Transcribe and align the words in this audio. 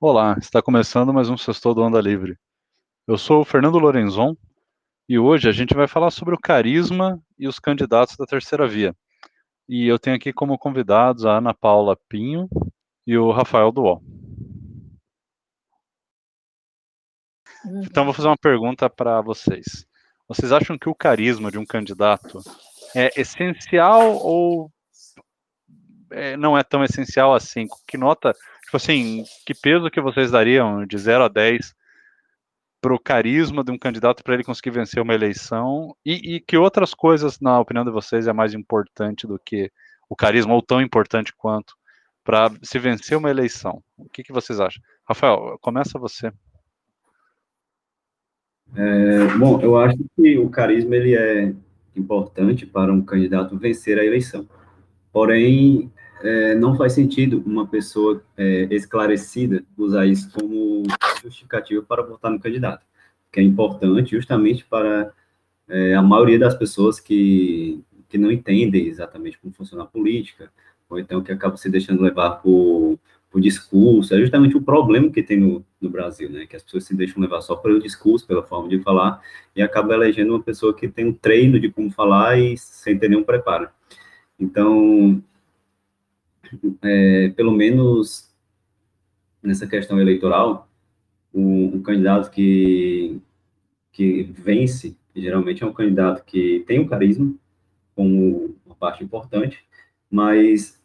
Olá, 0.00 0.36
está 0.38 0.62
começando 0.62 1.12
mais 1.12 1.28
um 1.28 1.36
Sextou 1.36 1.74
do 1.74 1.82
Onda 1.82 2.00
Livre. 2.00 2.38
Eu 3.04 3.18
sou 3.18 3.40
o 3.40 3.44
Fernando 3.44 3.80
Lorenzon 3.80 4.36
e 5.08 5.18
hoje 5.18 5.48
a 5.48 5.52
gente 5.52 5.74
vai 5.74 5.88
falar 5.88 6.12
sobre 6.12 6.36
o 6.36 6.38
carisma 6.38 7.20
e 7.36 7.48
os 7.48 7.58
candidatos 7.58 8.16
da 8.16 8.24
terceira 8.24 8.68
via. 8.68 8.94
E 9.68 9.88
eu 9.88 9.98
tenho 9.98 10.14
aqui 10.14 10.32
como 10.32 10.56
convidados 10.56 11.26
a 11.26 11.38
Ana 11.38 11.52
Paula 11.52 11.98
Pinho 12.08 12.48
e 13.04 13.18
o 13.18 13.32
Rafael 13.32 13.72
Duol. 13.72 14.00
Então 17.82 18.04
vou 18.04 18.14
fazer 18.14 18.28
uma 18.28 18.38
pergunta 18.38 18.88
para 18.88 19.20
vocês. 19.20 19.84
Vocês 20.28 20.52
acham 20.52 20.78
que 20.78 20.88
o 20.88 20.94
carisma 20.94 21.50
de 21.50 21.58
um 21.58 21.66
candidato 21.66 22.38
é 22.94 23.10
essencial 23.20 24.14
ou 24.24 24.70
é, 26.10 26.36
não 26.36 26.56
é 26.56 26.62
tão 26.62 26.84
essencial 26.84 27.34
assim? 27.34 27.66
Que 27.86 27.96
nota 27.96 28.34
Tipo 28.68 28.76
assim, 28.76 29.24
que 29.46 29.54
peso 29.54 29.90
que 29.90 29.98
vocês 29.98 30.30
dariam 30.30 30.84
de 30.84 30.98
0 30.98 31.24
a 31.24 31.28
10 31.28 31.74
para 32.82 32.94
o 32.94 32.98
carisma 32.98 33.64
de 33.64 33.72
um 33.72 33.78
candidato 33.78 34.22
para 34.22 34.34
ele 34.34 34.44
conseguir 34.44 34.72
vencer 34.72 35.02
uma 35.02 35.14
eleição? 35.14 35.96
E, 36.04 36.34
e, 36.34 36.40
que 36.40 36.54
outras 36.54 36.92
coisas, 36.92 37.40
na 37.40 37.58
opinião 37.58 37.82
de 37.82 37.90
vocês, 37.90 38.26
é 38.26 38.32
mais 38.32 38.52
importante 38.52 39.26
do 39.26 39.38
que 39.38 39.72
o 40.06 40.14
carisma, 40.14 40.52
ou 40.52 40.60
tão 40.60 40.82
importante 40.82 41.32
quanto, 41.34 41.74
para 42.22 42.50
se 42.62 42.78
vencer 42.78 43.16
uma 43.16 43.30
eleição? 43.30 43.82
O 43.96 44.06
que, 44.06 44.22
que 44.22 44.34
vocês 44.34 44.60
acham? 44.60 44.82
Rafael, 45.02 45.56
começa 45.62 45.98
você. 45.98 46.30
É, 48.76 49.28
bom, 49.38 49.62
eu 49.62 49.78
acho 49.78 49.96
que 50.14 50.36
o 50.36 50.50
carisma 50.50 50.94
ele 50.94 51.16
é 51.16 51.54
importante 51.96 52.66
para 52.66 52.92
um 52.92 53.00
candidato 53.00 53.56
vencer 53.56 53.98
a 53.98 54.04
eleição. 54.04 54.46
Porém, 55.10 55.90
é, 56.22 56.54
não 56.54 56.76
faz 56.76 56.92
sentido 56.92 57.42
uma 57.46 57.66
pessoa 57.66 58.22
é, 58.36 58.68
esclarecida 58.70 59.64
usar 59.76 60.06
isso 60.06 60.30
como 60.32 60.82
justificativa 61.22 61.82
para 61.82 62.02
votar 62.02 62.30
no 62.30 62.40
candidato, 62.40 62.84
que 63.32 63.40
é 63.40 63.42
importante 63.42 64.16
justamente 64.16 64.64
para 64.64 65.12
é, 65.68 65.94
a 65.94 66.02
maioria 66.02 66.38
das 66.38 66.54
pessoas 66.54 66.98
que, 66.98 67.82
que 68.08 68.18
não 68.18 68.30
entendem 68.30 68.86
exatamente 68.86 69.38
como 69.38 69.52
funciona 69.52 69.84
a 69.84 69.86
política, 69.86 70.50
ou 70.88 70.98
então 70.98 71.22
que 71.22 71.32
acabam 71.32 71.56
se 71.56 71.68
deixando 71.68 72.02
levar 72.02 72.36
por, 72.36 72.98
por 73.30 73.40
discurso, 73.40 74.14
é 74.14 74.18
justamente 74.18 74.56
o 74.56 74.62
problema 74.62 75.10
que 75.10 75.22
tem 75.22 75.38
no, 75.38 75.64
no 75.80 75.90
Brasil, 75.90 76.30
né, 76.30 76.46
que 76.46 76.56
as 76.56 76.62
pessoas 76.62 76.84
se 76.84 76.96
deixam 76.96 77.20
levar 77.20 77.42
só 77.42 77.54
pelo 77.56 77.78
discurso, 77.78 78.26
pela 78.26 78.42
forma 78.42 78.68
de 78.68 78.80
falar, 78.80 79.20
e 79.54 79.62
acabam 79.62 79.92
elegendo 79.92 80.32
uma 80.32 80.42
pessoa 80.42 80.74
que 80.74 80.88
tem 80.88 81.06
um 81.06 81.12
treino 81.12 81.60
de 81.60 81.70
como 81.70 81.90
falar 81.90 82.38
e 82.38 82.56
sem 82.56 82.98
ter 82.98 83.08
nenhum 83.08 83.24
preparo. 83.24 83.68
Então, 84.40 85.22
é, 86.82 87.28
pelo 87.30 87.52
menos 87.52 88.32
nessa 89.42 89.66
questão 89.66 90.00
eleitoral, 90.00 90.68
um, 91.32 91.76
um, 91.76 91.82
candidato 91.82 92.30
que, 92.30 93.20
que 93.92 94.22
vence, 94.22 94.96
geralmente 95.14 95.62
é 95.62 95.66
um 95.66 95.72
candidato 95.72 96.24
que 96.24 96.64
tem 96.66 96.80
um 96.80 96.86
carisma, 96.86 97.34
como 97.94 98.56
uma 98.64 98.74
parte 98.74 99.02
importante, 99.02 99.64
mas 100.10 100.80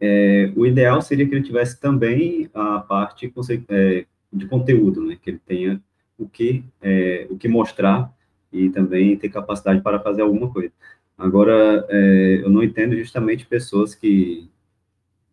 é, 0.00 0.52
o 0.56 0.66
ideal 0.66 1.00
seria 1.02 1.26
que 1.26 1.34
ele 1.34 1.44
tivesse 1.44 1.80
também 1.80 2.48
a 2.54 2.78
parte 2.80 3.32
é, 3.68 4.06
de 4.32 4.46
conteúdo, 4.46 5.04
né, 5.04 5.18
que 5.20 5.30
ele 5.30 5.40
tenha 5.46 5.82
o 6.18 6.28
que, 6.28 6.64
é, 6.80 7.26
o 7.30 7.36
que 7.36 7.48
mostrar 7.48 8.14
e 8.52 8.68
também 8.70 9.16
ter 9.16 9.28
capacidade 9.28 9.80
para 9.80 10.00
fazer 10.00 10.22
alguma 10.22 10.50
coisa. 10.50 10.72
Agora, 11.16 11.86
é, 11.88 12.40
eu 12.42 12.50
não 12.50 12.62
entendo 12.62 12.96
justamente 12.96 13.46
pessoas 13.46 13.94
que 13.94 14.48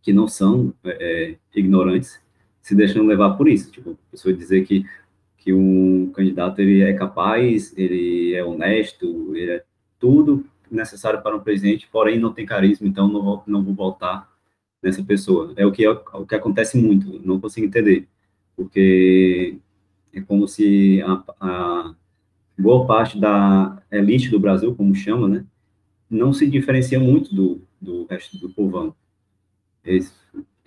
que 0.08 0.14
não 0.14 0.26
são 0.26 0.74
é, 0.86 1.36
é, 1.52 1.60
ignorantes 1.60 2.18
se 2.62 2.74
deixam 2.74 3.06
levar 3.06 3.32
por 3.32 3.46
isso. 3.46 3.70
Tipo, 3.70 3.92
a 3.92 4.12
pessoa 4.12 4.34
dizer 4.34 4.66
que, 4.66 4.86
que 5.38 5.52
um 5.52 6.14
candidato 6.16 6.62
ele 6.62 6.82
é 6.82 6.94
capaz, 6.94 7.78
ele 7.78 8.34
é 8.34 8.42
honesto, 8.42 9.36
ele 9.36 9.52
é 9.52 9.64
tudo 10.00 10.46
necessário 10.72 11.22
para 11.22 11.36
um 11.36 11.42
presidente, 11.42 11.90
porém 11.92 12.18
não 12.18 12.32
tem 12.32 12.46
carisma, 12.46 12.88
então 12.88 13.10
não 13.10 13.22
vou, 13.22 13.44
não 13.46 13.62
vou 13.62 13.74
votar 13.74 14.32
nessa 14.82 15.04
pessoa. 15.04 15.52
É 15.58 15.66
o 15.66 15.74
que, 15.74 15.84
é 15.84 15.90
o 15.90 16.26
que 16.26 16.36
acontece 16.36 16.78
muito, 16.78 17.20
não 17.26 17.38
consigo 17.38 17.68
entender, 17.68 18.08
porque 18.56 19.58
é 20.14 20.22
como 20.22 20.48
se 20.48 21.02
a, 21.02 21.22
a 21.42 21.96
boa 22.58 22.88
parte 22.88 23.20
da 23.20 23.84
elite 23.92 24.30
do 24.30 24.40
Brasil, 24.40 24.74
como 24.74 24.96
chama, 24.96 25.28
né, 25.28 25.46
não 26.10 26.32
se 26.32 26.48
diferencia 26.48 26.98
muito 26.98 27.36
do, 27.36 27.62
do 27.82 28.06
resto 28.06 28.38
do 28.38 28.50
povão. 28.50 28.96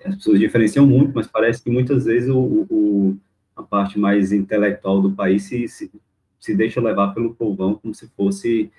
As 0.05 0.17
pessoas 0.17 0.39
diferenciam 0.39 0.87
muito, 0.87 1.13
mas 1.15 1.27
parece 1.27 1.63
que 1.63 1.71
muitas 1.71 2.05
vezes 2.07 2.31
o, 2.31 2.67
o 2.71 3.19
a 3.55 3.63
parte 3.63 3.99
mais 3.99 4.33
intelectual 4.33 5.01
do 5.01 5.13
país 5.13 5.45
se, 5.45 5.69
se, 5.69 5.91
se, 6.39 6.55
deixa 6.55 6.81
levar 6.81 7.15
pelo 7.15 7.35
povão 7.35 7.75
como 7.75 7.95
se 7.95 8.09
fosse 8.17 8.71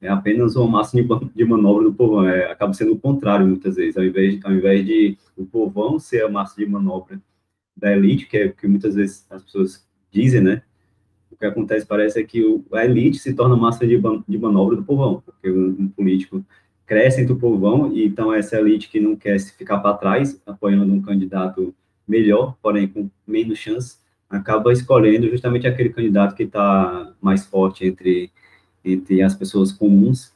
é, 0.00 0.08
apenas 0.08 0.56
uma 0.56 0.68
massa 0.68 0.96
de, 0.96 1.08
de 1.34 1.44
manobra 1.44 1.84
do 1.84 1.94
povão. 1.94 2.28
É, 2.28 2.50
acaba 2.50 2.72
sendo 2.74 2.92
o 2.92 2.98
contrário 2.98 3.46
muitas 3.46 3.76
vezes, 3.76 3.96
ao 3.96 4.04
invés, 4.04 4.44
ao 4.44 4.52
invés 4.52 4.84
de 4.84 5.16
o 5.36 5.46
povão 5.46 5.98
ser 5.98 6.24
a 6.24 6.28
massa 6.28 6.56
de 6.56 6.66
manobra 6.66 7.20
da 7.76 7.92
elite, 7.92 8.26
que 8.26 8.36
é 8.36 8.48
que 8.48 8.66
muitas 8.66 8.94
vezes 8.94 9.26
as 9.30 9.42
pessoas 9.42 9.86
dizem, 10.10 10.40
né? 10.40 10.62
O 11.30 11.36
que 11.36 11.46
acontece 11.46 11.86
parece 11.86 12.20
é 12.20 12.24
que 12.24 12.44
o, 12.44 12.64
a 12.72 12.84
elite 12.84 13.18
se 13.18 13.34
torna 13.34 13.56
massa 13.56 13.86
de, 13.86 14.00
de 14.28 14.38
manobra 14.38 14.76
do 14.76 14.84
povão, 14.84 15.22
porque 15.24 15.50
um, 15.50 15.76
um 15.80 15.88
político 15.88 16.44
cresce 16.86 17.20
entre 17.20 17.32
o 17.32 17.38
povão, 17.38 17.92
e 17.92 18.04
então 18.04 18.32
essa 18.32 18.58
elite 18.58 18.88
que 18.88 19.00
não 19.00 19.16
quer 19.16 19.38
se 19.38 19.52
ficar 19.56 19.78
para 19.78 19.96
trás, 19.96 20.40
apoiando 20.46 20.92
um 20.92 21.02
candidato 21.02 21.74
melhor, 22.06 22.56
porém 22.62 22.86
com 22.86 23.08
menos 23.26 23.58
chance, 23.58 23.96
acaba 24.28 24.72
escolhendo 24.72 25.28
justamente 25.28 25.66
aquele 25.66 25.90
candidato 25.90 26.34
que 26.34 26.42
está 26.42 27.12
mais 27.20 27.46
forte 27.46 27.86
entre, 27.86 28.30
entre 28.84 29.22
as 29.22 29.34
pessoas 29.34 29.72
comuns, 29.72 30.32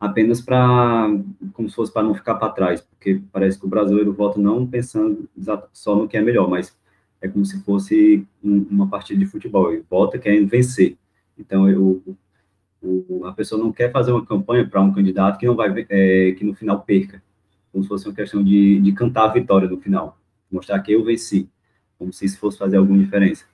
apenas 0.00 0.40
para, 0.40 1.08
como 1.52 1.68
se 1.68 1.76
fosse 1.76 1.92
para 1.92 2.02
não 2.02 2.14
ficar 2.14 2.34
para 2.36 2.52
trás, 2.52 2.80
porque 2.80 3.20
parece 3.32 3.58
que 3.58 3.66
o 3.66 3.68
brasileiro 3.68 4.12
vota 4.12 4.40
não 4.40 4.66
pensando 4.66 5.28
só 5.72 5.94
no 5.94 6.08
que 6.08 6.16
é 6.16 6.22
melhor, 6.22 6.48
mas 6.48 6.76
é 7.20 7.28
como 7.28 7.44
se 7.46 7.62
fosse 7.62 8.26
uma 8.42 8.88
partida 8.88 9.20
de 9.20 9.26
futebol, 9.26 9.72
ele 9.72 9.84
vota 9.88 10.18
querendo 10.18 10.48
vencer. 10.48 10.96
Então, 11.38 11.68
eu, 11.68 12.02
o, 12.04 12.16
a 13.24 13.32
pessoa 13.32 13.62
não 13.62 13.72
quer 13.72 13.92
fazer 13.92 14.12
uma 14.12 14.24
campanha 14.24 14.66
para 14.66 14.80
um 14.80 14.92
candidato 14.92 15.38
que 15.38 15.46
não 15.46 15.54
vai 15.54 15.86
é, 15.88 16.32
que 16.32 16.44
no 16.44 16.54
final 16.54 16.80
perca, 16.80 17.22
como 17.70 17.82
se 17.82 17.88
fosse 17.88 18.06
uma 18.06 18.14
questão 18.14 18.42
de, 18.42 18.80
de 18.80 18.92
cantar 18.92 19.24
a 19.24 19.32
vitória 19.32 19.68
no 19.68 19.80
final, 19.80 20.18
mostrar 20.50 20.80
que 20.80 20.92
eu 20.92 21.04
venci, 21.04 21.48
como 21.98 22.12
se 22.12 22.24
isso 22.24 22.38
fosse 22.38 22.58
fazer 22.58 22.76
alguma 22.76 22.98
diferença. 22.98 23.44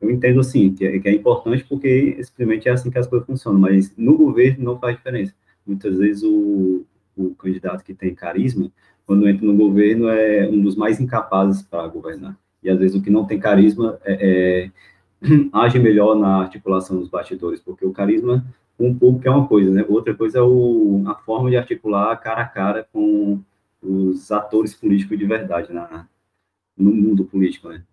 Eu 0.00 0.10
entendo 0.10 0.40
assim 0.40 0.72
que 0.74 0.84
é, 0.84 0.98
que 0.98 1.08
é 1.08 1.12
importante 1.12 1.64
porque 1.64 2.22
simplesmente 2.22 2.68
é 2.68 2.72
assim 2.72 2.90
que 2.90 2.98
as 2.98 3.06
coisas 3.06 3.26
funcionam, 3.26 3.60
mas 3.60 3.94
no 3.96 4.16
governo 4.16 4.64
não 4.64 4.78
faz 4.78 4.96
diferença. 4.96 5.34
Muitas 5.66 5.98
vezes 5.98 6.22
o, 6.22 6.84
o 7.16 7.34
candidato 7.34 7.84
que 7.84 7.94
tem 7.94 8.14
carisma, 8.14 8.70
quando 9.06 9.28
entra 9.28 9.46
no 9.46 9.56
governo, 9.56 10.08
é 10.08 10.48
um 10.48 10.60
dos 10.60 10.76
mais 10.76 11.00
incapazes 11.00 11.62
para 11.62 11.86
governar. 11.88 12.36
E 12.62 12.70
às 12.70 12.78
vezes 12.78 12.96
o 12.96 13.02
que 13.02 13.10
não 13.10 13.26
tem 13.26 13.38
carisma 13.38 13.98
é, 14.04 14.64
é 14.64 14.70
age 15.52 15.78
melhor 15.78 16.14
na 16.16 16.40
articulação 16.40 16.98
dos 16.98 17.08
bastidores, 17.08 17.60
porque 17.60 17.84
o 17.84 17.92
carisma 17.92 18.44
com 18.76 18.90
o 18.90 18.98
público 18.98 19.28
é 19.28 19.30
uma 19.30 19.46
coisa, 19.46 19.70
né? 19.70 19.84
Outra 19.88 20.14
coisa 20.14 20.38
é 20.38 20.42
o, 20.42 21.04
a 21.06 21.14
forma 21.14 21.50
de 21.50 21.56
articular 21.56 22.16
cara 22.16 22.42
a 22.42 22.48
cara 22.48 22.88
com 22.92 23.42
os 23.82 24.30
atores 24.32 24.74
políticos 24.74 25.18
de 25.18 25.26
verdade 25.26 25.72
na, 25.72 26.08
no 26.76 26.90
mundo 26.90 27.24
político, 27.24 27.68
né? 27.68 27.84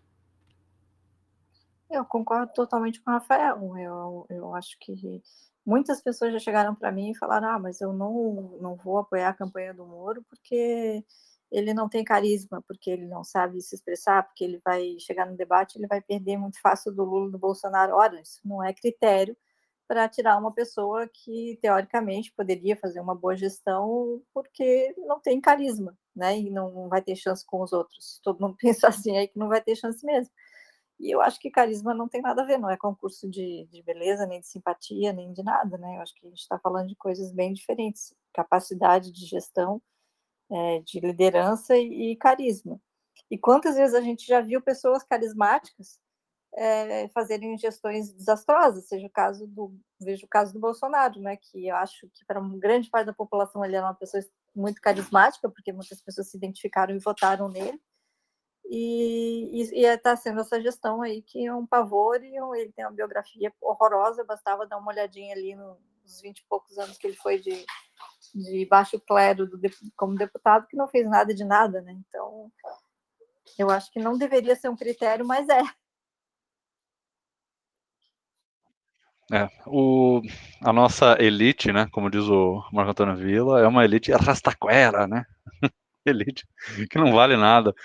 Eu 1.90 2.04
concordo 2.06 2.52
totalmente 2.54 3.02
com 3.02 3.12
o 3.12 3.14
Rafael. 3.14 3.78
Eu, 3.78 4.26
eu 4.30 4.56
acho 4.56 4.78
que 4.80 5.22
muitas 5.66 6.02
pessoas 6.02 6.34
já 6.34 6.40
chegaram 6.40 6.76
para 6.76 6.92
mim 6.92 7.12
e 7.12 7.18
falaram: 7.18 7.50
ah, 7.50 7.60
mas 7.60 7.82
eu 7.82 7.94
não, 7.94 8.58
não 8.62 8.76
vou 8.76 8.98
apoiar 8.98 9.30
a 9.30 9.34
campanha 9.34 9.74
do 9.74 9.86
Moro 9.86 10.24
porque 10.30 11.04
ele 11.52 11.74
não 11.74 11.88
tem 11.90 12.04
carisma, 12.04 12.62
porque 12.68 12.90
ele 12.90 13.06
não 13.08 13.24
sabe 13.24 13.62
se 13.62 13.76
expressar, 13.76 14.24
porque 14.24 14.44
ele 14.44 14.62
vai 14.64 14.98
chegar 15.00 15.26
no 15.26 15.38
debate, 15.38 15.78
ele 15.78 15.88
vai 15.88 16.02
perder 16.02 16.38
muito 16.38 16.60
fácil 16.62 16.94
do 16.94 17.04
Lula 17.04 17.32
do 17.32 17.38
Bolsonaro. 17.38 17.96
Ora, 17.96 18.20
isso 18.22 18.42
não 18.46 18.64
é 18.64 18.74
critério 18.74 19.36
para 19.88 20.10
tirar 20.10 20.38
uma 20.38 20.52
pessoa 20.52 21.08
que 21.08 21.58
teoricamente 21.62 22.34
poderia 22.34 22.76
fazer 22.76 23.00
uma 23.00 23.16
boa 23.16 23.36
gestão 23.36 24.22
porque 24.34 24.94
não 24.98 25.20
tem 25.20 25.40
carisma, 25.40 25.98
né? 26.16 26.38
E 26.38 26.50
não 26.50 26.90
vai 26.90 27.02
ter 27.02 27.16
chance 27.16 27.46
com 27.46 27.62
os 27.62 27.72
outros. 27.72 28.20
Todo 28.24 28.42
mundo 28.42 28.58
pensa 28.62 28.90
assim 28.90 29.18
aí 29.18 29.28
que 29.28 29.40
não 29.40 29.48
vai 29.48 29.62
ter 29.62 29.76
chance 29.76 30.06
mesmo. 30.06 30.34
E 31.00 31.12
eu 31.12 31.22
acho 31.22 31.40
que 31.40 31.52
carisma 31.52 31.94
não 31.94 32.10
tem 32.10 32.22
nada 32.22 32.42
a 32.42 32.46
ver, 32.46 32.58
não 32.58 32.70
é 32.70 32.78
concurso 32.78 33.30
de, 33.30 33.68
de 33.72 33.84
beleza, 33.84 34.26
nem 34.26 34.42
de 34.42 34.48
simpatia, 34.48 35.14
nem 35.14 35.32
de 35.32 35.44
nada, 35.44 35.78
né? 35.78 35.98
Eu 35.98 36.02
acho 36.02 36.14
que 36.16 36.26
a 36.26 36.30
gente 36.30 36.40
está 36.40 36.60
falando 36.60 36.88
de 36.88 36.96
coisas 36.96 37.32
bem 37.32 37.54
diferentes. 37.54 38.14
Capacidade 38.34 39.12
de 39.12 39.26
gestão 39.26 39.82
é, 40.50 40.80
de 40.80 41.00
liderança 41.00 41.76
e, 41.78 42.12
e, 42.12 42.16
carisma. 42.16 42.80
E 43.30 43.38
quantas 43.38 43.76
vezes 43.76 43.96
a 43.96 44.02
gente 44.02 44.26
já 44.26 44.42
viu 44.42 44.62
pessoas 44.62 45.04
carismáticas 45.04 46.00
é, 46.56 47.08
fazerem 47.10 47.58
gestões 47.58 48.12
desastrosas, 48.14 48.88
seja 48.88 49.06
o 49.06 49.12
caso 49.12 49.46
do 49.48 49.76
vejo 50.00 50.26
o 50.26 50.30
caso 50.30 50.54
do 50.54 50.60
Bolsonaro, 50.60 51.20
né, 51.20 51.36
que 51.38 51.68
eu 51.68 51.76
acho 51.76 52.08
que 52.10 52.26
para 52.26 52.40
uma 52.40 52.58
grande 52.58 52.90
parte 52.90 53.08
da 53.08 53.14
população 53.14 53.64
ele 53.66 53.76
era 53.76 53.86
uma 53.86 53.94
pessoa 53.94 54.24
muito 54.56 54.82
carismática, 54.82 55.50
porque 55.50 55.74
muitas 55.74 56.02
pessoas 56.02 56.30
se 56.30 56.38
identificaram 56.38 56.96
e 56.96 57.00
votaram 57.00 57.50
nele. 57.50 57.80
e 58.70 59.66
está 59.76 60.16
sendo 60.16 60.42
essa 60.42 60.62
gestão 60.62 61.02
aí 61.02 61.22
que 61.22 61.46
é 61.46 61.54
um 61.54 61.66
pavor 61.66 62.24
e 62.24 62.36
ele 62.60 62.72
tem 62.74 62.86
uma 62.86 62.92
biografia 62.92 63.54
horrorosa, 63.62 64.24
bastava 64.24 64.68
dar 64.68 64.78
uma 64.78 64.92
olhadinha 64.92 65.34
ali 65.36 65.56
nos 66.08 66.22
20 66.22 66.40
e 66.40 66.46
poucos 66.48 66.78
anos 66.78 66.98
que 66.98 67.06
ele 67.06 67.18
foi 67.18 67.40
de, 67.40 67.66
de 68.34 68.66
baixo 68.66 69.00
clero 69.02 69.46
do, 69.46 69.60
como 69.96 70.16
deputado, 70.16 70.66
que 70.68 70.78
não 70.78 70.88
fez 70.88 71.08
nada 71.08 71.34
de 71.34 71.44
nada, 71.44 71.82
né? 71.82 71.92
Então, 71.92 72.50
eu 73.60 73.70
acho 73.70 73.92
que 73.92 74.00
não 74.00 74.18
deveria 74.18 74.56
ser 74.56 74.70
um 74.70 74.76
critério, 74.76 75.26
mas 75.26 75.48
é. 75.50 75.62
É, 79.30 79.50
o, 79.66 80.22
a 80.62 80.72
nossa 80.72 81.18
elite, 81.20 81.74
né, 81.74 81.90
como 81.92 82.10
diz 82.10 82.24
o 82.24 82.64
Marco 82.72 82.92
Antônio 82.92 83.18
Vila, 83.18 83.60
é 83.60 83.68
uma 83.68 83.84
elite 83.84 84.10
rastaquera, 84.14 85.06
né? 85.06 85.26
elite 86.06 86.48
que 86.90 86.98
não 86.98 87.12
vale 87.12 87.36
nada. 87.36 87.76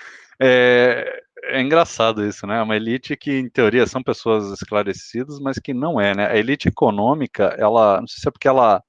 É, 0.41 1.21
é 1.43 1.61
engraçado 1.61 2.25
isso, 2.25 2.47
né? 2.47 2.59
É 2.59 2.61
uma 2.61 2.75
elite 2.75 3.15
que, 3.17 3.31
em 3.31 3.49
teoria, 3.49 3.85
são 3.87 4.01
pessoas 4.03 4.51
esclarecidas, 4.51 5.39
mas 5.39 5.59
que 5.59 5.73
não 5.73 5.99
é, 5.99 6.15
né? 6.15 6.27
A 6.27 6.37
elite 6.37 6.67
econômica, 6.67 7.55
ela, 7.57 7.99
não 7.99 8.07
sei 8.07 8.21
se 8.21 8.27
é 8.27 8.31
porque 8.31 8.47
ela 8.47 8.83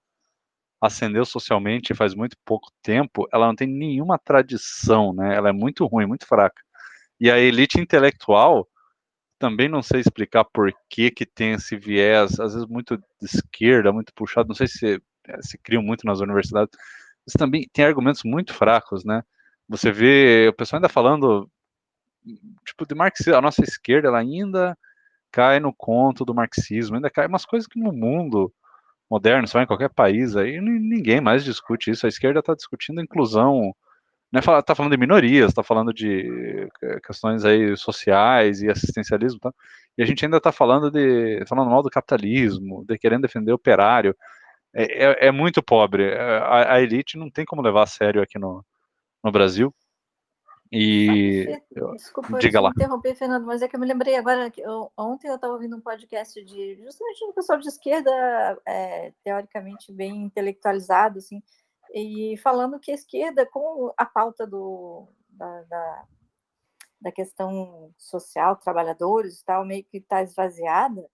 ascendeu 0.81 1.25
socialmente 1.25 1.95
faz 1.95 2.15
muito 2.15 2.37
pouco 2.45 2.71
tempo, 2.83 3.27
ela 3.33 3.47
não 3.47 3.57
tem 3.57 3.67
nenhuma 3.69 4.19
tradição, 4.19 5.13
né? 5.15 5.35
Ela 5.37 5.51
é 5.51 5.53
muito 5.53 5.87
ruim, 5.87 6.07
muito 6.07 6.27
fraca. 6.27 6.63
E 7.21 7.31
a 7.31 7.39
elite 7.39 7.81
intelectual, 7.81 8.69
também 9.39 9.69
não 9.69 9.83
sei 9.83 10.01
explicar 10.01 10.45
por 10.45 10.73
que 10.91 11.11
que 11.11 11.27
tem 11.27 11.53
esse 11.55 11.77
viés, 11.77 12.41
às 12.41 12.55
vezes 12.55 12.69
muito 12.69 12.97
de 12.99 13.05
esquerda, 13.23 13.93
muito 13.93 14.13
puxado, 14.15 14.49
não 14.49 14.55
sei 14.55 14.67
se 14.69 15.01
se 15.43 15.59
criam 15.59 15.83
muito 15.83 16.07
nas 16.07 16.21
universidades, 16.21 16.77
mas 17.27 17.35
também 17.39 17.69
tem 17.73 17.85
argumentos 17.85 18.23
muito 18.25 18.53
fracos, 18.55 19.05
né? 19.05 19.23
Você 19.69 19.91
vê 19.93 20.49
o 20.49 20.53
pessoal 20.55 20.79
ainda 20.79 20.89
falando, 20.89 21.51
tipo, 22.65 22.87
de 22.87 22.95
marxismo, 22.95 23.37
a 23.37 23.41
nossa 23.43 23.63
esquerda, 23.63 24.09
ela 24.09 24.19
ainda 24.19 24.77
cai 25.31 25.61
no 25.61 25.73
conto 25.75 26.25
do 26.25 26.35
marxismo, 26.35 26.97
ainda 26.97 27.11
cai 27.11 27.27
umas 27.27 27.45
coisas 27.45 27.67
que 27.67 27.81
no 27.81 27.93
mundo 27.93 28.53
moderno, 29.11 29.47
só 29.47 29.61
em 29.61 29.67
qualquer 29.67 29.91
país, 29.91 30.37
aí 30.37 30.61
ninguém 30.61 31.21
mais 31.21 31.45
discute 31.45 31.91
isso, 31.91 32.07
a 32.07 32.09
esquerda 32.09 32.41
está 32.41 32.55
discutindo 32.55 33.01
inclusão, 33.01 33.75
né, 34.33 34.41
tá 34.65 34.75
falando 34.75 34.93
de 34.93 34.99
minorias, 34.99 35.51
está 35.51 35.63
falando 35.63 35.93
de 35.93 36.69
questões 37.07 37.45
aí 37.45 37.77
sociais 37.77 38.63
e 38.63 38.69
assistencialismo, 38.69 39.39
tá? 39.41 39.53
e 39.97 40.03
a 40.03 40.07
gente 40.07 40.25
ainda 40.25 40.39
está 40.39 40.51
falando 40.51 40.91
de, 40.91 41.45
falando 41.47 41.71
mal 41.71 41.83
do 41.83 41.91
capitalismo, 41.91 42.85
de 42.87 42.99
querendo 42.99 43.23
defender 43.23 43.53
o 43.53 43.57
operário, 43.57 44.17
é, 44.75 45.05
é, 45.05 45.27
é 45.29 45.31
muito 45.31 45.63
pobre, 45.63 46.13
a, 46.17 46.75
a 46.75 46.83
elite 46.83 47.17
não 47.17 47.31
tem 47.31 47.45
como 47.45 47.63
levar 47.63 47.85
a 47.85 47.87
sério 47.87 48.23
aqui 48.23 48.39
no, 48.39 48.65
no 49.23 49.31
Brasil. 49.31 49.73
E 50.77 51.63
desculpa 51.95 52.39
Diga 52.39 52.61
lá. 52.61 52.71
interromper, 52.71 53.15
Fernando, 53.15 53.47
mas 53.47 53.63
é 53.63 53.69
que 53.69 53.77
eu 53.77 53.81
me 53.81 53.87
lembrei 53.87 54.17
agora 54.17 54.51
que 54.51 54.61
eu, 54.61 54.91
ontem 54.97 55.29
eu 55.29 55.37
estava 55.37 55.53
ouvindo 55.53 55.77
um 55.77 55.81
podcast 55.81 56.43
de 56.45 56.77
justamente 56.83 57.25
um 57.25 57.33
pessoal 57.33 57.59
de 57.61 57.69
esquerda, 57.69 58.11
é, 58.67 59.13
teoricamente 59.23 59.93
bem 59.93 60.25
intelectualizado, 60.25 61.19
assim, 61.19 61.41
e 61.95 62.37
falando 62.39 62.81
que 62.81 62.91
a 62.91 62.95
esquerda, 62.95 63.47
com 63.47 63.93
a 63.97 64.05
pauta 64.05 64.45
do, 64.45 65.07
da, 65.29 65.63
da, 65.63 66.05
da 67.01 67.13
questão 67.13 67.95
social, 67.97 68.57
trabalhadores 68.57 69.41
e 69.41 69.45
tal, 69.45 69.65
meio 69.65 69.85
que 69.85 69.99
está 69.99 70.23
esvaziada, 70.23 71.09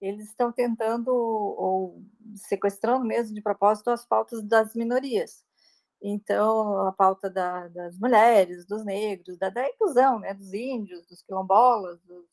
eles 0.00 0.26
estão 0.26 0.50
tentando, 0.50 1.14
ou 1.14 2.02
sequestrando 2.34 3.04
mesmo 3.04 3.32
de 3.32 3.40
propósito, 3.40 3.90
as 3.90 4.04
pautas 4.04 4.42
das 4.42 4.74
minorias. 4.74 5.44
Então, 6.06 6.86
a 6.86 6.92
pauta 6.92 7.30
da, 7.30 7.66
das 7.68 7.98
mulheres, 7.98 8.66
dos 8.66 8.84
negros, 8.84 9.38
da, 9.38 9.48
da, 9.48 9.66
inclusão, 9.66 10.18
né, 10.20 10.34
dos 10.34 10.52
índios, 10.52 11.06
dos 11.06 11.22
quilombolas, 11.22 11.98
dos, 12.02 12.26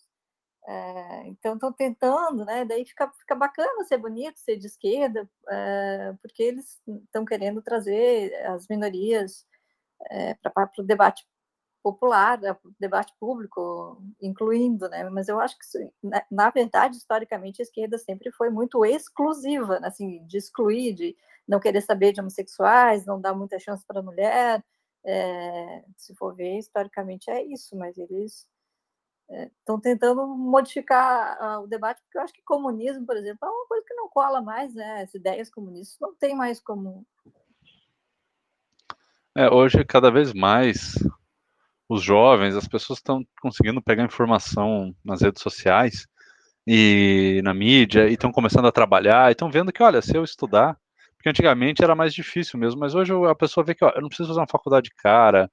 é, 0.68 1.28
então 1.28 1.54
estão 1.56 1.72
tentando, 1.72 2.44
né, 2.44 2.66
daí 2.66 2.86
fica, 2.86 3.10
fica 3.14 3.34
bacana 3.34 3.86
ser 3.86 3.98
bonito, 3.98 4.38
ser 4.42 4.58
de 4.58 4.68
esquerda, 4.68 5.30
é, 5.50 6.14
porque 6.22 6.44
eles 6.44 6.82
estão 7.06 7.24
querendo 7.24 7.62
trazer 7.62 8.34
as 8.48 8.68
minorias 8.68 9.46
é, 10.10 10.34
para 10.36 10.70
o 10.80 10.84
debate 10.84 11.26
popular, 11.82 12.38
né, 12.42 12.54
para 12.54 12.70
o 12.70 12.76
debate 12.78 13.14
público, 13.22 14.04
incluindo, 14.22 14.90
né, 14.90 15.10
mas 15.10 15.30
eu 15.30 15.40
acho 15.40 15.58
que, 15.58 15.92
na, 16.04 16.26
na 16.30 16.50
verdade, 16.50 16.98
historicamente, 16.98 17.62
a 17.62 17.64
esquerda 17.64 17.98
sempre 17.98 18.32
foi 18.34 18.50
muito 18.50 18.86
exclusiva, 18.86 19.80
assim, 19.82 20.26
de 20.26 20.38
excluir, 20.38 20.94
de 20.94 21.16
não 21.48 21.60
querer 21.60 21.82
saber 21.82 22.12
de 22.12 22.22
homossexuais, 22.22 23.06
não 23.06 23.20
dar 23.20 23.34
muita 23.34 23.60
chance 23.60 23.86
para 23.86 24.00
a 24.00 24.04
mulher. 24.04 24.64
É, 25.04 25.84
se 25.98 26.16
for 26.16 26.36
ver, 26.36 26.58
historicamente 26.58 27.30
é 27.30 27.44
isso, 27.44 27.76
mas 27.76 27.98
eles 27.98 28.48
estão 29.60 29.78
é, 29.78 29.82
tentando 29.82 30.28
modificar 30.28 31.62
o 31.62 31.68
debate, 31.68 32.02
porque 32.04 32.18
eu 32.18 32.22
acho 32.22 32.34
que 32.34 32.42
comunismo, 32.44 33.06
por 33.06 33.16
exemplo, 33.16 33.40
é 33.48 33.50
uma 33.50 33.68
coisa 33.68 33.86
que 33.88 33.94
não 33.94 34.10
cola 34.10 34.42
mais, 34.42 34.74
né? 34.76 35.02
As 35.02 35.14
ideias 35.14 35.50
comunistas 35.50 35.98
não 36.00 36.14
tem 36.16 36.36
mais 36.36 36.60
como. 36.60 37.06
É, 39.36 39.50
hoje, 39.50 39.84
cada 39.86 40.12
vez 40.12 40.34
mais, 40.34 40.96
os 41.88 42.04
jovens, 42.04 42.56
as 42.56 42.68
pessoas 42.68 43.00
estão 43.00 43.26
conseguindo 43.42 43.82
pegar 43.82 44.04
informação 44.04 44.94
nas 45.04 45.22
redes 45.22 45.42
sociais 45.42 46.06
e 46.68 47.42
na 47.44 47.54
mídia, 47.54 48.08
e 48.08 48.14
estão 48.14 48.32
começando 48.32 48.68
a 48.68 48.72
trabalhar, 48.72 49.30
e 49.30 49.32
estão 49.32 49.50
vendo 49.50 49.72
que, 49.72 49.82
olha, 49.82 50.02
se 50.02 50.16
eu 50.16 50.24
estudar, 50.24 50.78
porque 51.22 51.30
antigamente 51.30 51.84
era 51.84 51.94
mais 51.94 52.16
difícil 52.16 52.60
mesmo, 52.60 52.80
mas 52.80 52.96
hoje 52.96 53.14
a 53.30 53.36
pessoa 53.36 53.64
vê 53.64 53.76
que 53.76 53.86
ó, 53.86 53.92
eu 53.92 54.02
não 54.02 54.08
preciso 54.08 54.30
fazer 54.30 54.40
uma 54.40 54.48
faculdade 54.50 54.90
cara, 54.98 55.52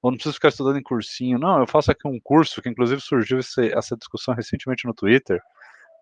ou 0.00 0.10
não 0.10 0.16
preciso 0.16 0.34
ficar 0.34 0.48
estudando 0.48 0.78
em 0.78 0.82
cursinho. 0.82 1.38
Não, 1.38 1.60
eu 1.60 1.66
faço 1.66 1.90
aqui 1.90 2.08
um 2.08 2.18
curso, 2.18 2.62
que 2.62 2.70
inclusive 2.70 3.02
surgiu 3.02 3.38
esse, 3.38 3.70
essa 3.70 3.94
discussão 3.98 4.34
recentemente 4.34 4.86
no 4.86 4.94
Twitter, 4.94 5.38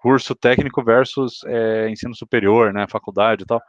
curso 0.01 0.37
técnico 0.37 0.85
versus 0.85 1.41
é, 1.47 1.91
ensino 1.91 2.15
superior, 2.15 2.73
né, 2.73 2.87
faculdade 2.89 3.43
e 3.43 3.47
tal. 3.47 3.61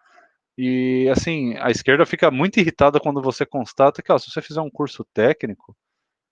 E 0.56 1.10
assim, 1.12 1.56
a 1.58 1.72
esquerda 1.72 2.06
fica 2.06 2.30
muito 2.30 2.60
irritada 2.60 3.00
quando 3.00 3.20
você 3.20 3.44
constata 3.44 4.04
que 4.04 4.12
ó, 4.12 4.20
se 4.20 4.30
você 4.30 4.44
fizer 4.44 4.62
um 4.62 4.70
curso 4.70 5.04
técnico, 5.16 5.76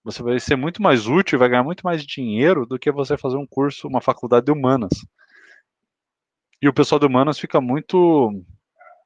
você 0.03 0.21
vai 0.21 0.39
ser 0.39 0.55
muito 0.55 0.79
mais 0.79 1.07
útil, 1.07 1.39
vai 1.39 1.49
ganhar 1.49 1.63
muito 1.63 1.81
mais 1.83 2.05
dinheiro 2.05 2.67
do 2.67 2.77
que 2.77 2.91
você 2.91 3.17
fazer 3.17 3.37
um 3.37 3.47
curso, 3.47 3.87
uma 3.87 3.99
faculdade 3.99 4.45
de 4.45 4.51
humanas. 4.51 4.93
E 6.61 6.69
o 6.69 6.73
pessoal 6.73 6.99
de 6.99 7.07
humanas 7.07 7.39
fica 7.39 7.59
muito 7.59 8.31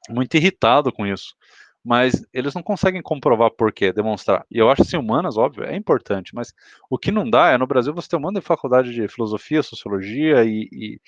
muito 0.10 0.36
irritado 0.36 0.92
com 0.92 1.06
isso. 1.06 1.36
Mas 1.84 2.24
eles 2.32 2.54
não 2.54 2.62
conseguem 2.62 3.02
comprovar 3.02 3.50
por 3.52 3.72
quê, 3.74 3.92
demonstrar. 3.92 4.46
E 4.52 4.58
eu 4.58 4.70
acho 4.70 4.84
assim, 4.84 4.98
humanas, 4.98 5.36
óbvio, 5.38 5.64
é 5.64 5.76
importante, 5.76 6.36
mas 6.36 6.54
o 6.90 6.98
que 6.98 7.12
não 7.12 7.28
dá 7.28 7.50
é 7.50 7.58
no 7.58 7.66
Brasil 7.66 7.94
você 7.94 8.08
ter 8.08 8.18
um 8.18 8.20
monte 8.20 8.36
de 8.36 8.42
faculdade 8.42 8.94
de 8.94 9.08
filosofia, 9.08 9.64
sociologia 9.64 10.44
e, 10.44 10.70
e, 10.72 11.02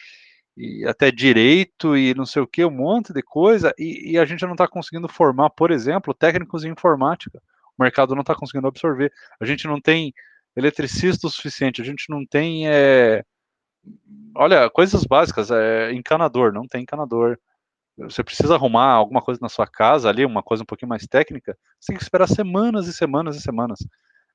e 0.58 0.88
até 0.88 1.12
direito 1.12 1.96
e 1.96 2.16
não 2.16 2.26
sei 2.26 2.42
o 2.42 2.48
que, 2.48 2.66
um 2.66 2.72
monte 2.72 3.14
de 3.14 3.22
coisa, 3.22 3.72
e, 3.78 4.14
e 4.14 4.18
a 4.18 4.26
gente 4.26 4.44
não 4.46 4.54
está 4.54 4.68
conseguindo 4.68 5.08
formar, 5.08 5.52
por 5.52 5.70
exemplo, 5.70 6.14
técnicos 6.14 6.64
em 6.66 6.72
informática. 6.72 7.40
O 7.78 7.84
mercado 7.84 8.16
não 8.16 8.22
está 8.22 8.36
conseguindo 8.36 8.68
absorver. 8.68 9.12
A 9.40 9.46
gente 9.46 9.68
não 9.68 9.80
tem 9.80 10.14
eletricista 10.56 11.28
o 11.28 11.30
suficiente, 11.30 11.82
a 11.82 11.86
gente 11.86 12.06
não 12.10 12.26
tem. 12.26 12.68
É... 12.68 13.24
Olha, 14.36 14.70
coisas 14.70 15.04
básicas, 15.04 15.52
é, 15.52 15.92
encanador, 15.92 16.54
não 16.54 16.68
tem 16.68 16.84
encanador 16.84 17.38
você 17.98 18.24
precisa 18.24 18.56
arrumar 18.56 18.92
alguma 18.92 19.22
coisa 19.22 19.40
na 19.42 19.50
sua 19.50 19.68
casa 19.68 20.10
ali, 20.10 20.26
uma 20.26 20.42
coisa 20.42 20.64
um 20.64 20.66
pouquinho 20.66 20.90
mais 20.90 21.06
técnica, 21.06 21.58
você 21.80 21.92
tem 21.92 21.98
que 21.98 22.04
esperar 22.04 22.28
semanas 22.28 22.88
e 22.88 22.94
semanas 22.94 23.36
e 23.36 23.42
semanas. 23.42 23.80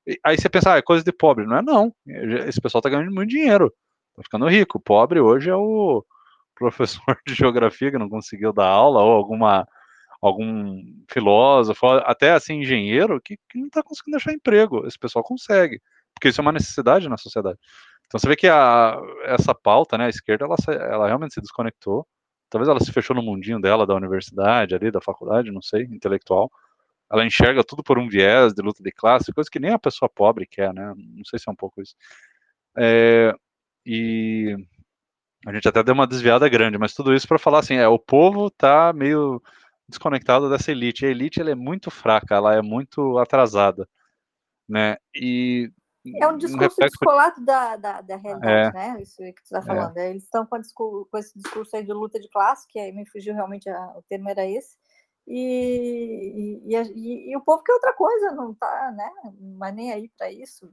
E, 0.07 0.19
aí 0.23 0.37
você 0.37 0.49
pensa, 0.49 0.73
ah, 0.73 0.77
é 0.77 0.81
coisa 0.81 1.03
de 1.03 1.11
pobre. 1.11 1.45
Não 1.45 1.57
é 1.57 1.61
não. 1.61 1.93
Esse 2.47 2.61
pessoal 2.61 2.81
tá 2.81 2.89
ganhando 2.89 3.13
muito 3.13 3.29
dinheiro. 3.29 3.71
Tá 4.15 4.23
ficando 4.23 4.47
rico. 4.47 4.79
Pobre 4.79 5.19
hoje 5.19 5.49
é 5.49 5.55
o 5.55 6.03
professor 6.55 7.17
de 7.27 7.33
geografia 7.33 7.91
que 7.91 7.97
não 7.97 8.09
conseguiu 8.09 8.53
dar 8.53 8.67
aula, 8.67 9.01
ou 9.01 9.11
alguma 9.11 9.67
algum 10.21 10.83
filósofo, 11.09 11.87
até 11.87 12.33
assim 12.33 12.55
engenheiro 12.61 13.21
que, 13.23 13.37
que 13.49 13.57
não 13.57 13.67
está 13.67 13.81
conseguindo 13.81 14.17
achar 14.17 14.33
emprego. 14.33 14.85
Esse 14.85 14.99
pessoal 14.99 15.23
consegue, 15.23 15.81
porque 16.13 16.27
isso 16.27 16.41
é 16.41 16.43
uma 16.43 16.51
necessidade 16.51 17.07
na 17.07 17.17
sociedade. 17.17 17.57
Então 18.05 18.19
você 18.19 18.27
vê 18.27 18.35
que 18.35 18.47
a, 18.47 18.99
essa 19.23 19.55
pauta, 19.55 19.97
né, 19.97 20.07
a 20.07 20.09
esquerda, 20.09 20.45
ela, 20.45 20.55
ela 20.75 21.07
realmente 21.07 21.35
se 21.35 21.41
desconectou 21.41 22.05
talvez 22.49 22.67
ela 22.69 22.79
se 22.79 22.91
fechou 22.91 23.15
no 23.15 23.21
mundinho 23.21 23.61
dela, 23.61 23.85
da 23.85 23.95
universidade, 23.95 24.75
ali, 24.75 24.91
da 24.91 25.01
faculdade, 25.01 25.51
não 25.51 25.61
sei, 25.61 25.83
intelectual. 25.83 26.51
Ela 27.11 27.25
enxerga 27.25 27.63
tudo 27.63 27.83
por 27.83 27.97
um 27.97 28.07
viés 28.07 28.53
de 28.53 28.61
luta 28.61 28.83
de 28.83 28.91
classe, 28.91 29.33
coisa 29.33 29.49
que 29.49 29.59
nem 29.59 29.71
a 29.71 29.79
pessoa 29.79 30.09
pobre 30.09 30.45
quer, 30.45 30.73
né? 30.73 30.93
Não 30.95 31.25
sei 31.25 31.39
se 31.39 31.49
é 31.49 31.51
um 31.51 31.55
pouco 31.55 31.81
isso. 31.81 31.95
É, 32.77 33.33
e 33.85 34.55
a 35.47 35.53
gente 35.53 35.67
até 35.67 35.81
deu 35.83 35.93
uma 35.93 36.07
desviada 36.07 36.47
grande, 36.49 36.77
mas 36.77 36.93
tudo 36.93 37.13
isso 37.13 37.27
para 37.27 37.39
falar 37.39 37.59
assim, 37.59 37.75
é, 37.75 37.87
o 37.87 37.97
povo 37.97 38.49
tá 38.51 38.93
meio 38.93 39.41
desconectado 39.87 40.49
dessa 40.49 40.71
elite. 40.71 41.05
A 41.05 41.09
elite 41.09 41.41
ela 41.41 41.51
é 41.51 41.55
muito 41.55 41.89
fraca, 41.89 42.35
ela 42.35 42.55
é 42.55 42.61
muito 42.61 43.17
atrasada, 43.17 43.87
né? 44.67 44.97
E 45.15 45.71
é 46.15 46.27
um 46.27 46.37
discurso 46.37 46.77
descolado 46.79 47.43
da, 47.43 47.75
da, 47.75 48.01
da 48.01 48.15
realidade, 48.15 48.77
é. 48.77 48.93
né? 48.93 49.01
Isso 49.01 49.17
que 49.17 49.33
tu 49.33 49.43
está 49.43 49.59
é. 49.59 49.61
falando. 49.61 49.97
É. 49.97 50.09
Eles 50.11 50.23
estão 50.23 50.45
com, 50.45 50.59
com, 50.73 51.17
esse 51.17 51.37
discurso 51.37 51.75
aí 51.75 51.83
de 51.83 51.91
luta 51.91 52.19
de 52.19 52.29
classe, 52.29 52.67
que 52.67 52.79
aí 52.79 52.91
me 52.91 53.05
fugiu 53.05 53.33
realmente, 53.33 53.69
a, 53.69 53.93
o 53.97 54.01
termo 54.03 54.29
era 54.29 54.45
esse. 54.45 54.77
E, 55.27 56.61
e, 56.65 56.75
e, 56.75 57.31
e, 57.31 57.37
o 57.37 57.41
povo 57.41 57.63
quer 57.63 57.73
outra 57.73 57.93
coisa, 57.93 58.31
não 58.31 58.53
tá, 58.53 58.91
né? 58.95 59.09
Mas 59.57 59.75
nem 59.75 59.91
aí 59.91 60.09
para 60.17 60.31
isso. 60.31 60.71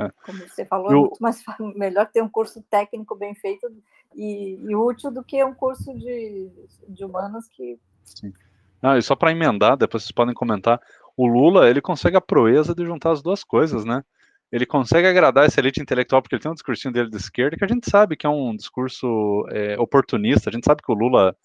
É. 0.00 0.08
Como 0.24 0.38
você 0.38 0.64
falou, 0.64 0.90
Eu... 0.90 0.98
é 0.98 1.00
muito 1.00 1.22
mais 1.22 1.42
melhor 1.74 2.06
ter 2.06 2.22
um 2.22 2.28
curso 2.28 2.62
técnico 2.70 3.16
bem 3.16 3.34
feito 3.34 3.66
e, 4.14 4.54
e 4.54 4.76
útil 4.76 5.10
do 5.10 5.24
que 5.24 5.42
um 5.42 5.54
curso 5.54 5.92
de, 5.94 6.50
de 6.88 7.04
humanas 7.04 7.48
que. 7.48 7.80
Sim. 8.04 8.32
Ah, 8.80 8.96
e 8.96 9.02
só 9.02 9.16
para 9.16 9.32
emendar, 9.32 9.76
depois 9.76 10.04
vocês 10.04 10.12
podem 10.12 10.34
comentar. 10.34 10.80
O 11.16 11.26
Lula, 11.26 11.68
ele 11.68 11.80
consegue 11.80 12.16
a 12.16 12.20
proeza 12.20 12.74
de 12.74 12.84
juntar 12.84 13.10
as 13.10 13.20
duas 13.20 13.42
coisas, 13.42 13.84
né? 13.84 14.04
Ele 14.50 14.66
consegue 14.66 15.06
agradar 15.06 15.46
essa 15.46 15.60
elite 15.60 15.80
intelectual, 15.80 16.22
porque 16.22 16.34
ele 16.34 16.42
tem 16.42 16.50
um 16.50 16.54
discursinho 16.54 16.92
dele 16.92 17.10
de 17.10 17.16
esquerda, 17.16 17.56
que 17.56 17.64
a 17.64 17.68
gente 17.68 17.88
sabe 17.90 18.16
que 18.16 18.26
é 18.26 18.30
um 18.30 18.56
discurso 18.56 19.46
é, 19.50 19.78
oportunista, 19.78 20.48
a 20.48 20.52
gente 20.52 20.64
sabe 20.64 20.82
que 20.82 20.90
o 20.90 20.94
Lula 20.94 21.36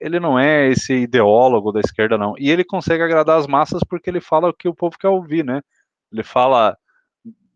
ele 0.00 0.20
não 0.20 0.38
é 0.38 0.68
esse 0.68 0.92
ideólogo 0.94 1.72
da 1.72 1.80
esquerda, 1.80 2.18
não. 2.18 2.34
E 2.38 2.50
ele 2.50 2.64
consegue 2.64 3.02
agradar 3.02 3.38
as 3.38 3.46
massas 3.46 3.82
porque 3.82 4.10
ele 4.10 4.20
fala 4.20 4.48
o 4.50 4.54
que 4.54 4.68
o 4.68 4.74
povo 4.74 4.98
quer 4.98 5.08
ouvir, 5.08 5.44
né? 5.44 5.62
Ele 6.12 6.22
fala 6.22 6.76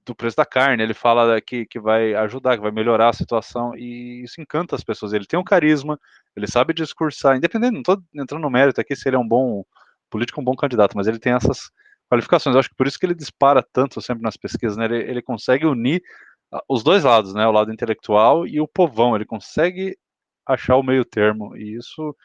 do 0.05 0.15
preço 0.15 0.37
da 0.37 0.47
carne, 0.47 0.83
ele 0.83 0.95
fala 0.95 1.39
que, 1.41 1.67
que 1.67 1.79
vai 1.79 2.15
ajudar, 2.15 2.57
que 2.57 2.63
vai 2.63 2.71
melhorar 2.71 3.11
a 3.11 3.13
situação, 3.13 3.77
e 3.77 4.23
isso 4.25 4.41
encanta 4.41 4.75
as 4.75 4.83
pessoas. 4.83 5.13
Ele 5.13 5.27
tem 5.27 5.39
um 5.39 5.45
carisma, 5.45 6.01
ele 6.35 6.47
sabe 6.47 6.73
discursar, 6.73 7.37
independente, 7.37 7.73
não 7.73 7.81
estou 7.81 8.03
entrando 8.15 8.43
no 8.43 8.51
mérito 8.51 8.81
aqui 8.81 8.97
se 8.97 9.07
ele 9.07 9.17
é 9.17 9.19
um 9.19 9.29
bom 9.29 9.65
político, 10.09 10.41
um 10.41 10.45
bom 10.45 10.57
candidato, 10.57 10.97
mas 10.97 11.07
ele 11.07 11.19
tem 11.19 11.35
essas 11.35 11.71
qualificações. 12.09 12.55
Eu 12.55 12.61
acho 12.61 12.71
que 12.71 12.77
por 12.77 12.87
isso 12.87 12.99
que 12.99 13.07
ele 13.07 13.15
dispara 13.15 13.63
tanto 13.63 14.01
sempre 14.01 14.23
nas 14.23 14.37
pesquisas, 14.37 14.77
né? 14.77 14.87
Ele, 14.87 14.99
ele 14.99 15.23
consegue 15.23 15.67
unir 15.67 16.03
ah, 16.53 16.63
os 16.69 16.83
dois 16.83 17.05
lados, 17.05 17.35
né? 17.35 17.47
O 17.47 17.53
lado 17.53 17.73
intelectual 17.73 18.47
e 18.47 18.61
o 18.61 18.69
povão. 18.69 19.15
Ele 19.15 19.25
consegue 19.25 19.97
achar 20.47 20.77
o 20.77 20.83
meio 20.83 21.05
termo, 21.05 21.55
e 21.57 21.77
isso 21.77 22.17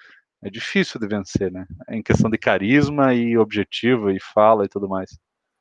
é 0.41 0.49
difícil 0.49 0.99
de 0.99 1.07
vencer, 1.07 1.51
né? 1.51 1.67
Em 1.89 2.01
questão 2.01 2.29
de 2.29 2.37
carisma 2.37 3.13
e 3.13 3.37
objetivo 3.37 4.09
e 4.09 4.19
fala 4.19 4.65
e 4.65 4.69
tudo 4.69 4.87
mais. 4.87 5.17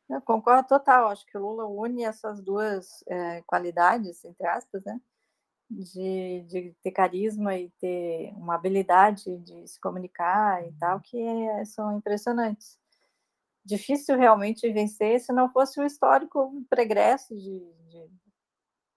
Eu 0.09 0.21
concordo 0.21 0.69
total. 0.69 1.09
Acho 1.09 1.25
que 1.27 1.37
o 1.37 1.41
Lula 1.41 1.67
une 1.67 2.05
essas 2.05 2.41
duas 2.41 3.03
é, 3.09 3.43
qualidades, 3.43 4.25
entre 4.25 4.47
aspas, 4.47 4.85
né? 4.85 5.01
De, 5.71 6.43
de, 6.49 6.77
ter 6.83 6.91
carisma 6.91 7.57
e 7.57 7.71
ter 7.81 8.33
uma 8.37 8.57
habilidade 8.57 9.39
de 9.39 9.67
se 9.67 9.81
comunicar 9.81 10.67
e 10.67 10.73
tal, 10.75 11.01
que 11.01 11.19
é, 11.19 11.65
são 11.65 11.97
impressionantes. 11.97 12.79
Difícil 13.65 14.17
realmente 14.17 14.71
vencer 14.73 15.21
se 15.21 15.33
não 15.33 15.51
fosse 15.51 15.81
o 15.81 15.85
histórico 15.85 16.65
pregresso 16.69 17.35
de, 17.37 17.61
de 17.89 18.11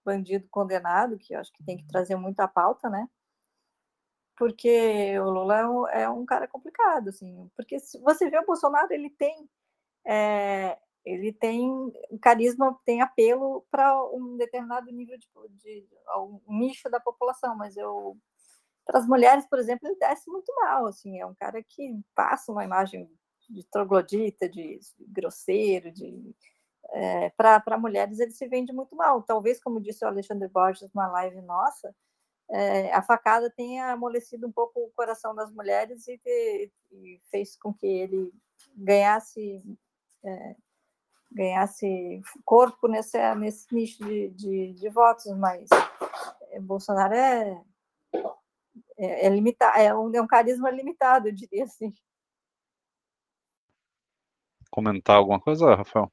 bandido 0.04 0.48
condenado, 0.50 1.18
que 1.18 1.34
eu 1.34 1.40
acho 1.40 1.52
que 1.54 1.64
tem 1.64 1.78
que 1.78 1.88
trazer 1.88 2.16
muito 2.16 2.40
à 2.40 2.48
pauta, 2.48 2.90
né? 2.90 3.08
Porque 4.38 5.18
o 5.20 5.30
Lula 5.30 5.58
é 5.58 5.68
um, 5.68 5.88
é 5.88 6.10
um 6.10 6.26
cara 6.26 6.48
complicado, 6.48 7.10
assim. 7.10 7.50
Porque 7.56 7.80
se 7.80 8.00
você 8.00 8.30
vê 8.30 8.38
o 8.40 8.46
Bolsonaro, 8.46 8.92
ele 8.92 9.10
tem 9.10 9.50
é, 10.06 10.78
ele 11.06 11.32
tem 11.32 11.92
carisma, 12.22 12.80
tem 12.84 13.02
apelo 13.02 13.66
para 13.70 14.04
um 14.12 14.36
determinado 14.38 14.92
nível 14.92 15.18
de, 15.18 15.28
de, 15.50 15.88
um 16.18 16.42
nicho 16.60 16.90
da 16.90 17.00
população, 17.00 17.56
mas 17.56 17.78
eu 17.78 18.18
para 18.86 19.00
as 19.00 19.08
mulheres, 19.08 19.48
por 19.48 19.58
exemplo, 19.58 19.88
ele 19.88 19.98
desce 19.98 20.30
muito 20.30 20.54
mal, 20.62 20.86
assim, 20.86 21.20
é 21.20 21.26
um 21.26 21.34
cara 21.34 21.64
que 21.64 22.00
passa 22.14 22.52
uma 22.52 22.64
imagem 22.64 23.10
de 23.50 23.64
troglodita, 23.66 24.50
de, 24.50 24.80
grosseiro, 25.08 25.92
de 25.92 26.36
é, 26.92 27.30
para 27.32 27.78
mulheres 27.78 28.20
ele 28.20 28.32
se 28.32 28.48
vende 28.48 28.72
muito 28.72 28.96
mal. 28.96 29.22
Talvez, 29.24 29.60
como 29.62 29.82
disse 29.82 30.06
o 30.06 30.08
Alexandre 30.08 30.48
Borges 30.48 30.92
numa 30.94 31.08
live 31.08 31.42
nossa, 31.42 31.96
é, 32.50 32.94
a 32.94 33.02
facada 33.02 33.50
tenha 33.50 33.92
amolecido 33.92 34.48
um 34.48 34.52
pouco 34.52 34.80
o 34.80 34.92
coração 34.96 35.34
das 35.34 35.52
mulheres 35.52 36.08
e, 36.08 36.20
e 36.92 37.22
fez 37.32 37.58
com 37.58 37.74
que 37.74 37.88
ele 37.88 38.32
ganhasse 38.76 39.64
é, 40.24 40.56
ganhasse 41.32 42.22
corpo 42.46 42.88
nesse, 42.88 43.18
nesse 43.36 43.74
nicho 43.74 44.04
de, 44.06 44.30
de, 44.30 44.74
de 44.74 44.90
votos, 44.90 45.26
mas 45.38 45.68
Bolsonaro 46.62 47.14
é, 47.14 47.62
é, 48.98 49.26
é, 49.26 49.30
limitado, 49.30 49.78
é 49.78 49.94
um, 49.94 50.14
é 50.16 50.22
um 50.22 50.28
carisma 50.28 50.70
limitado, 50.70 51.28
eu 51.28 51.34
diria 51.34 51.66
assim. 51.66 51.94
Comentar 54.76 55.16
alguma 55.16 55.40
coisa, 55.40 55.74
Rafael? 55.74 56.12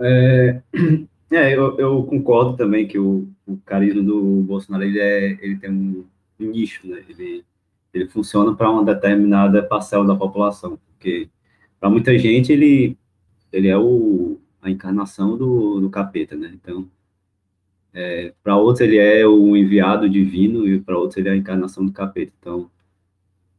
É, 0.00 0.62
é 1.32 1.52
eu, 1.52 1.76
eu, 1.76 2.04
concordo 2.04 2.56
também 2.56 2.86
que 2.86 3.00
o, 3.00 3.28
o, 3.44 3.56
carisma 3.66 4.00
do 4.00 4.40
Bolsonaro 4.42 4.84
ele, 4.84 5.00
é, 5.00 5.36
ele 5.42 5.56
tem 5.56 5.68
um, 5.72 6.06
nicho, 6.38 6.86
né? 6.86 7.02
Ele, 7.08 7.44
ele 7.92 8.06
funciona 8.06 8.54
para 8.54 8.70
uma 8.70 8.84
determinada 8.84 9.60
parcela 9.60 10.06
da 10.06 10.14
população, 10.14 10.78
porque 10.86 11.28
para 11.80 11.90
muita 11.90 12.16
gente 12.16 12.52
ele 12.52 12.96
ele 13.52 13.66
é 13.66 13.76
o, 13.76 14.38
a 14.62 14.70
encarnação 14.70 15.36
do, 15.36 15.80
do 15.80 15.90
capeta, 15.90 16.36
né? 16.36 16.52
Então, 16.54 16.88
é, 17.92 18.32
para 18.40 18.56
outros 18.56 18.82
ele 18.82 18.98
é 18.98 19.26
o 19.26 19.56
enviado 19.56 20.08
divino 20.08 20.64
e 20.68 20.80
para 20.80 20.96
outros 20.96 21.16
ele 21.16 21.28
é 21.28 21.32
a 21.32 21.36
encarnação 21.36 21.84
do 21.84 21.90
capeta. 21.90 22.32
Então, 22.38 22.70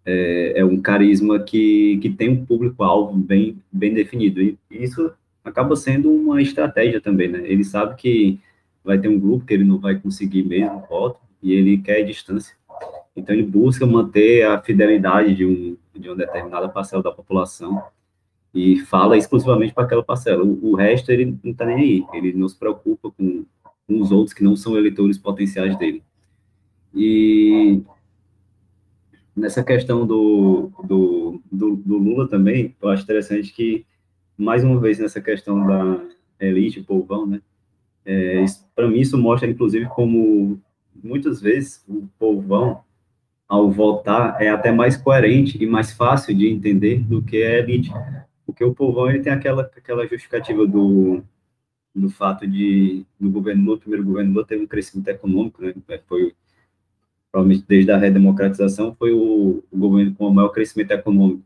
é, 0.05 0.53
é 0.57 0.65
um 0.65 0.81
carisma 0.81 1.39
que, 1.39 1.97
que 2.01 2.09
tem 2.09 2.29
um 2.29 2.45
público-alvo 2.45 3.17
bem, 3.17 3.57
bem 3.71 3.93
definido. 3.93 4.41
E 4.41 4.57
isso 4.71 5.11
acaba 5.43 5.75
sendo 5.75 6.11
uma 6.11 6.41
estratégia 6.41 7.01
também, 7.01 7.27
né? 7.27 7.41
Ele 7.45 7.63
sabe 7.63 7.95
que 7.95 8.39
vai 8.83 8.97
ter 8.97 9.07
um 9.07 9.19
grupo 9.19 9.45
que 9.45 9.53
ele 9.53 9.63
não 9.63 9.79
vai 9.79 9.95
conseguir 9.99 10.43
mesmo 10.43 10.83
voto 10.89 11.19
e 11.41 11.53
ele 11.53 11.77
quer 11.77 12.03
distância. 12.03 12.55
Então, 13.15 13.35
ele 13.35 13.43
busca 13.43 13.85
manter 13.85 14.43
a 14.43 14.61
fidelidade 14.61 15.35
de, 15.35 15.45
um, 15.45 15.77
de 15.93 16.07
uma 16.07 16.15
determinada 16.15 16.69
parcela 16.69 17.03
da 17.03 17.11
população 17.11 17.83
e 18.53 18.79
fala 18.79 19.17
exclusivamente 19.17 19.73
para 19.73 19.83
aquela 19.83 20.03
parcela. 20.03 20.43
O, 20.43 20.71
o, 20.71 20.75
resto 20.75 21.11
ele 21.11 21.37
não 21.43 21.51
está 21.51 21.65
nem 21.65 21.75
aí, 21.75 22.05
ele 22.13 22.33
não 22.33 22.47
se 22.47 22.57
preocupa 22.57 23.11
com, 23.11 23.45
com, 23.87 24.01
os 24.01 24.11
outros 24.11 24.33
que 24.33 24.43
não 24.43 24.55
são 24.55 24.77
eleitores 24.77 25.17
potenciais 25.17 25.77
dele. 25.77 26.03
E 26.93 27.81
nessa 29.41 29.63
questão 29.63 30.05
do, 30.05 30.71
do, 30.83 31.41
do, 31.51 31.75
do 31.75 31.97
Lula 31.97 32.27
também, 32.27 32.75
eu 32.81 32.89
acho 32.89 33.03
interessante 33.03 33.51
que, 33.51 33.85
mais 34.37 34.63
uma 34.63 34.79
vez, 34.79 34.99
nessa 34.99 35.19
questão 35.19 35.65
da 35.65 36.01
elite, 36.39 36.81
povão, 36.81 37.25
né, 37.25 37.41
é, 38.05 38.45
para 38.75 38.87
mim 38.87 38.99
isso 38.99 39.17
mostra, 39.17 39.49
inclusive, 39.49 39.85
como 39.87 40.59
muitas 41.03 41.41
vezes 41.41 41.83
o 41.87 42.07
povão, 42.17 42.81
ao 43.47 43.69
votar, 43.69 44.41
é 44.41 44.49
até 44.49 44.71
mais 44.71 44.95
coerente 44.95 45.61
e 45.61 45.67
mais 45.67 45.91
fácil 45.91 46.33
de 46.33 46.47
entender 46.47 47.01
do 47.01 47.21
que 47.21 47.43
a 47.43 47.59
elite 47.59 47.91
porque 48.51 48.63
o 48.63 48.73
povão 48.73 49.09
ele 49.09 49.21
tem 49.21 49.31
aquela, 49.31 49.63
aquela 49.63 50.05
justificativa 50.05 50.67
do, 50.67 51.23
do 51.95 52.09
fato 52.09 52.45
de 52.45 53.05
do 53.19 53.29
governo 53.29 53.63
Lula, 53.65 53.79
primeiro 53.79 54.05
governo 54.05 54.33
Lula 54.33 54.45
teve 54.45 54.63
um 54.63 54.67
crescimento 54.67 55.07
econômico, 55.07 55.61
né? 55.63 55.73
Foi 56.07 56.33
provavelmente 57.31 57.65
desde 57.67 57.91
a 57.91 57.97
redemocratização 57.97 58.93
foi 58.95 59.11
o, 59.11 59.63
o 59.71 59.77
governo 59.77 60.13
com 60.15 60.27
o 60.27 60.33
maior 60.33 60.49
crescimento 60.49 60.91
econômico. 60.91 61.43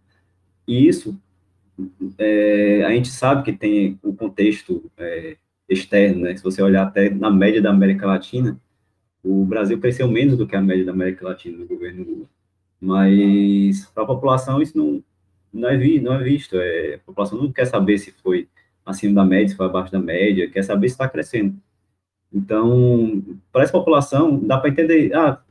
E 0.68 0.88
isso 0.88 1.18
é, 2.18 2.84
a 2.86 2.92
gente 2.92 3.10
sabe 3.10 3.44
que 3.44 3.54
tem 3.54 4.00
o 4.02 4.14
contexto 4.14 4.90
é, 4.98 5.38
externo, 5.70 6.22
né? 6.22 6.36
Se 6.36 6.44
você 6.44 6.62
olhar 6.62 6.84
até 6.88 7.10
na 7.10 7.30
média 7.30 7.62
da 7.62 7.70
América 7.70 8.08
Latina, 8.08 8.60
o 9.24 9.46
Brasil 9.46 9.80
cresceu 9.80 10.08
menos 10.08 10.38
do 10.38 10.48
que 10.48 10.56
a 10.56 10.62
média 10.62 10.86
da 10.86 10.92
América 10.92 11.26
Latina 11.26 11.58
no 11.58 11.68
governo 11.68 12.04
Lula. 12.04 12.26
Mas 12.80 13.86
para 13.94 14.04
a 14.04 14.08
população 14.08 14.62
isso 14.62 14.78
não 14.78 15.04
não 15.54 15.70
é, 15.70 15.78
vi, 15.78 16.02
não 16.02 16.14
é 16.14 16.24
visto. 16.24 16.58
É, 16.58 16.96
a 16.96 17.00
população 17.00 17.42
não 17.42 17.52
quer 17.52 17.66
saber 17.66 17.98
se 17.98 18.12
foi 18.12 18.48
acima 18.86 19.16
da 19.16 19.26
média, 19.26 19.50
se 19.50 19.56
foi 19.56 19.66
abaixo 19.66 19.92
da 19.92 20.00
média, 20.00 20.50
quer 20.50 20.64
saber 20.64 20.90
se 20.90 20.96
está 20.96 21.08
crescendo. 21.08 21.56
Então, 22.32 23.24
para 23.52 23.64
essa 23.64 23.72
população, 23.72 24.38
dá 24.38 24.58
para 24.58 24.70
entender, 24.70 25.14
ah, 25.16 25.42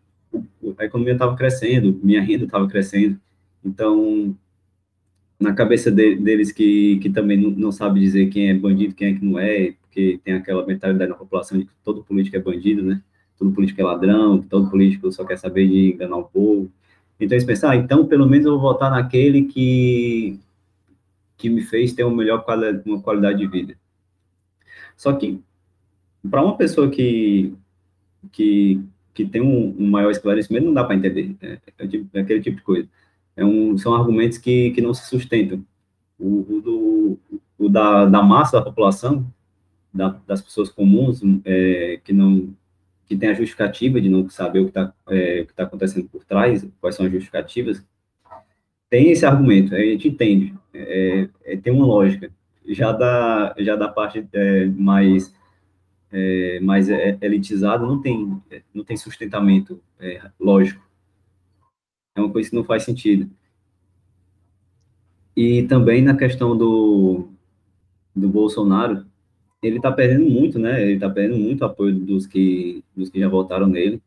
a 0.79 0.85
economia 0.85 1.15
estava 1.15 1.37
crescendo, 1.37 1.99
minha 2.03 2.23
renda 2.23 2.45
estava 2.45 2.69
crescendo. 2.69 3.19
Então, 3.65 4.37
na 5.39 5.53
cabeça 5.53 5.91
de, 5.91 6.17
deles 6.17 6.53
que, 6.53 6.99
que 6.99 7.11
também 7.11 7.37
não, 7.37 7.51
não 7.51 7.73
sabe 7.73 8.01
dizer 8.01 8.27
quem 8.29 8.51
é 8.51 8.55
bandido, 8.55 8.95
quem 8.95 9.09
é 9.09 9.15
que 9.15 9.25
não 9.25 9.39
é, 9.39 9.73
porque 9.83 10.21
tem 10.25 10.35
aquela 10.35 10.67
mentalidade 10.67 11.11
na 11.11 11.17
população 11.17 11.59
de 11.59 11.65
que 11.65 11.73
todo 11.85 12.05
político 12.05 12.37
é 12.37 12.41
bandido, 12.41 12.83
né? 12.83 13.03
Todo 13.39 13.53
político 13.53 13.81
é 13.81 13.85
ladrão, 13.85 14.43
todo 14.43 14.71
político 14.71 15.11
só 15.13 15.25
quer 15.25 15.37
saber 15.37 15.69
de 15.69 15.93
enganar 15.93 16.17
o 16.17 16.25
povo. 16.25 16.71
Então 17.19 17.37
eles 17.37 17.45
pensaram, 17.45 17.79
ah, 17.79 17.83
então 17.83 18.07
pelo 18.07 18.29
menos 18.29 18.47
eu 18.47 18.53
vou 18.53 18.61
votar 18.61 18.91
naquele 18.91 19.45
que, 19.45 20.39
que 21.37 21.49
me 21.49 21.63
fez 21.63 21.93
ter 21.93 22.05
uma 22.05 22.17
melhor 22.17 22.45
qualidade, 22.45 22.83
uma 22.87 23.01
qualidade 23.01 23.39
de 23.39 23.47
vida. 23.47 23.77
Só 24.97 25.13
que, 25.13 25.41
para 26.29 26.43
uma 26.43 26.57
pessoa 26.57 26.91
que, 26.91 27.53
que, 28.33 28.81
que 29.15 29.25
tem 29.25 29.41
um, 29.41 29.75
um 29.79 29.91
maior 29.91 30.11
esclarecimento, 30.11 30.67
não 30.67 30.75
dá 30.75 30.85
para 30.85 30.97
entender. 30.97 31.35
É, 31.41 31.59
é, 31.79 31.87
tipo, 31.87 32.07
é, 32.13 32.21
aquele 32.21 32.41
tipo 32.41 32.57
de 32.57 32.63
coisa. 32.63 32.89
É 33.37 33.45
um, 33.45 33.79
são 33.79 33.95
argumentos 33.95 34.39
que, 34.39 34.71
que 34.73 34.81
não 34.83 34.93
se 34.93 35.09
sustentam. 35.09 35.65
O, 36.19 36.57
o, 36.57 36.61
do, 36.61 37.19
o 37.59 37.69
da, 37.69 38.07
da 38.07 38.23
massa 38.23 38.59
da 38.59 38.65
população, 38.65 39.27
da, 39.93 40.21
das 40.27 40.43
pessoas 40.43 40.69
comuns, 40.69 41.21
é, 41.45 42.01
que 42.05 42.13
não 42.13 42.55
que 43.07 43.17
tem 43.17 43.29
a 43.29 43.35
justificativa 43.35 44.01
de 44.01 44.09
não 44.09 44.29
saber 44.31 44.61
o 44.61 44.65
que 44.65 44.71
está 44.71 44.93
é, 45.09 45.47
tá 45.55 45.65
acontecendo 45.65 46.09
por 46.09 46.25
trás, 46.25 46.67
quais 46.81 46.97
são 46.97 47.05
as 47.05 47.13
justificativas, 47.13 47.85
tem 48.89 49.11
esse 49.11 49.27
argumento, 49.27 49.75
a 49.75 49.79
gente 49.79 50.09
entende, 50.09 50.55
é, 50.73 51.29
é, 51.45 51.57
tem 51.57 51.73
uma 51.73 51.87
lógica. 51.87 52.31
já 52.67 52.93
da, 52.93 53.55
já 53.59 53.77
da 53.77 53.89
parte 53.89 54.27
é, 54.33 54.67
mais, 54.67 55.35
é, 56.17 56.61
mais 56.61 56.89
é, 56.89 57.19
elitizada 57.21 57.85
não 57.85 58.01
tem, 58.01 58.41
não 58.73 58.85
tem 58.85 58.97
sustentamento 58.97 59.81
é, 59.99 60.31
lógico. 60.39 60.81
É 62.15 62.21
uma 62.21 62.31
coisa 62.31 62.49
que 62.49 62.55
não 62.55 62.63
faz 62.63 62.85
sentido. 62.85 63.29
E 65.37 65.65
também 65.65 66.01
na 66.01 66.17
questão 66.17 66.57
do, 66.57 67.27
do 68.15 68.29
Bolsonaro, 68.29 69.05
ele 69.61 69.79
está 69.79 69.91
perdendo 69.91 70.31
muito, 70.31 70.57
né? 70.57 70.81
Ele 70.81 70.93
está 70.93 71.11
perdendo 71.11 71.37
muito 71.37 71.65
apoio 71.65 71.93
dos 71.93 72.29
que, 72.29 72.85
dos 72.95 73.11
que 73.11 73.19
já 73.19 73.29
votaram 73.29 73.67
nele. 73.67 74.01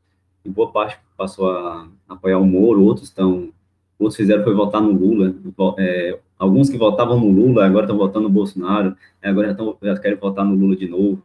E 0.45 0.49
boa 0.49 0.71
parte 0.71 0.97
passou 1.17 1.51
a 1.51 1.89
apoiar 2.07 2.37
o 2.37 2.45
Moro, 2.45 2.83
outros 2.83 3.09
estão 3.09 3.51
outros 3.99 4.15
fizeram 4.15 4.45
foi 4.45 4.53
votar 4.53 4.81
no 4.81 4.91
Lula. 4.93 5.35
É, 5.77 6.17
alguns 6.39 6.69
que 6.69 6.77
votavam 6.77 7.19
no 7.19 7.29
Lula 7.29 7.65
agora 7.65 7.85
estão 7.85 7.97
votando 7.97 8.29
no 8.29 8.33
Bolsonaro, 8.33 8.95
agora 9.21 9.49
já, 9.49 9.55
tão, 9.55 9.77
já 9.81 9.99
querem 9.99 10.17
votar 10.17 10.45
no 10.45 10.55
Lula 10.55 10.77
de 10.77 10.87
novo. 10.87 11.21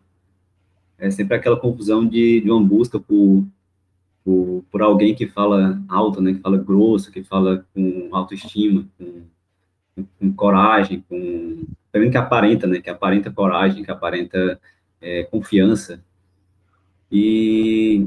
É 1.03 1.11
sempre 1.11 1.37
aquela 1.37 1.59
confusão 1.59 2.07
de, 2.07 2.41
de 2.41 2.49
uma 2.49 2.63
busca 2.63 3.01
por, 3.01 3.45
por, 4.25 4.65
por 4.71 4.83
alguém 4.83 5.17
que 5.17 5.27
fala 5.27 5.83
alto, 5.89 6.21
né, 6.21 6.33
que 6.33 6.39
fala 6.39 6.57
grosso, 6.57 7.11
que 7.11 7.25
fala 7.25 7.67
com 7.75 8.09
autoestima, 8.13 8.87
com, 8.97 9.23
com 10.21 10.33
coragem, 10.33 11.05
com 11.09 11.65
também 11.91 12.09
que 12.09 12.17
aparenta, 12.17 12.69
né, 12.69 12.81
que 12.81 12.89
aparenta 12.89 13.33
coragem, 13.33 13.83
que 13.83 13.91
aparenta 13.91 14.61
é, 15.01 15.25
confiança. 15.25 16.01
E 17.11 18.07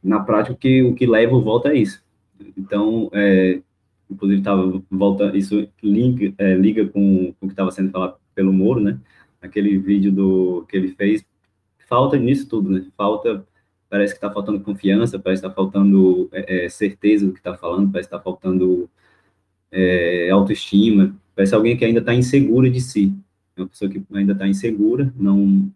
na 0.00 0.20
prática 0.20 0.54
o 0.54 0.56
que, 0.56 0.80
o 0.84 0.94
que 0.94 1.06
leva 1.06 1.34
o 1.34 1.42
voto 1.42 1.66
é 1.66 1.74
isso. 1.74 2.04
Então, 2.56 3.10
é, 3.12 3.60
inclusive 4.08 4.38
estava 4.38 4.80
volta 4.88 5.36
isso 5.36 5.68
liga, 5.82 6.32
é, 6.38 6.54
liga 6.54 6.86
com, 6.86 7.34
com 7.40 7.46
o 7.46 7.48
que 7.48 7.52
estava 7.52 7.72
sendo 7.72 7.90
falado 7.90 8.14
pelo 8.32 8.52
Moro, 8.52 8.78
né? 8.78 8.96
Aquele 9.42 9.76
vídeo 9.76 10.12
do 10.12 10.64
que 10.68 10.76
ele 10.76 10.94
fez 10.94 11.26
falta 11.88 12.16
nisso 12.16 12.48
tudo, 12.48 12.70
né? 12.70 12.86
Falta 12.96 13.46
parece 13.88 14.12
que 14.12 14.18
está 14.18 14.30
faltando 14.30 14.60
confiança, 14.60 15.18
parece 15.18 15.42
que 15.42 15.46
está 15.46 15.54
faltando 15.54 16.28
é, 16.32 16.66
é, 16.66 16.68
certeza 16.68 17.26
do 17.26 17.32
que 17.32 17.38
está 17.38 17.56
falando, 17.56 17.90
parece 17.92 18.08
que 18.08 18.14
está 18.14 18.22
faltando 18.24 18.90
é, 19.70 20.30
autoestima, 20.30 21.14
parece 21.34 21.54
alguém 21.54 21.76
que 21.76 21.84
ainda 21.84 22.00
está 22.00 22.14
insegura 22.14 22.68
de 22.68 22.80
si, 22.80 23.14
é 23.56 23.60
uma 23.60 23.68
pessoa 23.68 23.90
que 23.90 24.02
ainda 24.12 24.32
está 24.32 24.46
insegura, 24.48 25.12
não 25.16 25.70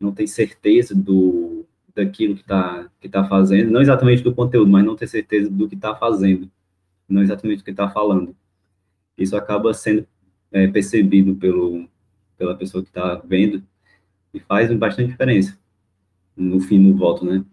não 0.00 0.12
tem 0.12 0.26
certeza 0.26 0.94
do 0.94 1.64
daquilo 1.94 2.34
que 2.34 2.42
está 2.42 2.90
que 3.00 3.08
tá 3.08 3.24
fazendo, 3.28 3.70
não 3.70 3.80
exatamente 3.80 4.22
do 4.22 4.34
conteúdo, 4.34 4.70
mas 4.70 4.84
não 4.84 4.96
ter 4.96 5.06
certeza 5.06 5.50
do 5.50 5.68
que 5.68 5.76
está 5.76 5.94
fazendo 5.94 6.50
não 7.12 7.22
exatamente 7.22 7.60
o 7.60 7.64
que 7.64 7.70
está 7.70 7.88
falando. 7.90 8.34
Isso 9.16 9.36
acaba 9.36 9.72
sendo 9.74 10.06
é, 10.50 10.66
percebido 10.66 11.34
pelo, 11.36 11.88
pela 12.36 12.56
pessoa 12.56 12.82
que 12.82 12.90
está 12.90 13.16
vendo 13.24 13.62
e 14.32 14.40
faz 14.40 14.72
bastante 14.76 15.10
diferença 15.10 15.58
no 16.36 16.60
fim 16.60 16.82
do 16.82 16.96
voto, 16.96 17.24
né? 17.24 17.44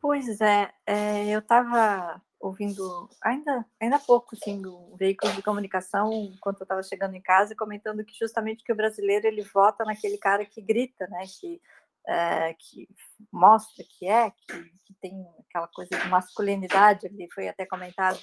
Pois 0.00 0.40
é, 0.40 0.70
é 0.86 1.28
eu 1.28 1.40
estava 1.40 2.20
ouvindo 2.38 3.08
ainda 3.22 3.64
ainda 3.80 3.96
há 3.96 3.98
pouco 3.98 4.36
assim 4.36 4.60
do 4.60 4.94
veículo 4.96 5.32
de 5.32 5.42
comunicação 5.42 6.12
enquanto 6.12 6.60
eu 6.60 6.64
estava 6.64 6.82
chegando 6.82 7.14
em 7.14 7.20
casa 7.20 7.56
comentando 7.56 8.04
que 8.04 8.14
justamente 8.16 8.62
que 8.62 8.72
o 8.72 8.76
brasileiro 8.76 9.26
ele 9.26 9.42
vota 9.42 9.84
naquele 9.84 10.18
cara 10.18 10.44
que 10.44 10.60
grita 10.60 11.06
né 11.08 11.24
que 11.40 11.60
é, 12.06 12.54
que 12.54 12.88
mostra 13.32 13.84
que 13.84 14.06
é, 14.06 14.30
que, 14.30 14.62
que, 14.84 14.94
tem 15.00 15.26
aquela 15.48 15.68
coisa 15.68 15.90
de 15.90 16.08
masculinidade, 16.08 17.06
ali 17.06 17.28
foi 17.34 17.48
até 17.48 17.66
comentado, 17.66 18.18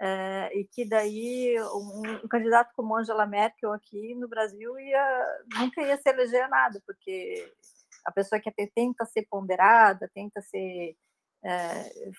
é, 0.00 0.50
e 0.58 0.64
que 0.64 0.84
daí 0.84 1.56
um, 1.60 2.02
um, 2.24 2.28
candidato 2.28 2.72
como 2.76 2.96
Angela 2.96 3.26
Merkel 3.26 3.72
aqui 3.72 4.14
no 4.14 4.28
Brasil 4.28 4.78
ia, 4.78 5.40
nunca 5.58 5.82
ia 5.82 5.96
se 5.96 6.08
eleger 6.08 6.48
nada, 6.48 6.82
porque 6.86 7.52
a 8.04 8.12
pessoa 8.12 8.40
que 8.40 8.50
tenta 8.74 9.04
ser 9.06 9.26
ponderada, 9.28 10.10
tenta 10.14 10.40
ser 10.42 10.96
é, 11.44 12.10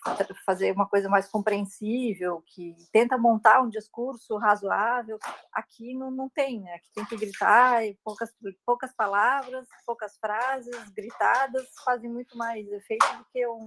fazer 0.45 0.71
uma 0.71 0.87
coisa 0.87 1.09
mais 1.09 1.27
compreensível, 1.27 2.41
que 2.47 2.75
tenta 2.93 3.17
montar 3.17 3.61
um 3.61 3.69
discurso 3.69 4.37
razoável. 4.37 5.19
Aqui 5.51 5.93
não, 5.93 6.09
não 6.09 6.29
tem, 6.29 6.61
né? 6.61 6.75
Aqui 6.75 6.89
tem 6.93 7.05
que 7.05 7.17
gritar, 7.17 7.85
e 7.85 7.97
poucas, 8.03 8.31
poucas 8.65 8.93
palavras, 8.95 9.67
poucas 9.85 10.17
frases 10.17 10.89
gritadas 10.91 11.67
fazem 11.83 12.09
muito 12.09 12.37
mais 12.37 12.65
efeito 12.71 13.05
do 13.17 13.25
que 13.31 13.47
um, 13.47 13.65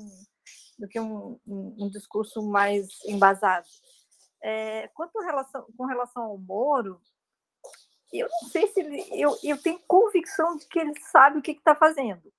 do 0.79 0.89
que 0.89 0.99
um, 1.01 1.39
um, 1.47 1.77
um 1.79 1.91
discurso 1.91 2.43
mais 2.43 2.87
embasado. 3.05 3.67
É, 4.43 4.89
quanto 4.89 5.21
relação, 5.21 5.67
com 5.77 5.85
relação 5.85 6.23
ao 6.23 6.39
Moro, 6.39 7.01
eu 8.13 8.29
não 8.29 8.49
sei 8.49 8.67
se 8.69 8.81
ele. 8.81 9.05
Eu, 9.13 9.37
eu 9.43 9.61
tenho 9.61 9.79
convicção 9.87 10.57
de 10.57 10.67
que 10.67 10.79
ele 10.79 10.99
sabe 11.01 11.39
o 11.39 11.43
que 11.43 11.53
está 11.53 11.75
fazendo 11.75 12.33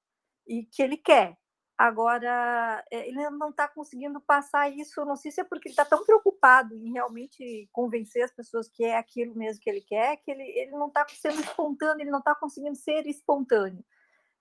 e 0.48 0.66
que 0.66 0.82
ele 0.82 0.98
quer. 0.98 1.38
Agora, 1.78 2.86
é, 2.92 3.08
ele 3.08 3.28
não 3.32 3.50
está 3.50 3.68
conseguindo 3.68 4.22
passar 4.22 4.70
isso, 4.70 5.04
não 5.04 5.16
sei 5.16 5.32
se 5.32 5.42
é 5.42 5.44
porque 5.44 5.68
ele 5.68 5.74
está 5.74 5.84
tão 5.84 6.06
preocupado 6.06 6.76
em 6.76 6.92
realmente 6.94 7.68
convencer 7.72 8.24
as 8.24 8.32
pessoas 8.32 8.70
que 8.70 8.84
é 8.84 8.96
aquilo 8.98 9.36
mesmo 9.36 9.60
que 9.62 9.70
ele 9.70 9.82
quer, 9.82 10.18
que 10.18 10.30
ele, 10.30 10.44
ele 10.44 10.72
não 10.72 10.90
está 10.90 11.08
sendo 11.10 11.42
espontâneo, 11.42 12.04
ele 12.04 12.12
não 12.12 12.20
está 12.20 12.36
conseguindo 12.36 12.76
ser 12.76 13.08
espontâneo. 13.08 13.84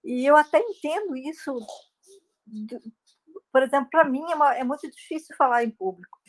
E 0.04 0.26
eu 0.26 0.36
até 0.36 0.58
entendo 0.58 1.16
isso, 1.16 1.58
por 3.50 3.62
exemplo, 3.62 3.88
para 3.90 4.04
mim 4.04 4.22
é, 4.30 4.34
uma, 4.34 4.54
é, 4.56 4.62
muito 4.62 4.90
difícil 4.90 5.34
falar 5.34 5.64
em 5.64 5.70
público. 5.70 6.19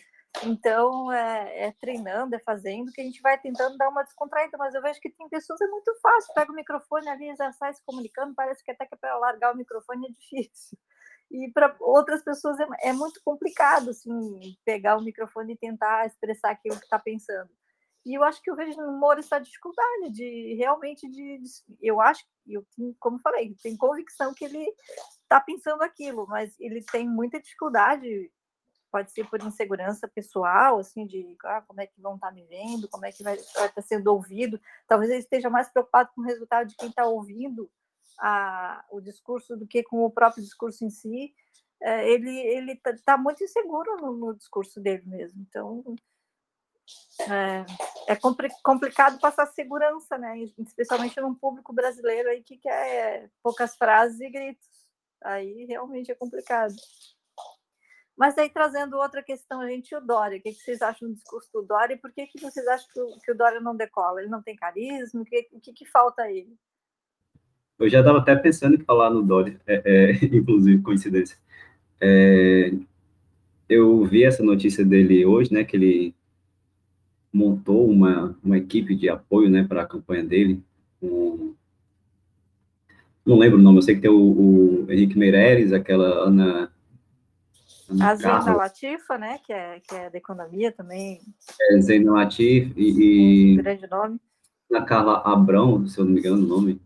Então, 0.43 1.11
é, 1.11 1.67
é, 1.67 1.71
treinando, 1.73 2.35
é 2.35 2.39
fazendo, 2.39 2.91
que 2.91 3.01
a 3.01 3.03
gente 3.03 3.21
vai 3.21 3.37
tentando 3.39 3.77
dar 3.77 3.89
uma 3.89 4.03
descontraída, 4.03 4.57
mas 4.57 4.73
eu 4.73 4.81
vejo 4.81 4.99
que 4.99 5.09
tem 5.09 5.29
pessoas, 5.29 5.59
é 5.61 5.67
muito 5.67 5.93
fácil, 6.01 6.33
pega 6.33 6.51
o 6.51 6.55
microfone 6.55 7.09
ali, 7.09 7.35
já 7.35 7.51
sai 7.51 7.73
se 7.73 7.83
comunicando, 7.85 8.33
parece 8.33 8.63
que 8.63 8.71
até 8.71 8.85
que 8.85 8.95
para 8.95 9.17
largar 9.17 9.53
o 9.53 9.57
microfone 9.57 10.07
é 10.07 10.11
difícil. 10.11 10.77
E 11.29 11.49
para 11.51 11.75
outras 11.79 12.23
pessoas 12.23 12.59
é, 12.59 12.67
é, 12.89 12.93
muito 12.93 13.21
complicado 13.23 13.89
assim 13.91 14.11
pegar 14.65 14.97
o 14.97 15.03
microfone 15.03 15.53
e 15.53 15.57
tentar 15.57 16.05
expressar 16.05 16.51
aquilo 16.51 16.77
que 16.77 16.83
está 16.83 16.99
pensando. 16.99 17.49
E 18.05 18.17
eu 18.17 18.23
acho 18.23 18.41
que 18.41 18.49
eu 18.49 18.55
vejo 18.55 18.75
no 18.77 18.99
Moro 18.99 19.19
essa 19.19 19.39
dificuldade 19.39 20.09
de 20.11 20.55
realmente 20.55 21.07
de, 21.07 21.37
de 21.39 21.49
eu 21.81 22.01
acho 22.01 22.25
eu 22.47 22.65
como 22.99 23.19
falei 23.19 23.55
tem 23.61 23.77
convicção 23.77 24.33
que 24.33 24.43
ele 24.43 24.65
está 25.21 25.39
pensando 25.39 25.83
aquilo 25.83 26.25
mas 26.27 26.59
ele 26.59 26.83
tem 26.91 27.07
muita 27.07 27.39
dificuldade 27.39 28.31
pode 28.91 29.11
ser 29.11 29.27
por 29.29 29.41
insegurança 29.41 30.07
pessoal 30.07 30.77
assim 30.79 31.05
de 31.05 31.35
ah, 31.45 31.63
como 31.67 31.81
é 31.81 31.87
que 31.87 32.01
vão 32.01 32.15
estar 32.15 32.27
tá 32.27 32.33
me 32.33 32.43
vendo 32.43 32.87
como 32.89 33.05
é 33.05 33.11
que 33.11 33.23
vai 33.23 33.35
estar 33.35 33.69
tá 33.69 33.81
sendo 33.81 34.07
ouvido 34.07 34.59
talvez 34.87 35.09
ele 35.09 35.19
esteja 35.19 35.49
mais 35.49 35.69
preocupado 35.69 36.09
com 36.13 36.21
o 36.21 36.25
resultado 36.25 36.67
de 36.67 36.75
quem 36.75 36.89
está 36.89 37.05
ouvindo 37.05 37.69
a, 38.21 38.85
o 38.91 39.01
discurso 39.01 39.57
do 39.57 39.67
que 39.67 39.83
com 39.83 40.05
o 40.05 40.11
próprio 40.11 40.43
discurso 40.43 40.85
em 40.85 40.89
si, 40.89 41.33
é, 41.81 42.07
ele 42.07 42.29
ele 42.29 42.73
está 42.73 42.95
tá 43.03 43.17
muito 43.17 43.43
inseguro 43.43 43.97
no, 43.97 44.13
no, 44.13 44.35
discurso 44.35 44.79
dele 44.79 45.03
mesmo. 45.07 45.41
Então 45.41 45.83
é, 47.21 48.13
é 48.13 48.15
complicado 48.63 49.19
passar 49.19 49.47
segurança, 49.47 50.17
né? 50.17 50.37
Especialmente 50.59 51.19
num 51.19 51.33
público 51.33 51.73
brasileiro 51.73 52.29
aí 52.29 52.43
que 52.43 52.57
quer 52.57 53.29
poucas 53.41 53.75
frases 53.75 54.19
e 54.21 54.29
gritos. 54.29 54.69
Aí 55.23 55.65
realmente 55.65 56.11
é 56.11 56.15
complicado. 56.15 56.75
Mas 58.21 58.37
aí 58.37 58.51
trazendo 58.51 58.97
outra 58.97 59.23
questão, 59.23 59.67
gente, 59.67 59.95
o 59.95 59.99
Dória, 59.99 60.37
o 60.37 60.41
que, 60.43 60.53
vocês 60.53 60.79
acham 60.79 61.07
do 61.09 61.15
discurso 61.15 61.49
do 61.51 61.63
Dória 61.63 61.95
e 61.95 61.97
por 61.97 62.11
que, 62.11 62.27
que 62.27 62.39
vocês 62.39 62.67
acham 62.67 62.87
que 63.19 63.31
o, 63.31 63.35
Dória 63.35 63.59
não 63.59 63.75
decola? 63.75 64.21
Ele 64.21 64.29
não 64.29 64.43
tem 64.43 64.55
carisma? 64.55 65.23
O 65.23 65.25
que, 65.25 65.41
que, 65.59 65.73
que 65.73 65.85
falta 65.87 66.21
a 66.21 66.31
ele? 66.31 66.55
Eu 67.79 67.89
já 67.89 67.97
estava 67.97 68.19
até 68.19 68.35
pensando 68.35 68.75
em 68.75 68.83
falar 68.83 69.09
no 69.09 69.23
Dória, 69.23 69.59
é, 69.65 69.81
é, 69.83 70.11
inclusive, 70.37 70.83
coincidência. 70.83 71.35
É, 71.99 72.71
eu 73.67 74.05
vi 74.05 74.23
essa 74.23 74.43
notícia 74.43 74.85
dele 74.85 75.25
hoje, 75.25 75.51
né, 75.51 75.63
que 75.63 75.75
ele 75.75 76.13
montou 77.33 77.89
uma, 77.89 78.37
uma 78.43 78.59
equipe 78.59 78.93
de 78.93 79.09
apoio, 79.09 79.49
né, 79.49 79.63
para 79.63 79.81
a 79.81 79.87
campanha 79.87 80.23
dele, 80.23 80.61
um, 81.01 81.55
não 83.25 83.39
lembro 83.39 83.57
o 83.57 83.61
nome, 83.63 83.79
eu 83.79 83.81
sei 83.81 83.95
que 83.95 84.01
tem 84.01 84.11
o, 84.11 84.85
o 84.85 84.91
Henrique 84.91 85.17
Meireles, 85.17 85.73
aquela 85.73 86.27
Ana... 86.27 86.71
A 87.99 88.15
Zena 88.15 88.53
Latifa, 88.55 89.17
né, 89.17 89.39
que 89.45 89.51
é, 89.51 89.79
que 89.79 89.95
é 89.95 90.09
da 90.09 90.17
economia 90.17 90.71
também. 90.71 91.19
É, 91.69 91.81
Zena 91.81 92.11
Latif 92.13 92.73
e... 92.77 93.57
Um 93.59 93.63
grande 93.63 93.87
nome. 93.89 94.19
A 94.73 94.81
Carla 94.81 95.21
Abrão, 95.25 95.85
se 95.87 95.99
eu 95.99 96.05
não 96.05 96.13
me 96.13 96.19
engano 96.19 96.43
o 96.43 96.47
nome. 96.47 96.81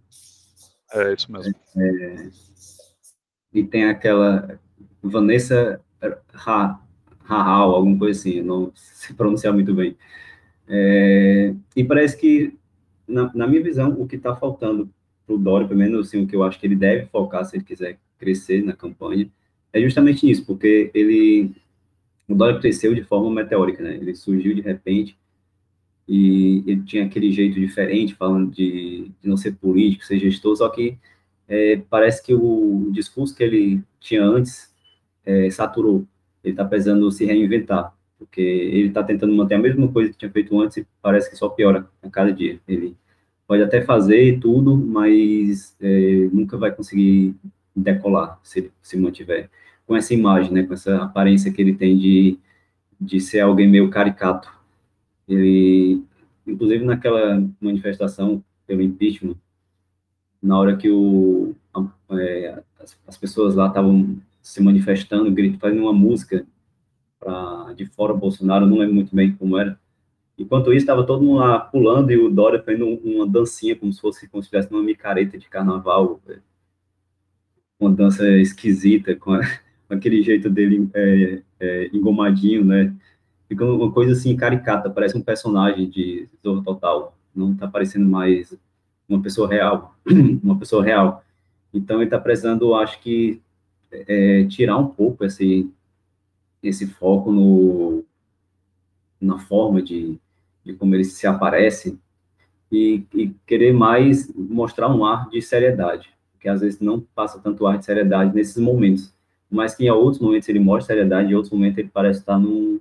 É 0.94 1.14
isso 1.14 1.32
mesmo. 1.32 1.54
É, 1.78 2.30
e 3.54 3.64
tem 3.64 3.86
aquela 3.86 4.60
Vanessa 5.02 5.82
Rahal, 6.34 7.76
alguma 7.76 7.98
coisa 7.98 8.20
assim, 8.20 8.42
não 8.42 8.72
se 8.74 9.14
pronunciar 9.14 9.54
muito 9.54 9.74
bem. 9.74 9.96
É, 10.68 11.54
e 11.76 11.84
parece 11.84 12.18
que, 12.18 12.58
na, 13.08 13.32
na, 13.34 13.48
minha 13.48 13.62
visão, 13.62 13.92
o 14.00 14.08
que 14.08 14.16
está 14.16 14.36
faltando 14.36 14.90
para 15.26 15.36
o 15.36 15.38
Dória, 15.38 15.68
pelo 15.68 15.80
menos 15.80 16.08
assim, 16.08 16.24
o 16.24 16.28
que 16.28 16.36
eu 16.36 16.44
acho 16.44 16.60
que 16.60 16.66
ele 16.66 16.76
deve 16.76 17.06
focar 17.08 17.46
se 17.46 17.56
ele 17.56 17.64
quiser 17.64 18.00
crescer 18.18 18.64
na 18.64 18.74
campanha, 18.74 19.30
é 19.76 19.82
justamente 19.82 20.30
isso, 20.30 20.46
porque 20.46 20.90
ele, 20.94 21.52
o 22.30 22.34
Dória 22.34 22.60
cresceu 22.60 22.96
de 22.96 23.04
forma 23.04 23.30
meteórica, 23.30 23.84
né? 23.84 23.96
Ele 23.96 24.16
surgiu 24.16 24.56
de 24.56 24.62
repente 24.62 25.18
e 26.08 26.64
ele 26.66 26.84
tinha 26.84 27.06
aquele 27.06 27.30
jeito 27.30 27.60
diferente, 27.60 28.16
falando 28.16 28.52
de, 28.52 29.12
de 29.22 29.28
não 29.28 29.36
ser 29.36 29.52
político, 29.56 30.06
ser 30.06 30.18
gestor, 30.18 30.56
só 30.56 30.70
que 30.70 30.98
é, 31.48 31.82
parece 31.90 32.24
que 32.24 32.34
o 32.34 32.90
discurso 32.94 33.36
que 33.36 33.44
ele 33.44 33.84
tinha 34.00 34.24
antes 34.24 34.74
é, 35.26 35.50
saturou. 35.50 36.08
Ele 36.42 36.54
está 36.54 36.64
precisando 36.64 37.12
se 37.12 37.26
reinventar, 37.26 37.94
porque 38.18 38.42
ele 38.42 38.88
está 38.88 39.04
tentando 39.04 39.36
manter 39.36 39.56
a 39.56 39.60
mesma 39.60 39.92
coisa 39.92 40.10
que 40.10 40.18
tinha 40.18 40.32
feito 40.32 40.58
antes 40.58 40.78
e 40.78 40.88
parece 41.02 41.30
que 41.30 41.36
só 41.36 41.50
piora 41.50 41.86
a 42.02 42.10
cada 42.10 42.32
dia. 42.32 42.62
Ele 42.66 42.96
pode 43.46 43.62
até 43.62 43.82
fazer 43.82 44.40
tudo, 44.40 44.78
mas 44.78 45.76
é, 45.82 46.30
nunca 46.32 46.58
vai 46.58 46.72
conseguir 46.74 47.36
decolar 47.76 48.40
se 48.42 48.72
se 48.82 48.96
mantiver 48.98 49.50
com 49.86 49.96
essa 49.96 50.14
imagem, 50.14 50.52
né, 50.52 50.64
com 50.64 50.74
essa 50.74 51.04
aparência 51.04 51.52
que 51.52 51.62
ele 51.62 51.76
tem 51.76 51.98
de, 51.98 52.40
de 53.00 53.20
ser 53.20 53.42
alguém 53.42 53.68
meio 53.68 53.90
caricato. 53.90 54.52
Ele, 55.28 56.04
inclusive 56.46 56.84
naquela 56.84 57.44
manifestação 57.60 58.44
pelo 58.68 58.82
impeachment, 58.82 59.36
na 60.42 60.58
hora 60.60 60.78
que 60.78 60.90
o, 60.90 61.56
é, 62.12 62.62
as, 62.80 62.98
as, 63.08 63.18
pessoas 63.18 63.56
lá 63.56 63.68
estavam 63.68 64.18
se 64.42 64.62
manifestando, 64.62 65.32
gritando, 65.32 65.60
fazendo 65.60 65.82
uma 65.82 65.94
música 65.94 66.46
pra, 67.20 67.74
de 67.76 67.86
fora 67.86 68.14
Bolsonaro, 68.14 68.68
não 68.68 68.78
lembro 68.78 68.96
muito 68.96 69.16
bem 69.16 69.36
como 69.36 69.58
era. 69.58 69.80
Enquanto 70.38 70.72
isso, 70.72 70.84
estava 70.84 71.06
todo 71.06 71.24
mundo 71.24 71.40
lá 71.40 71.60
pulando 71.60 72.12
e 72.12 72.18
o 72.18 72.30
Dória 72.30 72.62
fazendo 72.62 72.88
uma 72.88 73.26
dancinha, 73.28 73.76
como 73.76 73.92
se 73.92 74.02
fosse 74.02 74.28
como 74.28 74.44
se 74.44 74.50
tivesse 74.50 74.70
uma 74.70 74.84
micareta 74.84 75.38
de 75.38 75.48
carnaval, 75.48 76.20
uma 77.80 77.92
dança 77.92 78.28
esquisita, 78.38 79.16
com, 79.16 79.34
a, 79.34 79.42
aquele 79.90 80.22
jeito 80.22 80.50
dele 80.50 80.90
é, 80.94 81.42
é, 81.60 81.90
engomadinho, 81.94 82.64
né? 82.66 82.94
Fica 83.48 83.64
uma 83.66 83.92
coisa 83.92 84.14
assim 84.14 84.36
caricata, 84.36 84.90
parece 84.90 85.18
um 85.18 85.22
personagem 85.22 85.90
de 85.90 86.28
Zorro 86.44 86.64
Total. 86.64 87.16
Não 87.36 87.54
está 87.54 87.68
parecendo 87.68 88.08
mais 88.08 88.58
uma 89.08 89.22
pessoa 89.22 89.48
real, 89.48 89.96
uma 90.44 90.58
pessoa 90.58 90.84
real. 90.84 91.24
Então 91.74 91.98
ele 91.98 92.06
está 92.06 92.20
precisando, 92.20 92.74
acho 92.74 93.00
que, 93.02 93.42
é, 93.92 94.46
tirar 94.46 94.78
um 94.78 94.88
pouco 94.88 95.24
esse 95.26 95.70
esse 96.64 96.88
foco 96.88 97.32
no 97.32 98.04
na 99.22 99.40
forma 99.40 99.82
de, 99.82 100.20
de 100.64 100.74
como 100.74 100.94
ele 100.94 101.04
se 101.04 101.26
aparece 101.26 101.98
e, 102.72 103.04
e, 103.14 103.30
querer 103.46 103.72
mais 103.74 104.32
mostrar 104.36 104.94
um 104.94 105.06
ar 105.06 105.30
de 105.30 105.42
seriedade, 105.42 106.10
que 106.40 106.50
às 106.50 106.62
vezes 106.62 106.80
não 106.80 107.00
passa 107.00 107.40
tanto 107.40 107.66
ar 107.66 107.78
de 107.78 107.86
seriedade 107.86 108.36
nesses 108.36 108.58
momentos, 108.58 109.14
mas 109.50 109.76
que 109.76 109.86
em 109.86 109.90
outros 109.90 110.22
momentos 110.22 110.50
ele 110.50 110.60
mostra 110.60 110.96
seriedade, 110.96 111.32
em 111.32 111.36
outros 111.36 111.54
momentos 111.54 111.78
ele 111.78 111.90
parece 111.94 112.20
estar 112.20 112.38
num, 112.40 112.80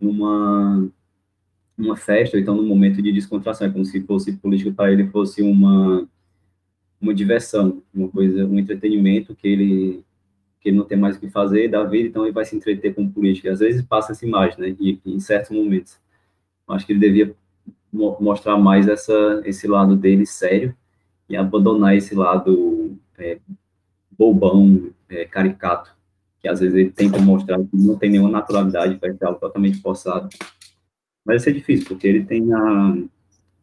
numa 0.00 0.88
uma 1.76 1.96
festa, 1.96 2.36
ou 2.36 2.42
então 2.42 2.54
num 2.54 2.66
momento 2.66 3.02
de 3.02 3.12
descontração, 3.12 3.66
é 3.66 3.70
como 3.70 3.84
se 3.84 4.00
fosse 4.02 4.32
político 4.34 4.72
para 4.72 4.92
ele 4.92 5.08
fosse 5.08 5.42
uma 5.42 6.06
uma 7.00 7.12
diversão, 7.12 7.82
uma 7.92 8.08
coisa, 8.08 8.46
um 8.46 8.58
entretenimento 8.58 9.34
que 9.34 9.48
ele 9.48 10.04
que 10.60 10.68
ele 10.68 10.78
não 10.78 10.84
tem 10.84 10.96
mais 10.96 11.16
o 11.16 11.20
que 11.20 11.28
fazer 11.28 11.68
da 11.68 11.82
vida, 11.82 12.08
então 12.08 12.24
ele 12.24 12.32
vai 12.32 12.44
se 12.44 12.54
entreter 12.54 12.94
com 12.94 13.10
política. 13.10 13.50
Às 13.50 13.58
vezes 13.58 13.82
passa 13.82 14.12
essa 14.12 14.24
imagem, 14.24 14.60
né, 14.60 14.76
e, 14.78 15.00
em 15.04 15.18
certos 15.18 15.50
momentos. 15.50 15.98
Acho 16.68 16.86
que 16.86 16.92
ele 16.92 17.00
devia 17.00 17.34
mo 17.92 18.16
mostrar 18.20 18.56
mais 18.56 18.88
essa 18.88 19.42
esse 19.44 19.66
lado 19.66 19.96
dele 19.96 20.24
sério 20.24 20.74
e 21.28 21.36
abandonar 21.36 21.96
esse 21.96 22.14
lado 22.14 22.96
é, 23.18 23.38
bobão, 24.16 24.90
é, 25.08 25.24
caricato, 25.24 25.94
que 26.42 26.48
às 26.48 26.58
vezes 26.58 26.74
ele 26.74 26.90
tenta 26.90 27.20
mostrar 27.20 27.58
que 27.58 27.68
não 27.72 27.96
tem 27.96 28.10
nenhuma 28.10 28.28
naturalidade, 28.28 28.98
vai 29.00 29.12
ser 29.12 29.24
algo 29.24 29.38
totalmente 29.38 29.80
forçado. 29.80 30.28
Vai 31.24 31.38
ser 31.38 31.52
difícil, 31.52 31.86
porque 31.86 32.08
ele 32.08 32.24
tem 32.24 32.52
a, 32.52 32.96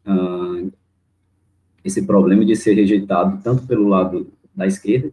a, 0.06 0.62
esse 1.84 2.06
problema 2.06 2.42
de 2.42 2.56
ser 2.56 2.72
rejeitado 2.72 3.38
tanto 3.44 3.66
pelo 3.66 3.86
lado 3.86 4.32
da 4.54 4.66
esquerda, 4.66 5.12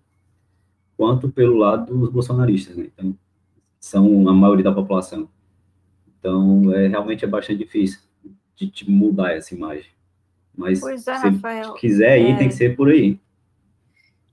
quanto 0.95 1.29
pelo 1.29 1.57
lado 1.57 1.93
dos 1.93 2.09
bolsonaristas, 2.09 2.77
né? 2.77 2.87
Então, 2.93 3.13
são 3.79 4.27
a 4.29 4.33
maioria 4.33 4.63
da 4.63 4.71
população. 4.71 5.27
Então, 6.19 6.73
é, 6.73 6.87
realmente 6.87 7.25
é 7.25 7.27
bastante 7.27 7.59
difícil 7.59 7.99
de, 8.55 8.71
de 8.71 8.89
mudar 8.89 9.33
essa 9.33 9.53
imagem. 9.53 9.91
Mas 10.55 10.79
pois 10.79 11.05
é, 11.05 11.17
se 11.17 11.27
Rafael, 11.27 11.73
quiser 11.73 12.19
ir, 12.19 12.31
é... 12.31 12.37
tem 12.37 12.47
que 12.47 12.55
ser 12.55 12.75
por 12.77 12.87
aí 12.87 13.19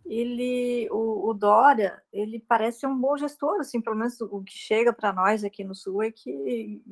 ele, 0.07 0.89
o, 0.91 1.31
o, 1.31 1.35
Dória, 1.35 2.03
ele 2.13 2.39
parece 2.47 2.87
um 2.87 2.99
bom 2.99 3.17
gestor, 3.17 3.61
assim, 3.61 3.81
pelo 3.81 3.97
menos 3.97 4.21
o 4.21 4.43
que 4.43 4.53
chega 4.53 4.93
para 4.93 5.13
nós 5.13 5.43
aqui 5.43 5.65
no 5.65 5.75
Sul 5.75 6.03
é 6.03 6.11
que, 6.11 6.83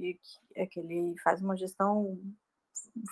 é 0.54 0.66
que 0.66 0.80
ele 0.80 1.14
faz 1.22 1.42
uma 1.42 1.56
gestão, 1.56 2.18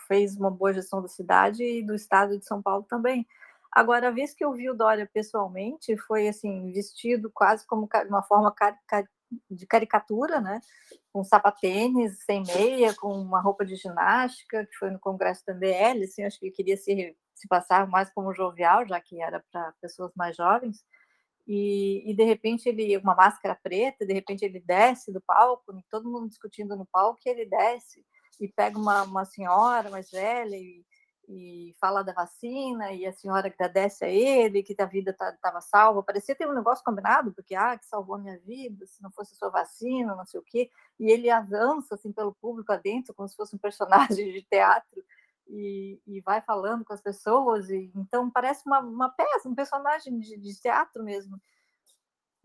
fez 0.08 0.36
uma 0.36 0.50
boa 0.50 0.72
gestão 0.72 1.02
da 1.02 1.08
cidade 1.08 1.62
e 1.62 1.82
do 1.82 1.94
estado 1.94 2.38
de 2.38 2.46
São 2.46 2.62
Paulo 2.62 2.84
também. 2.88 3.26
Agora, 3.70 4.08
a 4.08 4.10
vez 4.10 4.34
que 4.34 4.44
eu 4.44 4.52
vi 4.52 4.68
o 4.70 4.74
Dória 4.74 5.08
pessoalmente, 5.12 5.96
foi 5.98 6.28
assim, 6.28 6.72
vestido 6.72 7.30
quase 7.32 7.66
como 7.66 7.88
uma 8.08 8.22
forma 8.22 8.52
de 9.50 9.66
caricatura, 9.66 10.40
né? 10.40 10.60
Com 11.12 11.22
sapatênis, 11.22 12.24
sem 12.24 12.42
meia, 12.42 12.94
com 12.94 13.12
uma 13.12 13.40
roupa 13.40 13.64
de 13.64 13.76
ginástica, 13.76 14.66
que 14.66 14.76
foi 14.76 14.90
no 14.90 14.98
congresso 14.98 15.44
da 15.46 15.54
MBL, 15.54 16.04
assim, 16.04 16.24
acho 16.24 16.38
que 16.40 16.46
ele 16.46 16.54
queria 16.54 16.76
se 16.76 17.14
se 17.40 17.48
passar 17.48 17.86
mais 17.88 18.10
como 18.10 18.34
jovial, 18.34 18.86
já 18.86 19.00
que 19.00 19.20
era 19.20 19.42
para 19.50 19.72
pessoas 19.80 20.12
mais 20.14 20.36
jovens. 20.36 20.84
E, 21.46 22.08
e, 22.08 22.14
de 22.14 22.22
repente 22.22 22.68
ele 22.68 22.96
uma 22.98 23.14
máscara 23.14 23.58
preta, 23.60 24.06
de 24.06 24.12
repente 24.12 24.44
ele 24.44 24.60
desce 24.60 25.12
do 25.12 25.20
palco, 25.20 25.74
todo 25.90 26.08
mundo 26.08 26.28
discutindo 26.28 26.76
no 26.76 26.86
palco, 26.86 27.20
e 27.26 27.30
ele 27.30 27.46
desce 27.46 28.04
e 28.40 28.48
pega 28.48 28.78
uma, 28.78 29.02
uma 29.02 29.24
senhora 29.24 29.90
mais 29.90 30.10
velha 30.10 30.56
e, 30.56 30.84
e 31.28 31.74
fala 31.80 32.02
da 32.02 32.12
vacina, 32.12 32.92
e 32.92 33.06
a 33.06 33.12
senhora 33.12 33.48
agradece 33.48 34.04
a 34.04 34.08
ele, 34.08 34.62
que 34.62 34.74
a 34.80 34.86
vida 34.86 35.12
estava 35.12 35.36
tá, 35.40 35.60
salva. 35.60 36.02
Parecia 36.02 36.34
ter 36.34 36.48
um 36.48 36.54
negócio 36.54 36.84
combinado, 36.84 37.32
porque, 37.32 37.54
ah, 37.54 37.78
que 37.78 37.86
salvou 37.86 38.16
a 38.16 38.18
minha 38.18 38.38
vida, 38.40 38.86
se 38.86 39.02
não 39.02 39.12
fosse 39.12 39.34
a 39.34 39.36
sua 39.36 39.48
vacina, 39.50 40.14
não 40.16 40.26
sei 40.26 40.40
o 40.40 40.44
quê. 40.44 40.70
E 40.98 41.10
ele 41.10 41.30
avança, 41.30 41.94
assim, 41.94 42.12
pelo 42.12 42.34
público 42.34 42.72
adentro, 42.72 43.14
como 43.14 43.28
se 43.28 43.36
fosse 43.36 43.54
um 43.54 43.58
personagem 43.60 44.32
de 44.32 44.42
teatro, 44.42 45.04
e, 45.50 46.00
e, 46.06 46.20
vai 46.20 46.40
falando 46.40 46.84
com 46.84 46.92
as 46.92 47.00
pessoas, 47.00 47.68
e 47.68 47.90
então 47.94 48.30
parece 48.30 48.62
uma, 48.66 48.80
uma 48.80 49.08
peça, 49.08 49.48
um 49.48 49.54
personagem 49.54 50.18
de, 50.18 50.38
de 50.38 50.60
teatro 50.60 51.02
mesmo, 51.02 51.40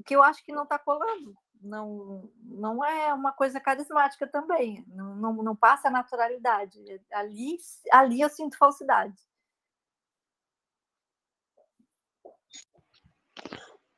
que 0.05 0.15
eu 0.15 0.23
acho 0.23 0.43
que 0.43 0.51
não 0.51 0.63
está 0.63 0.79
colando, 0.79 1.35
não, 1.61 2.29
não 2.43 2.83
é 2.83 3.13
uma 3.13 3.31
coisa 3.31 3.59
carismática 3.59 4.27
também, 4.27 4.83
não, 4.87 5.15
não, 5.15 5.33
não 5.43 5.55
passa 5.55 5.87
a 5.87 5.91
naturalidade, 5.91 6.79
ali, 7.11 7.57
ali 7.91 8.21
eu 8.21 8.29
sinto 8.29 8.57
falsidade. 8.57 9.15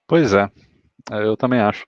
Pois 0.05 0.33
é, 0.33 0.49
é 1.11 1.23
eu 1.25 1.35
também 1.35 1.59
acho. 1.59 1.85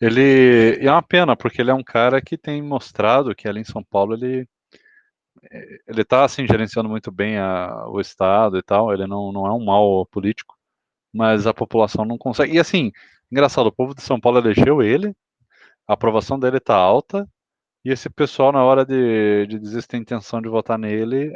Ele 0.00 0.78
é 0.80 0.90
uma 0.90 1.02
pena, 1.02 1.36
porque 1.36 1.60
ele 1.60 1.70
é 1.70 1.74
um 1.74 1.82
cara 1.82 2.22
que 2.22 2.38
tem 2.38 2.62
mostrado 2.62 3.34
que 3.34 3.48
ali 3.48 3.60
em 3.60 3.64
São 3.64 3.82
Paulo 3.82 4.14
ele 4.14 4.48
ele 5.86 6.02
está 6.02 6.24
assim 6.24 6.46
gerenciando 6.46 6.88
muito 6.88 7.10
bem 7.10 7.38
a, 7.38 7.86
o 7.88 8.00
estado 8.00 8.58
e 8.58 8.62
tal. 8.62 8.92
Ele 8.92 9.06
não, 9.06 9.32
não 9.32 9.46
é 9.46 9.52
um 9.52 9.64
mau 9.64 10.06
político, 10.06 10.56
mas 11.12 11.46
a 11.46 11.54
população 11.54 12.04
não 12.04 12.18
consegue. 12.18 12.54
E 12.56 12.58
assim, 12.58 12.92
engraçado, 13.30 13.66
o 13.66 13.72
povo 13.72 13.94
de 13.94 14.02
São 14.02 14.20
Paulo 14.20 14.38
elegeu 14.38 14.82
ele, 14.82 15.14
a 15.86 15.94
aprovação 15.94 16.38
dele 16.38 16.58
está 16.58 16.76
alta, 16.76 17.28
e 17.84 17.90
esse 17.90 18.10
pessoal 18.10 18.52
na 18.52 18.62
hora 18.64 18.84
de, 18.84 19.46
de 19.46 19.58
dizer 19.58 19.82
se 19.82 19.88
tem 19.88 20.00
intenção 20.00 20.42
de 20.42 20.48
votar 20.48 20.78
nele, 20.78 21.32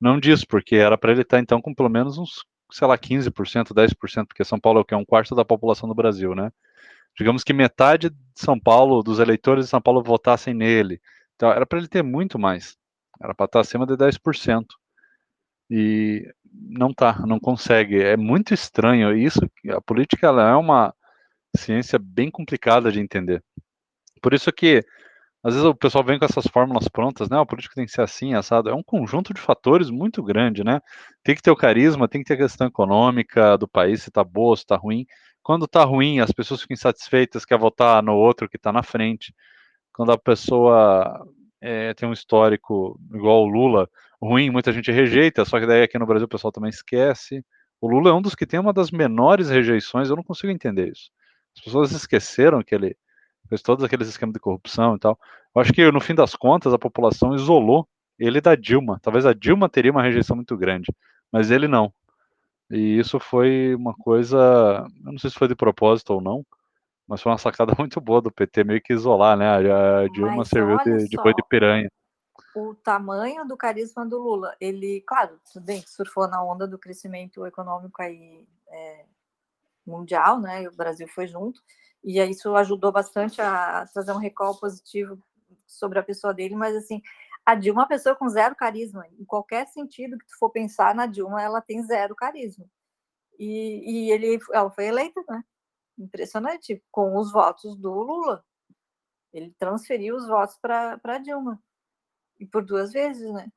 não 0.00 0.18
diz, 0.20 0.44
porque 0.44 0.76
era 0.76 0.96
para 0.96 1.12
ele 1.12 1.22
estar 1.22 1.36
tá, 1.36 1.42
então 1.42 1.60
com 1.60 1.74
pelo 1.74 1.88
menos 1.90 2.18
uns, 2.18 2.44
sei 2.72 2.86
lá, 2.86 2.96
15%, 2.96 3.74
10%, 3.74 4.26
porque 4.26 4.44
São 4.44 4.58
Paulo 4.60 4.78
é 4.80 4.82
o 4.82 4.84
que 4.84 4.94
é 4.94 4.96
um 4.96 5.04
quarto 5.04 5.34
da 5.34 5.44
população 5.44 5.88
do 5.88 5.94
Brasil, 5.94 6.34
né? 6.34 6.50
Digamos 7.16 7.44
que 7.44 7.52
metade 7.52 8.10
de 8.10 8.16
São 8.34 8.58
Paulo, 8.58 9.02
dos 9.02 9.18
eleitores 9.18 9.66
de 9.66 9.70
São 9.70 9.80
Paulo 9.80 10.02
votassem 10.02 10.54
nele. 10.54 11.00
Então 11.34 11.50
era 11.50 11.66
para 11.66 11.78
ele 11.78 11.88
ter 11.88 12.02
muito 12.02 12.38
mais. 12.38 12.76
Era 13.22 13.34
para 13.34 13.46
estar 13.46 13.58
tá 13.58 13.60
acima 13.60 13.86
de 13.86 13.96
10%. 13.96 14.66
E 15.70 16.28
não 16.52 16.92
tá, 16.92 17.24
não 17.26 17.38
consegue. 17.38 18.02
É 18.02 18.16
muito 18.16 18.52
estranho. 18.54 19.16
Isso, 19.16 19.40
a 19.70 19.80
política 19.80 20.26
ela 20.26 20.50
é 20.50 20.54
uma 20.54 20.94
ciência 21.56 21.98
bem 21.98 22.30
complicada 22.30 22.90
de 22.90 23.00
entender. 23.00 23.42
Por 24.22 24.34
isso 24.34 24.52
que 24.52 24.84
às 25.42 25.54
vezes 25.54 25.66
o 25.66 25.74
pessoal 25.74 26.04
vem 26.04 26.18
com 26.18 26.24
essas 26.26 26.46
fórmulas 26.46 26.86
prontas, 26.88 27.30
né? 27.30 27.38
O 27.38 27.46
político 27.46 27.74
tem 27.74 27.86
que 27.86 27.92
ser 27.92 28.02
assim, 28.02 28.34
assado. 28.34 28.68
É 28.68 28.74
um 28.74 28.82
conjunto 28.82 29.32
de 29.32 29.40
fatores 29.40 29.88
muito 29.88 30.22
grande, 30.22 30.62
né? 30.62 30.80
Tem 31.24 31.34
que 31.34 31.40
ter 31.40 31.50
o 31.50 31.56
carisma, 31.56 32.08
tem 32.08 32.22
que 32.22 32.28
ter 32.28 32.34
a 32.34 32.44
questão 32.44 32.66
econômica 32.66 33.56
do 33.56 33.66
país, 33.66 34.02
se 34.02 34.10
tá 34.10 34.22
boa, 34.22 34.54
se 34.56 34.66
tá 34.66 34.76
ruim. 34.76 35.06
Quando 35.42 35.66
tá 35.66 35.82
ruim, 35.82 36.20
as 36.20 36.30
pessoas 36.30 36.60
ficam 36.60 36.74
insatisfeitas, 36.74 37.46
quer 37.46 37.58
votar 37.58 38.02
no 38.02 38.14
outro 38.14 38.48
que 38.50 38.58
tá 38.58 38.70
na 38.70 38.82
frente. 38.82 39.34
Quando 39.94 40.12
a 40.12 40.18
pessoa 40.18 41.26
é, 41.60 41.94
tem 41.94 42.08
um 42.08 42.12
histórico 42.12 42.98
igual 43.12 43.44
o 43.44 43.48
Lula, 43.48 43.88
ruim, 44.20 44.50
muita 44.50 44.72
gente 44.72 44.90
rejeita, 44.90 45.44
só 45.44 45.58
que 45.58 45.66
daí 45.66 45.82
aqui 45.82 45.98
no 45.98 46.06
Brasil 46.06 46.26
o 46.26 46.28
pessoal 46.28 46.52
também 46.52 46.70
esquece. 46.70 47.44
O 47.80 47.88
Lula 47.88 48.10
é 48.10 48.12
um 48.12 48.22
dos 48.22 48.34
que 48.34 48.46
tem 48.46 48.60
uma 48.60 48.72
das 48.72 48.90
menores 48.90 49.50
rejeições, 49.50 50.08
eu 50.08 50.16
não 50.16 50.22
consigo 50.22 50.52
entender 50.52 50.90
isso. 50.90 51.10
As 51.56 51.64
pessoas 51.64 51.92
esqueceram 51.92 52.62
que 52.62 52.74
ele 52.74 52.96
fez 53.48 53.62
todos 53.62 53.84
aqueles 53.84 54.08
esquemas 54.08 54.34
de 54.34 54.40
corrupção 54.40 54.96
e 54.96 54.98
tal. 54.98 55.18
Eu 55.54 55.60
acho 55.60 55.72
que 55.72 55.90
no 55.90 56.00
fim 56.00 56.14
das 56.14 56.34
contas 56.34 56.72
a 56.72 56.78
população 56.78 57.34
isolou 57.34 57.88
ele 58.18 58.40
da 58.40 58.54
Dilma. 58.54 59.00
Talvez 59.02 59.26
a 59.26 59.32
Dilma 59.32 59.68
teria 59.68 59.90
uma 59.90 60.02
rejeição 60.02 60.36
muito 60.36 60.56
grande, 60.56 60.92
mas 61.32 61.50
ele 61.50 61.66
não. 61.66 61.92
E 62.70 62.98
isso 62.98 63.18
foi 63.18 63.74
uma 63.74 63.94
coisa, 63.94 64.36
eu 65.04 65.12
não 65.12 65.18
sei 65.18 65.30
se 65.30 65.36
foi 65.36 65.48
de 65.48 65.56
propósito 65.56 66.14
ou 66.14 66.20
não, 66.20 66.44
mas 67.10 67.20
foi 67.20 67.32
uma 67.32 67.38
sacada 67.38 67.74
muito 67.76 68.00
boa 68.00 68.22
do 68.22 68.30
PT, 68.30 68.62
meio 68.62 68.80
que 68.80 68.92
isolar, 68.92 69.36
né? 69.36 69.50
A 69.50 70.06
Dilma 70.06 70.36
mas 70.36 70.48
serviu 70.48 70.78
de, 70.78 71.08
de 71.08 71.16
de 71.16 71.48
piranha. 71.48 71.90
O 72.54 72.72
tamanho 72.72 73.44
do 73.44 73.56
carisma 73.56 74.06
do 74.06 74.16
Lula, 74.16 74.56
ele, 74.60 75.02
claro, 75.04 75.40
tudo 75.52 75.64
bem, 75.64 75.82
surfou 75.84 76.28
na 76.28 76.42
onda 76.42 76.68
do 76.68 76.78
crescimento 76.78 77.44
econômico 77.44 78.00
aí 78.00 78.46
é, 78.68 79.04
mundial, 79.84 80.40
né? 80.40 80.62
E 80.62 80.68
o 80.68 80.76
Brasil 80.76 81.08
foi 81.08 81.26
junto, 81.26 81.60
e 82.02 82.20
isso 82.22 82.54
ajudou 82.54 82.92
bastante 82.92 83.42
a 83.42 83.84
trazer 83.92 84.12
um 84.12 84.18
recall 84.18 84.56
positivo 84.56 85.18
sobre 85.66 85.98
a 85.98 86.04
pessoa 86.04 86.32
dele, 86.32 86.54
mas 86.54 86.76
assim, 86.76 87.02
a 87.44 87.56
Dilma 87.56 87.80
é 87.80 87.82
uma 87.82 87.88
pessoa 87.88 88.14
com 88.14 88.28
zero 88.28 88.54
carisma. 88.54 89.04
Em 89.18 89.24
qualquer 89.24 89.66
sentido 89.66 90.16
que 90.16 90.26
tu 90.26 90.38
for 90.38 90.50
pensar 90.50 90.94
na 90.94 91.06
Dilma, 91.06 91.42
ela 91.42 91.60
tem 91.60 91.82
zero 91.82 92.14
carisma. 92.14 92.66
E, 93.36 94.06
e 94.06 94.12
ele, 94.12 94.38
ela 94.52 94.70
foi 94.70 94.86
eleita, 94.86 95.20
né? 95.28 95.42
Impressionante, 96.00 96.82
com 96.90 97.16
os 97.16 97.30
votos 97.30 97.76
do 97.76 97.92
Lula. 97.92 98.44
Ele 99.32 99.54
transferiu 99.58 100.16
os 100.16 100.26
votos 100.26 100.56
para 100.56 101.18
Dilma. 101.18 101.62
E 102.38 102.46
por 102.46 102.64
duas 102.64 102.92
vezes, 102.92 103.30
né? 103.32 103.52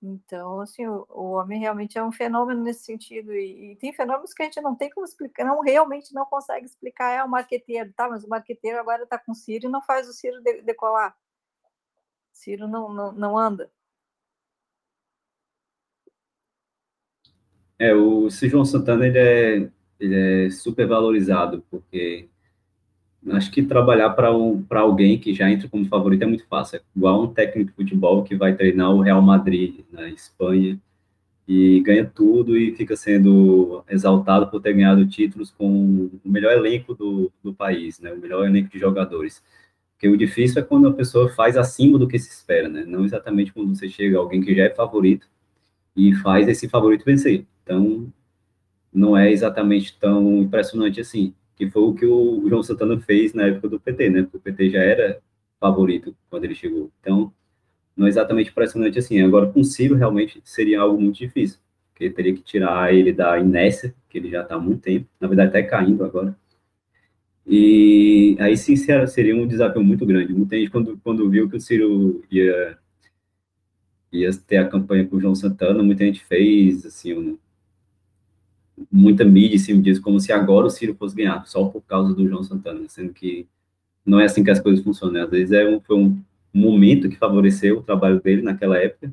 Então, 0.00 0.60
assim, 0.60 0.86
o, 0.86 1.04
o, 1.10 1.32
homem 1.32 1.58
realmente 1.58 1.98
é 1.98 2.04
um 2.04 2.12
fenômeno 2.12 2.62
nesse 2.62 2.84
sentido. 2.84 3.32
E, 3.34 3.72
e, 3.72 3.76
tem 3.76 3.92
fenômenos 3.92 4.32
que 4.32 4.42
a 4.42 4.44
gente 4.44 4.60
não 4.60 4.76
tem 4.76 4.88
como 4.90 5.04
explicar, 5.04 5.44
não 5.44 5.60
realmente 5.60 6.14
não 6.14 6.24
consegue 6.24 6.66
explicar. 6.66 7.10
É 7.10 7.24
o 7.24 7.28
marqueteiro, 7.28 7.92
tá? 7.92 8.08
Mas 8.08 8.22
o 8.22 8.28
marqueteiro 8.28 8.78
agora 8.78 9.02
está 9.02 9.18
com 9.18 9.32
o 9.32 9.34
Ciro 9.34 9.66
e 9.66 9.70
não 9.70 9.82
faz 9.82 10.08
o 10.08 10.12
Ciro 10.12 10.40
de, 10.42 10.62
decolar. 10.62 11.16
Ciro 12.32 12.68
não, 12.68 12.92
não, 12.92 13.12
não 13.12 13.38
anda. 13.38 13.70
É, 17.78 17.94
o 17.94 18.30
Ciro 18.30 18.52
João 18.52 18.64
Santana 18.64 19.06
ele 19.06 19.18
é, 19.18 19.72
é 20.00 20.48
super 20.50 20.86
valorizado, 20.86 21.64
porque 21.70 22.28
acho 23.30 23.50
que 23.50 23.62
trabalhar 23.62 24.10
para 24.10 24.36
um, 24.36 24.64
alguém 24.70 25.18
que 25.18 25.34
já 25.34 25.50
entra 25.50 25.68
como 25.68 25.86
favorito 25.86 26.22
é 26.22 26.26
muito 26.26 26.46
fácil. 26.46 26.78
É 26.78 26.82
igual 26.94 27.24
um 27.24 27.32
técnico 27.32 27.70
de 27.70 27.76
futebol 27.76 28.22
que 28.22 28.36
vai 28.36 28.54
treinar 28.54 28.90
o 28.90 29.00
Real 29.00 29.20
Madrid 29.22 29.80
na 29.90 30.08
Espanha 30.08 30.78
e 31.48 31.80
ganha 31.80 32.04
tudo 32.04 32.56
e 32.56 32.74
fica 32.74 32.96
sendo 32.96 33.84
exaltado 33.88 34.48
por 34.48 34.60
ter 34.60 34.72
ganhado 34.72 35.06
títulos 35.06 35.50
com 35.50 36.10
o 36.24 36.28
melhor 36.28 36.52
elenco 36.52 36.94
do, 36.94 37.32
do 37.42 37.54
país, 37.54 38.00
né? 38.00 38.12
o 38.12 38.18
melhor 38.18 38.46
elenco 38.46 38.70
de 38.70 38.78
jogadores. 38.78 39.42
Porque 39.92 40.08
o 40.08 40.16
difícil 40.16 40.60
é 40.60 40.64
quando 40.64 40.88
a 40.88 40.92
pessoa 40.92 41.28
faz 41.30 41.56
acima 41.56 41.98
do 41.98 42.08
que 42.08 42.18
se 42.18 42.28
espera, 42.30 42.68
né? 42.68 42.84
Não 42.84 43.04
exatamente 43.04 43.50
quando 43.52 43.74
você 43.74 43.88
chega 43.88 44.18
alguém 44.18 44.42
que 44.42 44.54
já 44.54 44.64
é 44.64 44.70
favorito 44.70 45.26
e 45.96 46.14
faz 46.16 46.48
esse 46.48 46.68
favorito 46.68 47.04
vencer. 47.04 47.46
Então, 47.62 48.12
não 48.96 49.16
é 49.16 49.30
exatamente 49.30 49.96
tão 49.98 50.38
impressionante 50.38 51.00
assim, 51.00 51.34
que 51.56 51.68
foi 51.70 51.82
o 51.82 51.94
que 51.94 52.06
o 52.06 52.48
João 52.48 52.62
Santana 52.62 52.98
fez 53.00 53.34
na 53.34 53.44
época 53.46 53.68
do 53.68 53.80
PT, 53.80 54.10
né? 54.10 54.22
Porque 54.22 54.36
o 54.38 54.40
PT 54.40 54.70
já 54.70 54.80
era 54.80 55.20
favorito 55.60 56.16
quando 56.30 56.44
ele 56.44 56.54
chegou. 56.54 56.90
Então, 57.00 57.32
não 57.96 58.06
é 58.06 58.08
exatamente 58.10 58.50
impressionante 58.50 58.98
assim. 58.98 59.20
Agora, 59.22 59.46
com 59.46 59.62
Ciro, 59.64 59.94
realmente 59.94 60.40
seria 60.44 60.80
algo 60.80 61.00
muito 61.00 61.16
difícil, 61.18 61.58
porque 61.92 62.10
teria 62.10 62.34
que 62.34 62.42
tirar 62.42 62.94
ele 62.94 63.12
da 63.12 63.38
inércia, 63.38 63.94
que 64.08 64.18
ele 64.18 64.30
já 64.30 64.42
está 64.42 64.56
há 64.56 64.60
muito 64.60 64.82
tempo, 64.82 65.06
na 65.20 65.28
verdade, 65.28 65.50
até 65.50 65.62
caindo 65.62 66.04
agora 66.04 66.36
e 67.46 68.36
aí 68.40 68.56
sim 68.56 68.74
seria 68.74 69.36
um 69.36 69.46
desafio 69.46 69.82
muito 69.82 70.04
grande. 70.04 70.34
Muita 70.34 70.56
gente, 70.56 70.70
quando, 70.70 70.98
quando 71.02 71.30
viu 71.30 71.48
que 71.48 71.56
o 71.56 71.60
Ciro 71.60 72.24
ia, 72.30 72.76
ia 74.12 74.30
ter 74.46 74.56
a 74.58 74.68
campanha 74.68 75.06
com 75.06 75.16
o 75.16 75.20
João 75.20 75.34
Santana, 75.34 75.82
muita 75.82 76.04
gente 76.04 76.24
fez, 76.24 76.84
assim, 76.84 77.14
um, 77.14 77.38
muita 78.90 79.24
mídia 79.24 79.56
em 79.56 79.58
cima 79.58 79.82
disso, 79.82 80.02
como 80.02 80.20
se 80.20 80.32
agora 80.32 80.66
o 80.66 80.70
Ciro 80.70 80.94
fosse 80.94 81.14
ganhar, 81.14 81.46
só 81.46 81.64
por 81.64 81.82
causa 81.82 82.14
do 82.14 82.28
João 82.28 82.42
Santana, 82.42 82.88
sendo 82.88 83.12
que 83.12 83.46
não 84.04 84.20
é 84.20 84.24
assim 84.24 84.44
que 84.44 84.50
as 84.50 84.60
coisas 84.60 84.84
funcionam. 84.84 85.22
Às 85.22 85.30
vezes 85.30 85.52
é 85.52 85.68
um, 85.68 85.80
foi 85.80 85.96
um 85.96 86.22
momento 86.54 87.08
que 87.08 87.16
favoreceu 87.16 87.78
o 87.78 87.82
trabalho 87.82 88.20
dele 88.20 88.42
naquela 88.42 88.78
época 88.78 89.12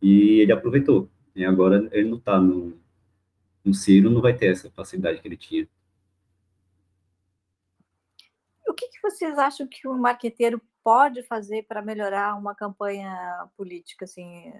e 0.00 0.40
ele 0.40 0.52
aproveitou. 0.52 1.08
E 1.34 1.44
agora 1.44 1.88
ele 1.92 2.08
não 2.08 2.18
está 2.18 2.40
no, 2.40 2.74
no 3.64 3.74
Ciro, 3.74 4.10
não 4.10 4.20
vai 4.20 4.34
ter 4.34 4.46
essa 4.46 4.70
facilidade 4.70 5.20
que 5.20 5.28
ele 5.28 5.36
tinha 5.36 5.66
o 8.72 8.74
que, 8.74 8.88
que 8.88 9.02
vocês 9.02 9.38
acham 9.38 9.66
que 9.66 9.86
um 9.86 9.98
marqueteiro 9.98 10.60
pode 10.82 11.22
fazer 11.24 11.64
para 11.64 11.82
melhorar 11.82 12.34
uma 12.34 12.54
campanha 12.54 13.48
política? 13.56 14.06
Assim, 14.06 14.52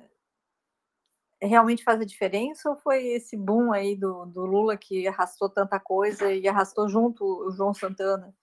realmente 1.47 1.83
faz 1.83 2.01
a 2.01 2.05
diferença 2.05 2.71
ou 2.71 2.77
foi 2.77 3.05
esse 3.09 3.37
boom 3.37 3.73
aí 3.73 3.97
do, 3.97 4.27
do 4.27 4.47
Lula 4.47 4.77
que 4.77 5.09
arrastou 5.09 5.49
tanta 5.49 5.79
coisa 5.81 6.33
e 6.33 6.47
arrastou 6.47 6.89
junto 6.89 7.25
o 7.25 7.51
João 7.51 7.75
Santana, 7.75 8.35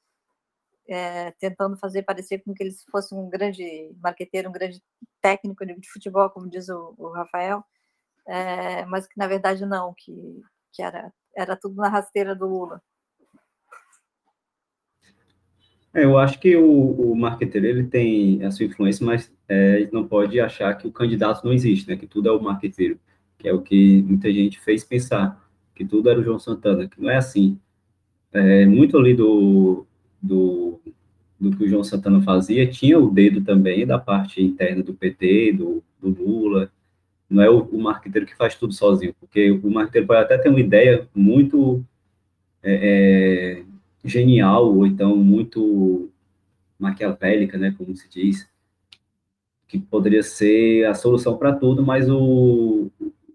é, 0.88 1.32
tentando 1.32 1.78
fazer 1.78 2.04
parecer 2.04 2.40
com 2.40 2.54
que 2.54 2.64
ele 2.64 2.74
fosse 2.92 3.16
um 3.16 3.30
grande 3.30 3.96
marqueteiro, 4.02 4.50
um 4.50 4.52
grande 4.52 4.84
técnico 5.22 5.66
de 5.66 5.90
futebol, 5.90 6.30
como 6.30 6.50
diz 6.50 6.68
o, 6.70 6.94
o 6.98 7.10
Rafael, 7.12 7.64
é, 8.28 8.86
mas 8.86 9.08
que 9.08 9.18
na 9.18 9.28
verdade 9.28 9.66
não, 9.66 9.94
que, 9.98 10.42
que 10.74 10.82
era, 10.82 11.14
era 11.36 11.56
tudo 11.56 11.76
na 11.76 11.88
rasteira 11.90 12.36
do 12.36 12.48
Lula. 12.48 12.82
É, 15.94 16.04
eu 16.04 16.18
acho 16.18 16.40
que 16.40 16.56
o, 16.56 17.12
o 17.12 17.16
marqueteiro 17.16 17.68
ele 17.68 17.84
tem 17.84 18.44
a 18.44 18.52
sua 18.52 18.66
influência, 18.66 19.06
mas 19.06 19.32
é, 19.48 19.90
não 19.92 20.08
pode 20.08 20.40
achar 20.40 20.76
que 20.78 20.88
o 20.88 20.92
candidato 20.92 21.44
não 21.44 21.52
existe, 21.54 21.88
né? 21.90 21.96
Que 21.96 22.06
tudo 22.08 22.30
é 22.30 22.32
o 22.32 22.42
marqueteiro, 22.42 23.00
que 23.38 23.48
é 23.48 23.54
o 23.54 23.62
que 23.62 24.02
muita 24.04 24.32
gente 24.32 24.60
fez 24.60 24.84
pensar, 24.84 25.44
que 25.76 25.84
tudo 25.86 26.10
era 26.10 26.20
o 26.20 26.24
João 26.24 26.40
Santana, 26.40 26.88
que 26.88 27.02
não 27.02 27.10
é 27.10 27.18
assim. 27.18 27.60
É, 28.32 28.66
muito 28.66 28.98
ali 28.98 29.16
do, 29.16 29.86
do, 30.22 30.80
do 31.40 31.58
que 31.58 31.64
o 31.64 31.68
João 31.68 31.84
Santana 31.84 32.22
fazia, 32.22 32.70
tinha 32.70 33.00
o 33.00 33.10
dedo 33.10 33.42
também 33.44 33.86
da 33.88 33.98
parte 33.98 34.42
interna 34.44 34.84
do 34.84 34.94
PT, 34.94 35.54
do, 35.54 35.84
do 36.00 36.10
Lula, 36.10 36.72
não 37.30 37.42
é 37.44 37.50
o, 37.50 37.62
o 37.62 37.82
marqueteiro 37.82 38.28
que 38.28 38.36
faz 38.36 38.56
tudo 38.56 38.74
sozinho, 38.74 39.16
porque 39.20 39.52
o 39.52 39.70
marqueteiro 39.72 40.08
pode 40.08 40.22
até 40.22 40.38
ter 40.38 40.50
uma 40.50 40.60
ideia 40.60 41.08
muito 41.16 41.84
é, 42.62 43.62
é 43.62 43.69
genial, 44.04 44.76
ou 44.76 44.86
então 44.86 45.16
muito 45.16 46.10
maquiavélica, 46.78 47.58
né, 47.58 47.76
como 47.78 47.96
se 47.96 48.10
diz, 48.10 48.48
que 49.68 49.78
poderia 49.78 50.24
ser 50.24 50.86
a 50.86 50.94
solução 50.94 51.38
para 51.38 51.54
tudo, 51.54 51.84
mas 51.84 52.10
o, 52.10 52.90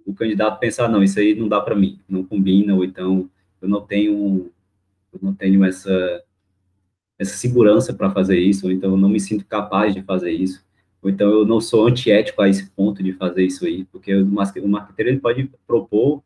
o 0.04 0.14
candidato 0.14 0.58
pensar, 0.58 0.88
não, 0.88 1.02
isso 1.02 1.18
aí 1.20 1.34
não 1.34 1.48
dá 1.48 1.60
para 1.60 1.76
mim, 1.76 2.00
não 2.08 2.24
combina, 2.24 2.74
ou 2.74 2.84
então 2.84 3.30
eu 3.60 3.68
não 3.68 3.80
tenho, 3.82 4.50
eu 5.12 5.20
não 5.22 5.34
tenho 5.34 5.64
essa, 5.64 6.22
essa 7.18 7.36
segurança 7.36 7.92
para 7.94 8.10
fazer 8.10 8.38
isso, 8.38 8.66
ou 8.66 8.72
então 8.72 8.90
eu 8.92 8.96
não 8.96 9.08
me 9.08 9.20
sinto 9.20 9.44
capaz 9.44 9.94
de 9.94 10.02
fazer 10.02 10.32
isso, 10.32 10.64
ou 11.02 11.10
então 11.10 11.30
eu 11.30 11.46
não 11.46 11.60
sou 11.60 11.86
antiético 11.86 12.42
a 12.42 12.48
esse 12.48 12.68
ponto 12.70 13.02
de 13.02 13.12
fazer 13.12 13.44
isso 13.44 13.64
aí, 13.64 13.84
porque 13.84 14.14
o 14.14 14.68
marqueteiro 14.68 15.10
ele 15.10 15.20
pode 15.20 15.50
propor 15.66 16.22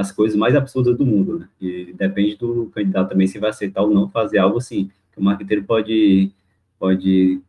as 0.00 0.10
coisas 0.10 0.36
mais 0.36 0.56
absurdas 0.56 0.96
do 0.96 1.04
mundo, 1.04 1.40
né? 1.40 1.48
E 1.60 1.92
depende 1.92 2.36
do 2.36 2.70
candidato 2.74 3.10
também 3.10 3.26
se 3.26 3.38
vai 3.38 3.50
aceitar 3.50 3.82
ou 3.82 3.90
não 3.90 4.08
fazer 4.08 4.38
algo 4.38 4.56
assim. 4.56 4.90
O 5.16 5.22
marqueteiro 5.22 5.62
pode, 5.64 6.32
pode 6.78 7.40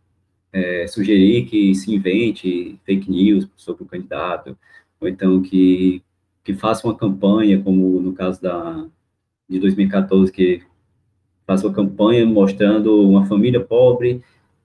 é, 0.52 0.86
sugerir 0.88 1.46
que 1.46 1.74
se 1.74 1.94
invente 1.96 2.78
fake 2.86 3.10
news 3.10 3.48
sobre 3.56 3.84
o 3.84 3.86
candidato, 3.86 4.58
ou 5.00 5.08
então 5.08 5.42
que, 5.42 6.04
que 6.44 6.54
faça 6.54 6.86
uma 6.86 6.96
campanha, 6.96 7.62
como 7.62 8.02
no 8.02 8.12
caso 8.12 8.42
da, 8.42 8.86
de 9.50 9.58
2014, 9.58 10.30
que 10.32 10.62
faça 11.48 11.66
uma 11.66 11.74
campanha 11.74 12.26
mostrando 12.26 13.08
uma 13.10 13.26
família 13.26 13.62
pobre 13.62 14.22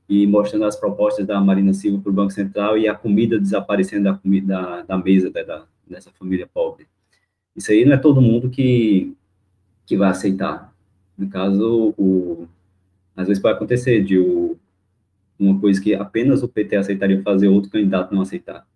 e 0.08 0.26
mostrando 0.26 0.64
as 0.64 0.74
propostas 0.74 1.24
da 1.24 1.40
Marina 1.40 1.72
Silva 1.72 2.02
para 2.02 2.10
o 2.10 2.14
Banco 2.14 2.32
Central 2.32 2.76
e 2.76 2.88
a 2.88 2.94
comida 2.94 3.38
desaparecendo 3.38 4.04
da, 4.04 4.14
comida, 4.14 4.46
da, 4.46 4.82
da 4.82 4.98
mesa 4.98 5.30
da, 5.30 5.64
dessa 5.88 6.10
família 6.10 6.48
pobre. 6.52 6.88
Isso 7.56 7.72
aí 7.72 7.84
não 7.84 7.94
é 7.94 7.96
todo 7.96 8.20
mundo 8.20 8.50
que, 8.50 9.14
que 9.86 9.96
vai 9.96 10.10
aceitar. 10.10 10.72
No 11.16 11.28
caso, 11.28 11.94
o, 11.96 12.46
às 13.16 13.26
vezes 13.26 13.42
pode 13.42 13.56
acontecer 13.56 14.04
de 14.04 14.18
o, 14.18 14.56
uma 15.38 15.58
coisa 15.58 15.80
que 15.80 15.94
apenas 15.94 16.42
o 16.42 16.48
PT 16.48 16.76
aceitaria 16.76 17.22
fazer, 17.22 17.48
outro 17.48 17.70
candidato 17.70 18.14
não 18.14 18.22
aceitar. 18.22 18.66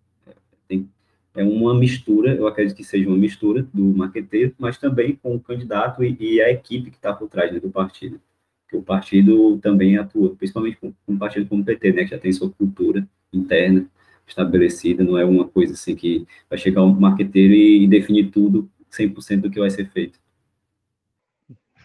É 1.33 1.43
uma 1.43 1.73
mistura, 1.73 2.35
eu 2.35 2.45
acredito 2.45 2.75
que 2.75 2.83
seja 2.83 3.07
uma 3.07 3.17
mistura 3.17 3.65
do 3.73 3.85
marqueteiro, 3.85 4.53
mas 4.59 4.77
também 4.77 5.15
com 5.15 5.35
o 5.35 5.39
candidato 5.39 6.03
e, 6.03 6.17
e 6.19 6.41
a 6.41 6.51
equipe 6.51 6.91
que 6.91 6.97
está 6.97 7.13
por 7.13 7.29
trás 7.29 7.53
né, 7.53 7.59
do 7.59 7.69
partido. 7.69 8.19
Que 8.67 8.75
o 8.75 8.81
partido 8.81 9.57
também 9.59 9.97
atua, 9.97 10.35
principalmente 10.35 10.77
com, 10.77 10.91
com 10.91 11.13
um 11.13 11.17
partido 11.17 11.47
como 11.47 11.61
o 11.61 11.65
PT, 11.65 11.93
né, 11.93 12.03
que 12.03 12.09
já 12.09 12.19
tem 12.19 12.33
sua 12.33 12.49
cultura 12.49 13.07
interna, 13.31 13.85
estabelecida, 14.31 15.03
não 15.03 15.17
é 15.17 15.25
uma 15.25 15.47
coisa 15.47 15.73
assim 15.73 15.95
que 15.95 16.25
vai 16.49 16.57
chegar 16.57 16.83
um 16.83 16.93
marqueteiro 16.93 17.53
e, 17.53 17.87
definir 17.87 18.31
tudo 18.31 18.69
100% 18.91 19.41
do 19.41 19.51
que 19.51 19.59
vai 19.59 19.69
ser 19.69 19.89
feito. 19.91 20.19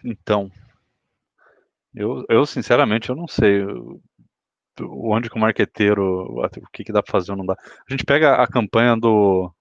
Então, 0.03 0.51
eu, 1.93 2.25
eu 2.29 2.45
sinceramente 2.45 3.09
eu 3.09 3.15
não 3.15 3.27
sei. 3.27 3.63
Onde 4.79 5.29
que 5.29 5.35
o 5.35 5.39
marqueteiro, 5.39 6.39
o 6.39 6.49
que, 6.71 6.83
que 6.83 6.91
dá 6.91 7.01
para 7.01 7.11
fazer 7.11 7.31
ou 7.31 7.37
não 7.37 7.45
dá. 7.45 7.53
A 7.53 7.91
gente 7.91 8.05
pega 8.05 8.35
a 8.35 8.47
campanha 8.47 8.95
do, 8.95 9.51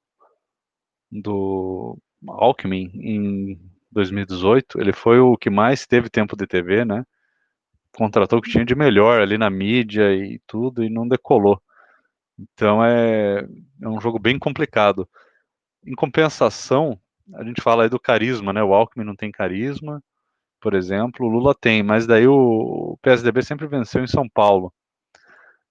do 1.11 1.99
Alckmin 2.29 2.91
em 2.95 3.59
2018, 3.91 4.79
ele 4.79 4.93
foi 4.93 5.19
o 5.19 5.37
que 5.39 5.49
mais 5.49 5.87
teve 5.87 6.11
tempo 6.11 6.37
de 6.37 6.47
TV, 6.47 6.85
né? 6.85 7.05
Contratou 7.93 8.39
o 8.39 8.43
que 8.43 8.51
tinha 8.51 8.65
de 8.65 8.75
melhor 8.75 9.23
ali 9.23 9.39
na 9.39 9.49
mídia 9.49 10.15
e 10.15 10.39
tudo, 10.47 10.85
e 10.85 10.91
não 10.91 11.09
decolou. 11.09 11.63
Então 12.39 12.85
é, 12.85 13.47
é 13.83 13.89
um 13.89 14.01
jogo 14.01 14.19
bem 14.19 14.39
complicado. 14.39 15.09
Em 15.85 15.95
compensação, 15.95 16.99
a 17.35 17.45
gente 17.45 17.63
fala 17.63 17.85
aí 17.85 17.89
do 17.89 17.99
carisma, 17.99 18.53
né? 18.53 18.63
O 18.63 18.75
Alckmin 18.75 19.05
não 19.05 19.17
tem 19.17 19.31
carisma, 19.33 20.03
por 20.61 20.75
exemplo, 20.75 21.27
o 21.27 21.29
Lula 21.31 21.55
tem, 21.55 21.83
mas 21.83 22.07
daí 22.07 22.27
o 22.27 22.99
PSDB 23.03 23.43
sempre 23.43 23.67
venceu 23.67 24.03
em 24.03 24.07
São 24.07 24.29
Paulo. 24.29 24.73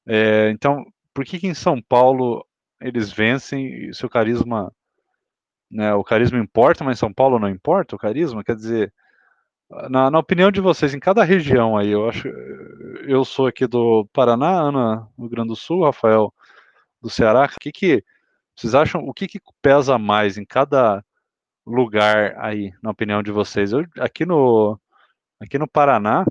É, 0.07 0.49
então, 0.51 0.85
por 1.13 1.25
que, 1.25 1.39
que 1.39 1.47
em 1.47 1.53
São 1.53 1.81
Paulo 1.81 2.45
eles 2.79 3.11
vencem 3.11 3.89
e 3.89 3.93
seu 3.93 4.09
carisma, 4.09 4.71
né, 5.69 5.93
o 5.93 6.03
carisma 6.03 6.37
importa, 6.39 6.83
mas 6.83 6.97
em 6.97 6.99
São 6.99 7.13
Paulo 7.13 7.39
não 7.39 7.49
importa 7.49 7.95
o 7.95 7.99
carisma? 7.99 8.43
Quer 8.43 8.55
dizer, 8.55 8.93
na, 9.89 10.11
na, 10.11 10.19
opinião 10.19 10.51
de 10.51 10.61
vocês, 10.61 10.93
em 10.93 10.99
cada 10.99 11.23
região 11.23 11.77
aí, 11.77 11.89
eu 11.89 12.07
acho, 12.07 12.27
eu 13.07 13.25
sou 13.25 13.47
aqui 13.47 13.65
do 13.67 14.07
Paraná, 14.13 14.51
Ana, 14.51 15.07
no 15.17 15.25
Rio 15.25 15.29
Grande 15.29 15.49
do 15.49 15.55
Sul, 15.55 15.83
Rafael, 15.83 16.33
do 17.05 17.09
Ceará, 17.11 17.45
o 17.45 17.59
que 17.59 17.71
que 17.71 18.03
vocês 18.55 18.73
acham, 18.73 19.03
o 19.07 19.13
que 19.13 19.27
que 19.27 19.39
pesa 19.61 19.99
mais 19.99 20.39
em 20.39 20.45
cada 20.45 21.05
lugar 21.65 22.35
aí, 22.39 22.73
na 22.81 22.89
opinião 22.91 23.21
de 23.21 23.31
vocês? 23.31 23.71
Eu, 23.71 23.85
aqui 23.99 24.25
no 24.25 24.79
aqui 25.39 25.59
no 25.59 25.67
Paraná, 25.67 26.25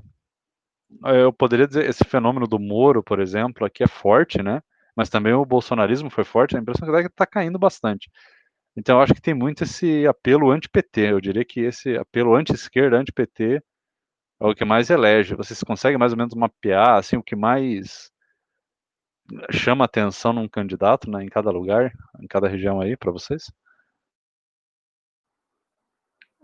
eu 1.04 1.32
poderia 1.32 1.68
dizer 1.68 1.88
esse 1.88 2.04
fenômeno 2.04 2.46
do 2.48 2.58
Moro, 2.58 3.04
por 3.04 3.20
exemplo, 3.20 3.64
aqui 3.64 3.84
é 3.84 3.88
forte, 3.88 4.42
né? 4.42 4.60
Mas 4.96 5.08
também 5.08 5.32
o 5.32 5.44
bolsonarismo 5.44 6.10
foi 6.10 6.24
forte. 6.24 6.56
A 6.56 6.60
impressão 6.60 6.92
é 6.96 7.02
que 7.02 7.08
está 7.08 7.26
caindo 7.26 7.58
bastante. 7.58 8.10
Então, 8.76 8.96
eu 8.96 9.02
acho 9.02 9.14
que 9.14 9.20
tem 9.22 9.34
muito 9.34 9.64
esse 9.64 10.06
apelo 10.06 10.50
anti-PT. 10.50 11.12
Eu 11.12 11.20
diria 11.20 11.44
que 11.44 11.60
esse 11.60 11.96
apelo 11.96 12.34
anti-esquerda, 12.34 12.98
anti-PT, 12.98 13.62
é 14.40 14.46
o 14.46 14.54
que 14.54 14.64
mais 14.64 14.90
elege. 14.90 15.34
Vocês 15.36 15.62
conseguem 15.62 15.98
mais 15.98 16.12
ou 16.12 16.18
menos 16.18 16.34
mapear 16.34 16.96
assim 16.98 17.16
o 17.16 17.22
que 17.22 17.36
mais 17.36 18.12
chama 19.50 19.84
atenção 19.84 20.32
num 20.32 20.48
candidato, 20.48 21.10
né, 21.10 21.24
em 21.24 21.28
cada 21.28 21.50
lugar, 21.50 21.92
em 22.20 22.26
cada 22.26 22.48
região 22.48 22.80
aí 22.80 22.96
para 22.96 23.12
vocês? 23.12 23.50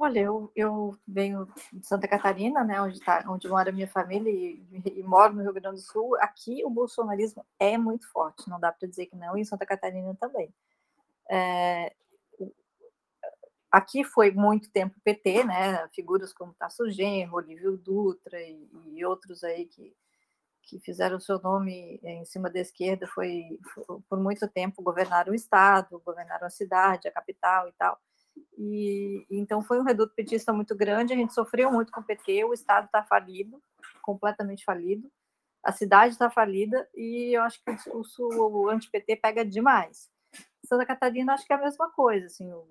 Olha, 0.02 0.20
eu, 0.20 0.50
eu 0.56 0.98
venho 1.06 1.46
de 1.70 1.86
Santa 1.86 2.08
Catarina, 2.08 2.64
né, 2.64 2.80
onde, 2.80 2.98
tá, 3.00 3.22
onde 3.28 3.46
mora 3.46 3.70
minha 3.70 3.86
família 3.86 4.30
e, 4.30 4.64
e, 4.96 5.02
moro 5.02 5.34
no 5.34 5.42
Rio 5.42 5.52
Grande 5.52 5.76
do 5.76 5.82
Sul. 5.82 6.16
Aqui 6.20 6.64
o 6.64 6.70
bolsonarismo 6.70 7.44
é 7.58 7.76
muito 7.76 8.10
forte, 8.10 8.48
não 8.48 8.58
dá 8.58 8.72
para 8.72 8.88
dizer 8.88 9.06
que 9.06 9.16
não, 9.16 9.36
e 9.36 9.42
em 9.42 9.44
Santa 9.44 9.66
Catarina 9.66 10.16
também. 10.18 10.54
É, 11.30 11.94
aqui 13.70 14.02
foi 14.02 14.30
muito 14.30 14.70
tempo 14.70 14.98
PT, 15.04 15.44
né, 15.44 15.86
figuras 15.88 16.32
como 16.32 16.54
Tasso 16.54 16.90
Genro, 16.90 17.34
Olívio 17.36 17.76
Dutra 17.76 18.40
e, 18.40 18.70
e 18.94 19.04
outros 19.04 19.44
aí 19.44 19.66
que, 19.66 19.94
que 20.70 20.78
fizeram 20.78 21.16
o 21.16 21.20
seu 21.20 21.40
nome 21.40 21.98
em 22.04 22.24
cima 22.24 22.48
da 22.48 22.61
esquerda, 22.61 23.06
foi, 23.09 23.59
por 24.09 24.20
muito 24.20 24.46
tempo 24.46 24.83
governaram 24.83 25.33
o 25.33 25.35
estado, 25.35 26.00
governaram 26.04 26.46
a 26.46 26.50
cidade, 26.50 27.09
a 27.09 27.12
capital 27.12 27.68
e 27.68 27.72
tal. 27.72 27.98
E 28.56 29.26
então 29.28 29.62
foi 29.62 29.80
um 29.80 29.85
reduto 29.85 30.14
petista 30.14 30.52
muito 30.52 30.76
grande. 30.76 31.12
A 31.12 31.16
gente 31.16 31.35
sofreu 31.35 31.72
muito 31.72 31.90
com 31.90 32.00
o 32.00 32.04
PT. 32.04 32.44
O 32.44 32.54
Estado 32.54 32.87
está 32.87 33.02
falido, 33.02 33.61
completamente 34.00 34.64
falido. 34.64 35.11
A 35.64 35.72
cidade 35.72 36.12
está 36.12 36.30
falida 36.30 36.88
e 36.94 37.37
eu 37.37 37.42
acho 37.42 37.61
que 37.62 37.70
o, 37.90 38.02
o, 38.18 38.62
o 38.62 38.68
anti-PT 38.68 39.16
pega 39.16 39.44
demais. 39.44 40.09
Santa 40.64 40.87
Catarina 40.87 41.35
acho 41.35 41.44
que 41.44 41.52
é 41.52 41.56
a 41.56 41.61
mesma 41.61 41.90
coisa, 41.90 42.26
assim, 42.26 42.50
o, 42.50 42.64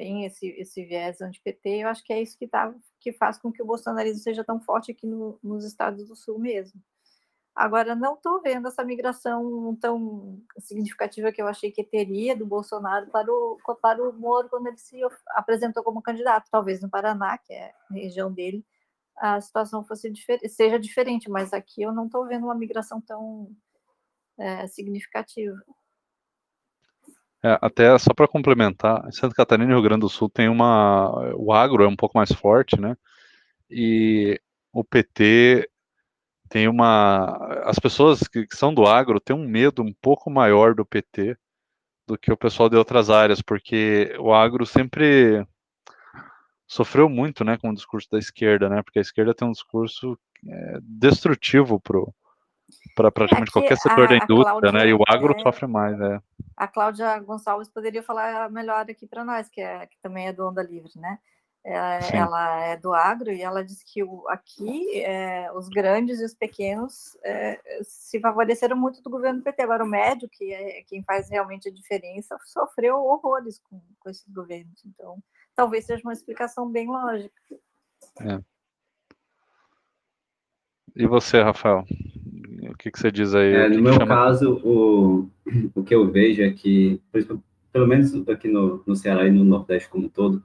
tem 0.00 0.24
esse, 0.24 0.46
esse 0.58 0.82
viés 0.82 1.20
anti-PT. 1.20 1.82
Eu 1.82 1.88
acho 1.88 2.02
que 2.02 2.10
é 2.10 2.22
isso 2.22 2.38
que, 2.38 2.48
tá, 2.48 2.74
que 2.98 3.12
faz 3.12 3.38
com 3.38 3.52
que 3.52 3.62
o 3.62 3.66
bolsonarismo 3.66 4.22
seja 4.22 4.42
tão 4.42 4.58
forte 4.58 4.92
aqui 4.92 5.06
no, 5.06 5.38
nos 5.42 5.62
estados 5.62 6.08
do 6.08 6.16
Sul 6.16 6.38
mesmo. 6.38 6.80
Agora, 7.54 7.94
não 7.94 8.14
estou 8.14 8.40
vendo 8.40 8.66
essa 8.66 8.82
migração 8.82 9.76
tão 9.78 10.42
significativa 10.58 11.30
que 11.30 11.42
eu 11.42 11.46
achei 11.46 11.70
que 11.70 11.84
teria 11.84 12.34
do 12.34 12.46
Bolsonaro 12.46 13.10
para 13.10 13.30
o, 13.30 13.58
para 13.82 14.02
o 14.02 14.10
Moro 14.14 14.48
quando 14.48 14.68
ele 14.68 14.78
se 14.78 14.98
apresentou 15.32 15.82
como 15.84 16.00
candidato. 16.00 16.48
Talvez 16.50 16.80
no 16.80 16.88
Paraná, 16.88 17.36
que 17.36 17.52
é 17.52 17.70
a 17.90 17.92
região 17.92 18.32
dele, 18.32 18.64
a 19.18 19.38
situação 19.38 19.84
fosse 19.84 20.10
seja 20.48 20.78
diferente, 20.78 21.28
mas 21.28 21.52
aqui 21.52 21.82
eu 21.82 21.92
não 21.92 22.06
estou 22.06 22.26
vendo 22.26 22.44
uma 22.44 22.54
migração 22.54 23.02
tão 23.02 23.54
é, 24.38 24.66
significativa. 24.66 25.62
É, 27.42 27.58
até 27.62 27.96
só 27.98 28.12
para 28.12 28.28
complementar, 28.28 29.02
em 29.08 29.12
Santa 29.12 29.34
Catarina 29.34 29.70
e 29.70 29.74
Rio 29.74 29.82
Grande 29.82 30.00
do 30.00 30.08
Sul 30.08 30.28
tem 30.28 30.48
uma. 30.48 31.32
O 31.36 31.52
agro 31.52 31.82
é 31.82 31.88
um 31.88 31.96
pouco 31.96 32.18
mais 32.18 32.30
forte, 32.32 32.78
né? 32.78 32.96
E 33.70 34.38
o 34.72 34.84
PT 34.84 35.68
tem 36.50 36.68
uma. 36.68 37.36
As 37.64 37.78
pessoas 37.78 38.20
que, 38.28 38.46
que, 38.46 38.56
são 38.56 38.74
do 38.74 38.86
agro 38.86 39.20
têm 39.20 39.34
um 39.34 39.48
medo 39.48 39.82
um 39.82 39.92
pouco 40.02 40.30
maior 40.30 40.74
do 40.74 40.84
PT 40.84 41.36
do 42.06 42.18
que 42.18 42.32
o 42.32 42.36
pessoal 42.36 42.68
de 42.68 42.76
outras 42.76 43.08
áreas, 43.08 43.40
porque 43.40 44.14
o 44.18 44.34
agro 44.34 44.66
sempre 44.66 45.46
sofreu 46.66 47.08
muito 47.08 47.44
né, 47.44 47.56
com 47.56 47.70
o 47.70 47.74
discurso 47.74 48.08
da 48.10 48.18
esquerda, 48.18 48.68
né? 48.68 48.82
Porque 48.82 48.98
a 48.98 49.02
esquerda 49.02 49.34
tem 49.34 49.48
um 49.48 49.52
discurso 49.52 50.18
é, 50.46 50.78
destrutivo 50.82 51.80
para 52.94 53.10
praticamente 53.10 53.50
qualquer 53.50 53.78
setor 53.78 54.04
a, 54.04 54.08
da 54.08 54.16
indústria, 54.16 54.60
Cláudia, 54.60 54.72
né? 54.72 54.88
E 54.88 54.92
o 54.92 55.02
agro 55.08 55.34
é, 55.36 55.38
sofre 55.40 55.66
mais, 55.66 55.96
né? 55.98 56.20
A 56.60 56.68
Cláudia 56.68 57.18
Gonçalves 57.20 57.70
poderia 57.70 58.02
falar 58.02 58.50
melhor 58.50 58.82
aqui 58.82 59.06
para 59.06 59.24
nós, 59.24 59.48
que, 59.48 59.62
é, 59.62 59.86
que 59.86 59.96
também 60.02 60.26
é 60.26 60.32
do 60.32 60.46
Onda 60.46 60.62
Livre, 60.62 60.92
né? 60.96 61.18
É, 61.64 62.14
ela 62.14 62.60
é 62.66 62.76
do 62.76 62.92
agro 62.92 63.32
e 63.32 63.40
ela 63.40 63.64
diz 63.64 63.82
que 63.82 64.02
o, 64.02 64.28
aqui 64.28 65.00
é, 65.00 65.50
os 65.52 65.70
grandes 65.70 66.20
e 66.20 66.24
os 66.26 66.34
pequenos 66.34 67.16
é, 67.24 67.58
se 67.82 68.20
favoreceram 68.20 68.76
muito 68.76 69.00
do 69.00 69.08
governo 69.08 69.40
PT. 69.42 69.62
Agora, 69.62 69.82
o 69.82 69.88
médio, 69.88 70.28
que 70.28 70.52
é 70.52 70.82
quem 70.82 71.02
faz 71.02 71.30
realmente 71.30 71.66
a 71.66 71.72
diferença, 71.72 72.36
sofreu 72.44 72.96
horrores 73.06 73.58
com, 73.60 73.80
com 73.98 74.10
esses 74.10 74.30
governos. 74.30 74.84
Então, 74.84 75.16
talvez 75.56 75.86
seja 75.86 76.02
uma 76.04 76.12
explicação 76.12 76.70
bem 76.70 76.88
lógica. 76.88 77.40
É. 78.20 78.38
E 80.94 81.06
você, 81.06 81.40
Rafael? 81.40 81.86
O 82.70 82.76
que, 82.76 82.90
que 82.90 82.98
você 82.98 83.10
diz 83.10 83.34
aí? 83.34 83.52
É, 83.52 83.68
no 83.68 83.82
meu 83.82 83.92
chama... 83.92 84.06
caso, 84.06 84.54
o, 84.64 85.28
o 85.74 85.82
que 85.82 85.94
eu 85.94 86.10
vejo 86.10 86.42
é 86.42 86.50
que, 86.50 87.00
pelo 87.72 87.86
menos 87.86 88.14
aqui 88.28 88.48
no, 88.48 88.82
no 88.86 88.94
Ceará 88.94 89.26
e 89.26 89.30
no 89.30 89.44
Nordeste 89.44 89.88
como 89.88 90.06
um 90.06 90.08
todo, 90.08 90.42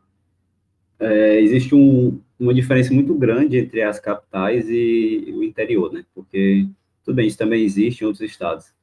é, 0.99 1.39
existe 1.39 1.75
um, 1.75 2.19
uma 2.39 2.53
diferença 2.53 2.93
muito 2.93 3.13
grande 3.13 3.57
entre 3.57 3.81
as 3.81 3.99
capitais 3.99 4.67
e 4.69 5.33
o 5.35 5.43
interior, 5.43 5.91
né? 5.93 6.05
Porque, 6.13 6.67
tudo 7.03 7.15
bem, 7.15 7.27
isso 7.27 7.38
também 7.38 7.63
existe 7.63 8.01
em 8.01 8.07
outros 8.07 8.23
estados, 8.29 8.73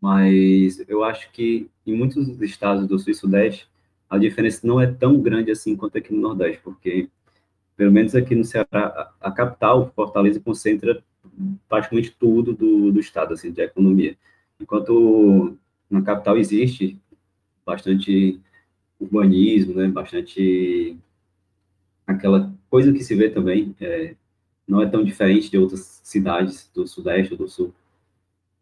mas 0.00 0.82
eu 0.88 1.04
acho 1.04 1.30
que 1.30 1.70
em 1.86 1.94
muitos 1.94 2.40
estados 2.40 2.86
do 2.86 2.98
Sul 2.98 3.12
e 3.12 3.14
Sudeste, 3.14 3.68
a 4.10 4.18
diferença 4.18 4.66
não 4.66 4.80
é 4.80 4.86
tão 4.86 5.20
grande 5.20 5.50
assim 5.50 5.76
quanto 5.76 5.96
aqui 5.98 6.12
no 6.12 6.20
Nordeste, 6.20 6.60
porque, 6.62 7.08
pelo 7.76 7.92
menos 7.92 8.14
aqui 8.14 8.34
no 8.34 8.44
Ceará, 8.44 8.66
a, 8.72 9.28
a 9.28 9.30
capital, 9.30 9.92
Fortaleza, 9.94 10.40
concentra 10.40 11.02
praticamente 11.68 12.14
tudo 12.18 12.52
do, 12.54 12.92
do 12.92 13.00
estado, 13.00 13.34
assim, 13.34 13.50
de 13.50 13.62
economia. 13.62 14.16
Enquanto 14.60 15.56
na 15.90 16.02
capital 16.02 16.36
existe 16.38 16.98
bastante 17.64 18.40
urbanismo, 18.98 19.74
né, 19.74 19.88
bastante 19.88 20.96
aquela 22.06 22.52
coisa 22.70 22.92
que 22.92 23.02
se 23.02 23.14
vê 23.14 23.28
também, 23.30 23.74
é, 23.80 24.14
não 24.66 24.80
é 24.80 24.86
tão 24.86 25.04
diferente 25.04 25.50
de 25.50 25.58
outras 25.58 26.00
cidades 26.02 26.70
do 26.74 26.86
Sudeste 26.86 27.32
ou 27.32 27.38
do 27.38 27.48
Sul. 27.48 27.74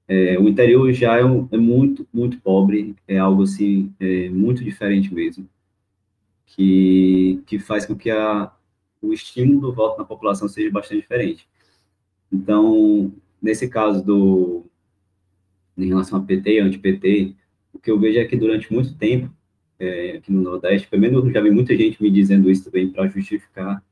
É, 0.09 0.39
o 0.39 0.49
interior 0.49 0.93
já 0.93 1.19
é, 1.19 1.25
um, 1.25 1.49
é, 1.53 1.57
muito, 1.57 2.07
muito 2.13 2.41
pobre, 2.41 2.97
é 3.07 3.19
algo 3.19 3.43
assim, 3.45 3.95
é, 4.01 4.29
muito 4.29 4.65
diferente 4.65 5.15
mesmo, 5.15 5.49
que, 6.47 7.41
que 7.47 7.59
faz 7.59 7.87
com 7.87 7.95
que 7.95 8.11
a, 8.11 8.53
o 9.01 9.13
estímulo 9.13 9.61
do 9.61 9.73
voto 9.73 9.99
na 9.99 10.05
população 10.05 10.49
seja 10.49 10.71
bastante 10.71 11.03
diferente. 11.03 11.49
Então, 12.33 13.13
nesse 13.43 13.69
caso 13.69 14.05
do, 14.05 14.65
em 15.77 15.87
relação 15.87 16.19
a 16.19 16.23
PT 16.23 16.55
e 16.55 16.61
anti-PT, 16.61 17.35
o 17.73 17.79
que 17.79 17.91
eu 17.91 17.99
vejo 17.99 18.19
é 18.19 18.25
que 18.25 18.37
durante 18.37 18.73
muito 18.73 18.95
tempo 18.95 19.31
é, 19.79 20.17
aqui 20.19 20.31
no 20.31 20.43
Nordeste, 20.43 20.89
pelo 20.89 21.03
menos 21.03 21.33
já 21.33 21.41
vi 21.41 21.51
muita 21.51 21.77
gente 21.77 22.03
me 22.03 22.11
dizendo 22.11 22.51
isso 22.51 22.65
também 22.65 22.91
para 22.91 23.09
justificar 23.09 23.83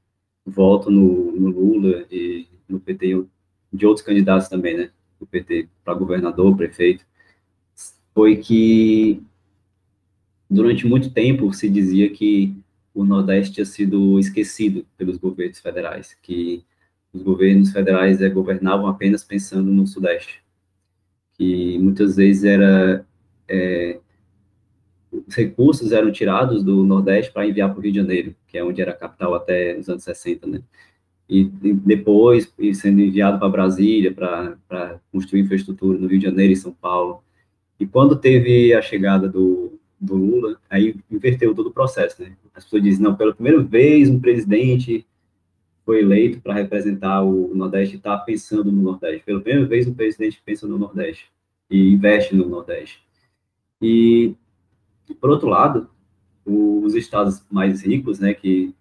voto 0.44 0.90
no, 0.90 1.32
no, 1.32 1.50
Lula 1.50 2.06
e 2.10 2.46
no 2.68 2.78
PT, 2.78 3.24
de 3.72 3.86
outros 3.86 4.04
candidatos 4.04 4.48
também, 4.48 4.76
né, 4.76 4.90
do 5.18 5.26
PT, 5.26 5.68
para 5.84 5.94
governador, 5.94 6.56
prefeito, 6.56 7.04
foi 8.14 8.36
que 8.36 9.22
durante 10.48 10.86
muito 10.86 11.10
tempo 11.10 11.52
se 11.52 11.68
dizia 11.68 12.10
que 12.10 12.54
o 12.94 13.04
Nordeste 13.04 13.54
tinha 13.54 13.64
sido 13.64 14.18
esquecido 14.18 14.86
pelos 14.96 15.16
governos 15.16 15.60
federais, 15.60 16.16
que 16.22 16.64
os 17.12 17.22
governos 17.22 17.72
federais 17.72 18.20
é, 18.20 18.28
governavam 18.28 18.86
apenas 18.86 19.24
pensando 19.24 19.70
no 19.70 19.86
Sudeste, 19.86 20.42
que 21.34 21.78
muitas 21.78 22.16
vezes 22.16 22.44
era 22.44 23.06
é, 23.48 23.98
os 25.10 25.34
recursos 25.34 25.92
eram 25.92 26.12
tirados 26.12 26.62
do 26.62 26.84
Nordeste 26.84 27.32
para 27.32 27.46
enviar 27.46 27.70
para 27.70 27.78
o 27.78 27.82
Rio 27.82 27.92
de 27.92 27.98
Janeiro, 27.98 28.34
que 28.46 28.58
é 28.58 28.64
onde 28.64 28.82
era 28.82 28.92
capital 28.92 29.34
até 29.34 29.76
os 29.78 29.88
anos 29.88 30.04
60, 30.04 30.46
né? 30.46 30.62
E, 31.28 31.50
e 31.62 31.72
depois 31.74 32.52
sendo 32.74 33.00
enviado 33.00 33.38
para 33.38 33.48
Brasília 33.48 34.12
para 34.12 35.00
construir 35.12 35.42
infraestrutura 35.42 35.98
no 35.98 36.06
Rio 36.06 36.18
de 36.18 36.26
Janeiro 36.26 36.52
e 36.52 36.56
São 36.56 36.72
Paulo. 36.72 37.22
E 37.78 37.86
quando 37.86 38.16
teve 38.16 38.72
a 38.74 38.80
chegada 38.80 39.28
do, 39.28 39.78
do 40.00 40.16
Lula, 40.16 40.58
aí 40.68 40.96
inverteu 41.10 41.54
todo 41.54 41.68
o 41.68 41.72
processo, 41.72 42.22
né? 42.22 42.32
As 42.54 42.64
pessoas 42.64 42.82
dizem, 42.82 43.02
não, 43.02 43.14
pela 43.14 43.34
primeira 43.34 43.62
vez 43.62 44.08
um 44.08 44.18
presidente 44.18 45.06
foi 45.88 46.00
eleito 46.00 46.42
para 46.42 46.52
representar 46.52 47.22
o 47.22 47.54
Nordeste 47.54 47.96
está 47.96 48.14
pensando 48.18 48.70
no 48.70 48.82
Nordeste. 48.82 49.24
Pela 49.24 49.40
primeira 49.40 49.66
vez 49.66 49.88
um 49.88 49.94
presidente 49.94 50.38
pensa 50.44 50.66
no 50.66 50.76
Nordeste 50.76 51.32
e 51.70 51.94
investe 51.94 52.36
no 52.36 52.46
Nordeste. 52.46 53.02
E, 53.80 54.34
por 55.18 55.30
outro 55.30 55.48
lado, 55.48 55.88
os 56.44 56.94
estados 56.94 57.42
mais 57.50 57.82
ricos, 57.82 58.20
né, 58.20 58.34
que 58.34 58.74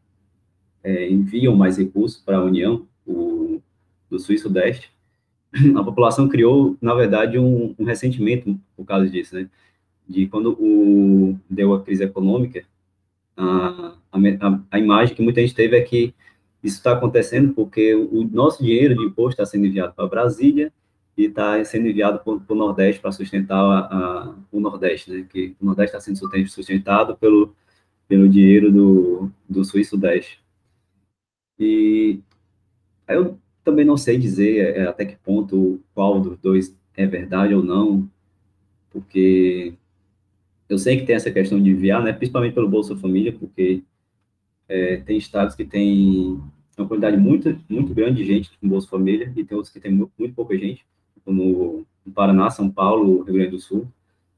é, 0.84 1.10
enviam 1.10 1.56
mais 1.56 1.78
recursos 1.78 2.20
para 2.20 2.40
a 2.40 2.44
União, 2.44 2.86
o, 3.06 3.62
do 4.10 4.20
Sul 4.20 4.36
e 4.36 4.38
Sudeste, 4.38 4.92
a 5.78 5.84
população 5.86 6.28
criou, 6.28 6.76
na 6.82 6.94
verdade, 6.94 7.40
um, 7.40 7.74
um 7.80 7.86
ressentimento 7.86 8.60
por 8.76 8.86
causa 8.86 9.10
disso, 9.10 9.34
né? 9.34 9.50
De 10.06 10.28
quando 10.28 10.58
o, 10.60 11.40
deu 11.50 11.74
a 11.74 11.82
crise 11.82 12.04
econômica, 12.04 12.66
a, 13.38 13.96
a, 14.12 14.60
a 14.72 14.78
imagem 14.78 15.16
que 15.16 15.22
muita 15.22 15.40
gente 15.40 15.56
teve 15.56 15.78
é 15.78 15.82
que 15.82 16.14
isso 16.64 16.78
está 16.78 16.94
acontecendo 16.94 17.54
porque 17.54 17.94
o 17.94 18.24
nosso 18.24 18.64
dinheiro 18.64 18.96
de 18.96 19.04
imposto 19.04 19.42
está 19.42 19.46
sendo 19.46 19.66
enviado 19.68 19.94
para 19.94 20.08
Brasília 20.08 20.72
e 21.16 21.26
está 21.26 21.64
sendo 21.64 21.88
enviado 21.88 22.20
para 22.20 22.34
o 22.34 22.58
Nordeste 22.58 23.02
para 23.02 23.12
sustentar 23.12 23.58
a, 23.60 23.80
a, 23.80 24.36
o 24.52 24.60
Nordeste, 24.60 25.12
né? 25.12 25.26
Que 25.30 25.56
o 25.62 25.66
Nordeste 25.66 25.96
está 25.96 26.00
sendo 26.00 26.48
sustentado 26.48 27.16
pelo, 27.18 27.56
pelo 28.08 28.30
dinheiro 28.30 28.72
do, 28.72 29.32
do 29.48 29.64
Sul 29.66 29.80
e 29.80 29.86
Sudeste. 29.86 30.40
E 31.60 32.20
eu 33.08 33.38
também 33.64 33.86
não 33.86 33.98
sei 33.98 34.18
dizer 34.18 34.78
é, 34.78 34.88
até 34.88 35.06
que 35.06 35.16
ponto 35.18 35.82
qual 35.94 36.20
dos 36.20 36.38
dois 36.38 36.76
é 36.96 37.06
verdade 37.06 37.54
ou 37.54 37.64
não, 37.64 38.10
porque 38.92 39.74
eu 40.70 40.78
sei 40.78 41.00
que 41.00 41.06
tem 41.06 41.16
essa 41.16 41.32
questão 41.32 41.62
de 41.62 41.70
enviar, 41.70 42.04
né, 42.04 42.14
principalmente 42.14 42.54
pelo 42.54 42.70
Bolsa 42.70 42.96
Família, 42.96 43.34
porque 43.34 43.84
é, 44.68 44.98
tem 44.98 45.18
estados 45.18 45.56
que 45.56 45.66
têm 45.66 46.42
uma 46.78 46.88
quantidade 46.88 47.18
muito, 47.18 47.60
muito 47.70 47.94
grande 47.94 48.18
de 48.18 48.26
gente 48.26 48.52
com 48.60 48.68
Bolsa 48.68 48.88
Família 48.88 49.32
e 49.36 49.44
tem 49.44 49.56
outros 49.56 49.74
que 49.74 49.80
tem 49.80 49.92
muito, 49.92 50.12
muito 50.18 50.36
pouca 50.36 50.58
gente, 50.58 50.86
como 51.26 51.86
Paraná, 52.14 52.50
São 52.50 52.70
Paulo, 52.70 53.24
Rio 53.24 53.34
Grande 53.34 53.52
do 53.52 53.60
Sul. 53.60 53.88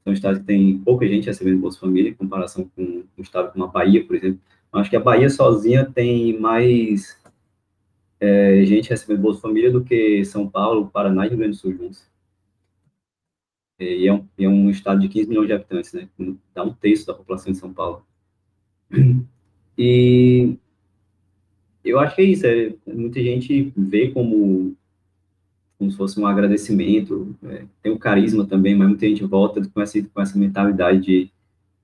São 0.02 0.12
estados 0.12 0.40
que 0.40 0.46
tem 0.46 0.78
pouca 0.78 1.06
gente 1.06 1.26
recebendo 1.26 1.60
Bolsa 1.60 1.78
Família, 1.78 2.10
em 2.10 2.14
comparação 2.14 2.70
com 2.74 3.04
um 3.16 3.22
estado 3.22 3.52
como 3.52 3.64
a 3.64 3.68
Bahia, 3.68 4.04
por 4.04 4.16
exemplo. 4.16 4.40
Acho 4.72 4.88
que 4.88 4.96
a 4.96 5.00
Bahia 5.00 5.28
sozinha 5.28 5.84
tem 5.84 6.38
mais 6.38 7.20
é, 8.18 8.64
gente 8.64 8.88
recebendo 8.88 9.20
Bolsa 9.20 9.40
Família 9.40 9.70
do 9.70 9.84
que 9.84 10.24
São 10.24 10.48
Paulo, 10.48 10.88
Paraná 10.88 11.26
e 11.26 11.28
Rio 11.28 11.38
Grande 11.38 11.56
do 11.56 11.60
Sul 11.60 11.72
juntos. 11.72 12.08
E 13.78 14.06
é 14.06 14.12
um, 14.12 14.26
é 14.38 14.48
um 14.48 14.70
estado 14.70 15.00
de 15.00 15.08
15 15.08 15.28
milhões 15.28 15.46
de 15.46 15.54
habitantes, 15.54 15.92
né? 15.92 16.08
Dá 16.54 16.62
um 16.62 16.72
terço 16.72 17.06
da 17.06 17.14
população 17.14 17.50
de 17.50 17.58
São 17.58 17.72
Paulo. 17.72 18.04
E 19.76 20.56
eu 21.84 21.98
acho 21.98 22.14
que 22.14 22.22
é 22.22 22.24
isso. 22.24 22.46
É, 22.46 22.72
muita 22.86 23.20
gente 23.20 23.72
vê 23.76 24.10
como, 24.10 24.76
como 25.78 25.90
se 25.90 25.96
fosse 25.96 26.20
um 26.20 26.26
agradecimento. 26.26 27.34
É, 27.44 27.64
tem 27.82 27.92
o 27.92 27.98
carisma 27.98 28.46
também, 28.46 28.74
mas 28.74 28.88
muita 28.88 29.06
gente 29.06 29.24
volta 29.24 29.66
com 29.68 29.80
essa, 29.80 30.02
com 30.02 30.20
essa 30.20 30.38
mentalidade 30.38 31.00
de, 31.00 31.30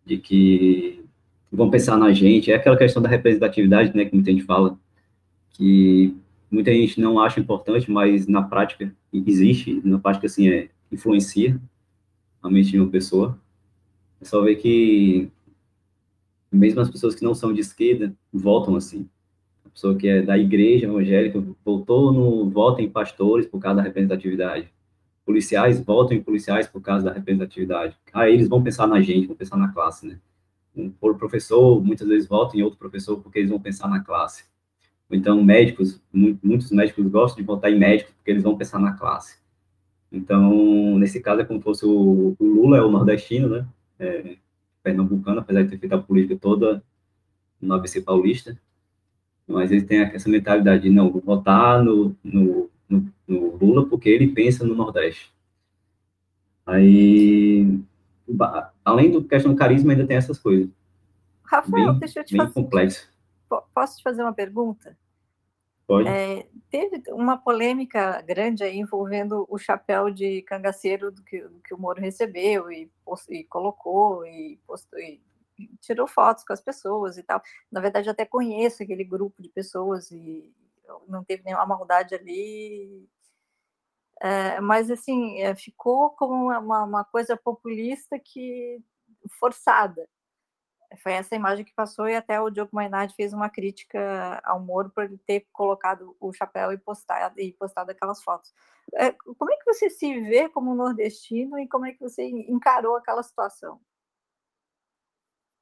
de 0.04 0.18
que 0.18 1.04
vão 1.50 1.70
pensar 1.70 1.96
na 1.96 2.12
gente. 2.12 2.50
É 2.50 2.56
aquela 2.56 2.76
questão 2.76 3.02
da 3.02 3.08
representatividade, 3.08 3.96
né, 3.96 4.04
que 4.04 4.14
muita 4.14 4.30
gente 4.30 4.44
fala, 4.44 4.78
que 5.50 6.14
muita 6.50 6.72
gente 6.72 7.00
não 7.00 7.18
acha 7.18 7.40
importante, 7.40 7.90
mas 7.90 8.26
na 8.26 8.42
prática 8.42 8.94
existe, 9.12 9.80
na 9.84 9.98
prática, 9.98 10.26
assim, 10.26 10.48
é, 10.48 10.68
influencia 10.92 11.60
a 12.42 12.50
mente 12.50 12.70
de 12.70 12.80
uma 12.80 12.90
pessoa. 12.90 13.38
É 14.20 14.24
só 14.24 14.42
ver 14.42 14.56
que 14.56 15.30
mesmo 16.56 16.80
as 16.80 16.90
pessoas 16.90 17.14
que 17.14 17.24
não 17.24 17.34
são 17.34 17.52
de 17.52 17.60
esquerda 17.60 18.14
votam 18.32 18.76
assim. 18.76 19.08
A 19.64 19.68
pessoa 19.68 19.96
que 19.96 20.08
é 20.08 20.22
da 20.22 20.36
igreja 20.38 20.86
evangélica 20.86 21.42
votou 21.64 22.12
no 22.12 22.48
voto 22.48 22.80
em 22.80 22.88
pastores 22.88 23.46
por 23.46 23.60
causa 23.60 23.76
da 23.76 23.82
representatividade. 23.82 24.72
Policiais 25.24 25.80
votam 25.80 26.16
em 26.16 26.22
policiais 26.22 26.66
por 26.66 26.80
causa 26.80 27.06
da 27.06 27.12
representatividade. 27.12 27.96
Aí 28.12 28.32
eles 28.32 28.48
vão 28.48 28.62
pensar 28.62 28.86
na 28.86 29.00
gente, 29.00 29.26
vão 29.26 29.36
pensar 29.36 29.56
na 29.56 29.72
classe, 29.72 30.06
né? 30.06 30.18
Um 30.74 30.90
professor, 30.90 31.82
muitas 31.82 32.06
vezes 32.06 32.28
votam 32.28 32.60
em 32.60 32.62
outro 32.62 32.78
professor 32.78 33.20
porque 33.22 33.38
eles 33.38 33.50
vão 33.50 33.60
pensar 33.60 33.88
na 33.88 34.00
classe. 34.00 34.44
Então, 35.10 35.42
médicos, 35.42 36.00
muitos 36.12 36.70
médicos 36.70 37.06
gostam 37.08 37.40
de 37.40 37.46
votar 37.46 37.72
em 37.72 37.78
médicos 37.78 38.12
porque 38.14 38.30
eles 38.30 38.42
vão 38.42 38.56
pensar 38.56 38.78
na 38.78 38.92
classe. 38.92 39.38
Então, 40.10 40.98
nesse 40.98 41.20
caso, 41.20 41.40
é 41.40 41.44
como 41.44 41.60
se 41.60 41.64
fosse 41.64 41.86
o, 41.86 42.36
o 42.38 42.44
Lula, 42.44 42.78
é 42.78 42.82
o 42.82 42.90
nordestino, 42.90 43.48
né? 43.48 43.66
É, 43.98 44.36
pernambucano, 44.86 45.40
apesar 45.40 45.64
de 45.64 45.70
ter 45.70 45.78
feito 45.78 45.94
a 45.94 45.98
política 46.00 46.38
toda 46.40 46.80
no 47.60 47.74
ABC 47.74 48.00
paulista. 48.00 48.56
Mas 49.44 49.72
ele 49.72 49.82
tem 49.82 50.00
essa 50.00 50.28
mentalidade 50.28 50.84
de, 50.84 50.90
não, 50.90 51.10
vou 51.10 51.20
votar 51.20 51.82
no, 51.82 52.14
no, 52.22 52.70
no, 52.88 53.12
no 53.26 53.56
Lula 53.56 53.86
porque 53.86 54.08
ele 54.08 54.28
pensa 54.28 54.64
no 54.64 54.76
Nordeste. 54.76 55.32
Aí, 56.64 57.80
além 58.84 59.10
do 59.10 59.24
questão 59.24 59.52
do 59.52 59.58
carisma, 59.58 59.92
ainda 59.92 60.06
tem 60.06 60.16
essas 60.16 60.38
coisas. 60.38 60.68
Rafael, 61.44 61.92
bem, 61.92 61.98
deixa 62.00 62.20
eu 62.20 62.24
te 62.24 62.32
bem 62.32 62.40
fazer. 62.42 62.54
complexo. 62.54 63.08
Posso 63.74 63.98
te 63.98 64.02
fazer 64.02 64.22
uma 64.22 64.32
pergunta? 64.32 64.96
É, 66.08 66.48
teve 66.68 67.02
uma 67.12 67.38
polêmica 67.38 68.20
grande 68.22 68.64
aí 68.64 68.76
envolvendo 68.76 69.46
o 69.48 69.56
chapéu 69.56 70.10
de 70.10 70.42
cangaceiro 70.42 71.12
do 71.12 71.22
que, 71.22 71.40
do 71.40 71.60
que 71.60 71.72
o 71.72 71.78
Moro 71.78 72.00
recebeu 72.00 72.70
e, 72.72 72.90
e 73.30 73.44
colocou 73.44 74.26
e, 74.26 74.58
postou, 74.66 74.98
e 74.98 75.22
tirou 75.80 76.08
fotos 76.08 76.44
com 76.44 76.52
as 76.52 76.60
pessoas 76.60 77.16
e 77.16 77.22
tal. 77.22 77.40
Na 77.70 77.80
verdade, 77.80 78.10
até 78.10 78.24
conheço 78.24 78.82
aquele 78.82 79.04
grupo 79.04 79.40
de 79.40 79.48
pessoas 79.48 80.10
e 80.10 80.52
não 81.06 81.22
teve 81.24 81.44
nenhuma 81.44 81.66
maldade 81.66 82.14
ali. 82.14 83.08
É, 84.20 84.60
mas, 84.60 84.90
assim, 84.90 85.40
é, 85.40 85.54
ficou 85.54 86.10
como 86.10 86.34
uma, 86.50 86.84
uma 86.84 87.04
coisa 87.04 87.36
populista 87.36 88.18
que 88.18 88.80
forçada 89.38 90.08
foi 91.02 91.12
essa 91.12 91.34
imagem 91.34 91.64
que 91.64 91.74
passou 91.74 92.08
e 92.08 92.14
até 92.14 92.40
o 92.40 92.50
Diogo 92.50 92.70
Mainardi 92.72 93.14
fez 93.14 93.32
uma 93.32 93.48
crítica 93.48 94.40
ao 94.44 94.60
Moro 94.60 94.90
por 94.90 95.04
ele 95.04 95.18
ter 95.26 95.46
colocado 95.52 96.16
o 96.20 96.32
chapéu 96.32 96.72
e 96.72 96.78
postado, 96.78 97.40
e 97.40 97.52
postado 97.52 97.90
aquelas 97.90 98.22
fotos. 98.22 98.52
É, 98.94 99.12
como 99.12 99.52
é 99.52 99.56
que 99.56 99.64
você 99.64 99.90
se 99.90 100.20
vê 100.20 100.48
como 100.48 100.74
nordestino 100.74 101.58
e 101.58 101.68
como 101.68 101.86
é 101.86 101.92
que 101.92 102.00
você 102.00 102.24
encarou 102.24 102.96
aquela 102.96 103.22
situação? 103.22 103.80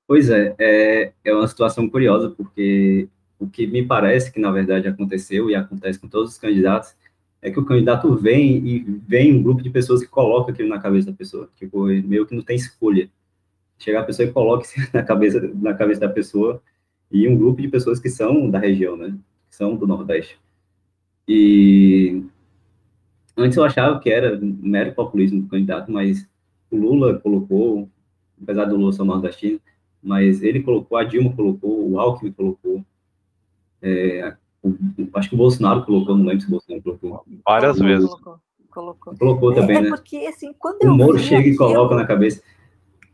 Pois 0.07 0.29
é, 0.29 0.55
é, 0.59 1.13
é 1.25 1.35
uma 1.35 1.49
situação 1.49 1.89
curiosa, 1.89 2.31
porque 2.31 3.09
o 3.39 3.49
que 3.49 3.67
me 3.67 3.87
parece 3.87 4.31
que, 4.31 4.39
na 4.39 4.51
verdade, 4.51 4.87
aconteceu 4.87 5.49
e 5.49 5.55
acontece 5.55 5.99
com 5.99 6.09
todos 6.09 6.33
os 6.33 6.39
candidatos 6.39 6.95
é 7.41 7.51
que 7.51 7.59
o 7.61 7.65
candidato 7.65 8.15
vem 8.17 8.67
e 8.67 8.79
vem 9.07 9.35
um 9.35 9.43
grupo 9.43 9.63
de 9.63 9.71
pessoas 9.71 10.01
que 10.01 10.09
coloca 10.09 10.53
aquilo 10.53 10.69
na 10.69 10.81
cabeça 10.81 11.11
da 11.11 11.17
pessoa, 11.17 11.51
tipo, 11.57 11.85
meio 11.85 12.27
que 12.27 12.35
não 12.35 12.43
tem 12.43 12.57
escolha 12.57 13.11
chegar 13.79 14.01
a 14.01 14.05
pessoa 14.05 14.29
e 14.29 14.33
coloque 14.33 14.67
na 14.93 15.03
cabeça, 15.03 15.51
na 15.55 15.75
cabeça 15.75 16.01
da 16.01 16.09
pessoa 16.09 16.63
e 17.11 17.29
um 17.29 17.37
grupo 17.37 17.61
de 17.61 17.69
pessoas 17.69 18.01
que 18.01 18.09
são 18.09 18.51
da 18.51 18.59
região, 18.59 18.97
né? 18.97 19.17
Que 19.49 19.57
são 19.57 19.77
do 19.77 19.87
Nordeste. 19.87 20.39
E 21.29 22.23
antes 23.37 23.57
eu 23.57 23.65
achava 23.65 23.99
que 23.99 24.11
era 24.11 24.39
mero 24.41 24.93
populismo 24.93 25.43
do 25.43 25.49
candidato, 25.49 25.91
mas 25.91 26.29
o 26.71 26.77
Lula 26.77 27.19
colocou, 27.19 27.89
apesar 28.43 28.67
do 28.67 28.77
Lula 28.77 28.93
ser 28.93 29.05
nordestino, 29.05 29.61
mas 30.03 30.43
ele 30.43 30.63
colocou, 30.63 30.99
a 30.99 31.05
Dilma 31.05 31.33
colocou, 31.35 31.91
o 31.91 31.99
Alckmin 31.99 32.33
colocou, 32.33 32.85
é, 33.81 34.37
o, 34.63 34.75
acho 35.15 35.29
que 35.31 35.35
o 35.35 35.39
Bolsonaro 35.39 35.85
colocou, 35.85 36.17
não 36.17 36.27
lembro 36.27 36.43
se 36.43 36.49
o 36.49 36.51
Bolsonaro 36.51 36.83
colocou. 36.83 37.25
Várias 37.47 37.79
vezes. 37.79 38.09
Colocou, 38.09 38.41
colocou. 38.71 39.17
colocou 39.17 39.55
também, 39.55 39.77
é, 39.77 39.79
é 39.79 39.83
né? 39.83 39.89
porque, 39.89 40.17
assim, 40.27 40.53
quando 40.59 40.83
o 40.83 40.95
Moro 40.95 41.19
chega 41.19 41.49
e 41.49 41.57
coloca 41.57 41.95
na 41.95 42.07
cabeça 42.07 42.43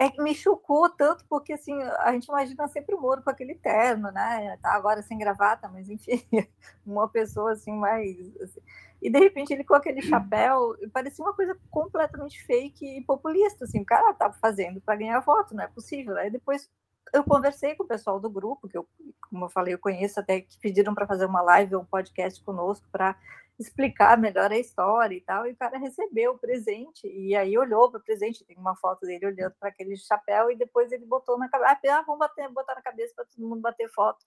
é 0.01 0.09
que 0.09 0.23
me 0.23 0.35
chocou 0.35 0.89
tanto, 0.89 1.27
porque 1.29 1.53
assim, 1.53 1.79
a 1.99 2.11
gente 2.13 2.25
imagina 2.25 2.67
sempre 2.69 2.95
o 2.95 3.01
Moro 3.01 3.23
com 3.23 3.29
aquele 3.29 3.55
terno, 3.55 4.11
né? 4.11 4.57
Tá 4.63 4.73
agora 4.73 5.03
sem 5.03 5.19
gravata, 5.19 5.69
mas 5.69 5.91
enfim, 5.91 6.23
uma 6.87 7.07
pessoa 7.07 7.53
assim 7.53 7.75
mais. 7.75 8.17
Assim. 8.41 8.61
E 9.03 9.11
de 9.11 9.19
repente 9.19 9.53
ele 9.53 9.63
com 9.63 9.75
aquele 9.75 10.01
chapéu, 10.01 10.75
parecia 10.91 11.23
uma 11.23 11.35
coisa 11.35 11.55
completamente 11.71 12.43
fake 12.45 12.99
e 12.99 13.05
populista, 13.05 13.67
assim, 13.67 13.83
o 13.83 13.85
cara 13.85 14.15
tava 14.15 14.33
fazendo 14.41 14.81
para 14.81 14.97
ganhar 14.97 15.21
voto, 15.21 15.55
não 15.55 15.65
é 15.65 15.69
possível. 15.69 16.17
Aí 16.17 16.31
depois 16.31 16.71
eu 17.13 17.23
conversei 17.23 17.75
com 17.75 17.85
o 17.85 17.89
pessoal 17.89 18.19
do 18.19 18.31
grupo, 18.31 18.69
que 18.69 18.79
eu, 18.79 18.89
como 19.29 19.45
eu 19.45 19.51
falei, 19.51 19.75
eu 19.75 19.79
conheço 19.79 20.19
até 20.19 20.41
que 20.41 20.59
pediram 20.61 20.95
para 20.95 21.07
fazer 21.07 21.27
uma 21.27 21.43
live 21.43 21.75
ou 21.75 21.83
um 21.83 21.87
podcast 21.87 22.43
conosco 22.43 22.89
para 22.91 23.19
explicar 23.61 24.17
melhor 24.17 24.51
a 24.51 24.59
história 24.59 25.15
e 25.15 25.21
tal, 25.21 25.47
e 25.47 25.53
o 25.53 25.57
cara 25.57 25.77
recebeu 25.77 26.33
o 26.33 26.39
presente, 26.39 27.07
e 27.07 27.37
aí 27.37 27.57
olhou 27.59 27.91
para 27.91 28.01
o 28.01 28.03
presente, 28.03 28.45
tem 28.45 28.57
uma 28.57 28.75
foto 28.75 29.05
dele 29.05 29.27
olhando 29.27 29.55
para 29.61 29.69
aquele 29.69 29.97
chapéu, 29.99 30.51
e 30.51 30.57
depois 30.57 30.91
ele 30.91 31.05
botou 31.05 31.39
na 31.39 31.47
cabeça, 31.47 31.79
ah, 31.91 32.03
vamos 32.03 32.19
bater, 32.19 32.49
botar 32.49 32.75
na 32.75 32.83
cabeça 32.83 33.13
para 33.15 33.27
todo 33.27 33.47
mundo 33.47 33.61
bater 33.61 33.89
foto 33.91 34.25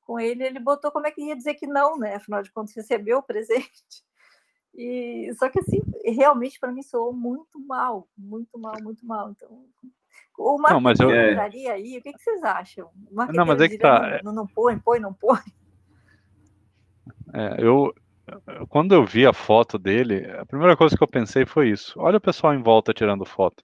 com 0.00 0.18
ele, 0.18 0.42
ele 0.42 0.58
botou 0.58 0.90
como 0.90 1.06
é 1.06 1.12
que 1.12 1.22
ia 1.22 1.36
dizer 1.36 1.54
que 1.54 1.66
não, 1.66 1.96
né, 1.96 2.16
afinal 2.16 2.42
de 2.42 2.50
contas 2.50 2.74
recebeu 2.74 3.18
o 3.18 3.22
presente, 3.22 4.04
e 4.74 5.32
só 5.38 5.48
que 5.48 5.60
assim, 5.60 5.80
realmente 6.04 6.58
para 6.58 6.72
mim 6.72 6.82
soou 6.82 7.12
muito 7.12 7.60
mal, 7.60 8.08
muito 8.18 8.58
mal, 8.58 8.74
muito 8.82 9.06
mal, 9.06 9.30
então... 9.30 9.64
O 10.36 10.58
Marco 10.58 10.74
não, 10.74 10.80
mas 10.80 10.98
eu... 10.98 11.08
entraria 11.08 11.72
aí, 11.74 11.98
o 11.98 12.02
que, 12.02 12.12
que 12.12 12.22
vocês 12.22 12.42
acham? 12.42 12.90
O 13.10 13.32
não, 13.32 13.46
mas 13.46 13.60
é 13.60 13.68
que 13.68 13.78
tá... 13.78 14.20
Não, 14.24 14.32
não 14.32 14.46
põe, 14.46 14.78
põe, 14.78 14.98
não 14.98 15.12
põe. 15.12 15.38
É, 17.34 17.64
eu, 17.64 17.94
quando 18.68 18.94
eu 18.94 19.04
vi 19.04 19.26
a 19.26 19.32
foto 19.32 19.78
dele, 19.78 20.30
a 20.38 20.46
primeira 20.46 20.76
coisa 20.76 20.96
que 20.96 21.02
eu 21.02 21.08
pensei 21.08 21.44
foi 21.44 21.70
isso. 21.70 21.94
Olha 21.98 22.18
o 22.18 22.20
pessoal 22.20 22.54
em 22.54 22.62
volta 22.62 22.92
tirando 22.92 23.24
foto. 23.24 23.62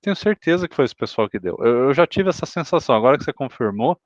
Tenho 0.00 0.16
certeza 0.16 0.68
que 0.68 0.74
foi 0.74 0.84
esse 0.84 0.96
pessoal 0.96 1.28
que 1.28 1.38
deu. 1.38 1.56
Eu, 1.60 1.84
eu 1.84 1.94
já 1.94 2.06
tive 2.06 2.28
essa 2.28 2.44
sensação. 2.46 2.94
Agora 2.94 3.16
que 3.16 3.24
você 3.24 3.32
confirmou, 3.32 3.98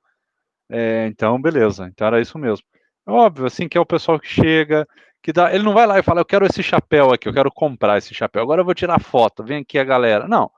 é, 0.69 1.07
então 1.07 1.41
beleza. 1.41 1.87
Então 1.87 2.07
era 2.07 2.21
isso 2.21 2.37
mesmo. 2.37 2.65
É 3.07 3.11
óbvio, 3.11 3.45
assim, 3.45 3.67
que 3.67 3.77
é 3.77 3.81
o 3.81 3.85
pessoal 3.85 4.19
que 4.19 4.27
chega, 4.27 4.87
que 5.23 5.33
dá. 5.33 5.53
Ele 5.53 5.63
não 5.63 5.73
vai 5.73 5.87
lá 5.87 5.97
e 5.99 6.03
fala, 6.03 6.21
eu 6.21 6.25
quero 6.25 6.45
esse 6.45 6.61
chapéu 6.61 7.11
aqui, 7.11 7.27
eu 7.27 7.33
quero 7.33 7.51
comprar 7.51 7.97
esse 7.97 8.13
chapéu. 8.13 8.43
Agora 8.43 8.61
eu 8.61 8.65
vou 8.65 8.75
tirar 8.75 8.99
foto. 8.99 9.43
Vem 9.43 9.61
aqui 9.61 9.79
a 9.79 9.83
galera. 9.83 10.27
Não. 10.27 10.51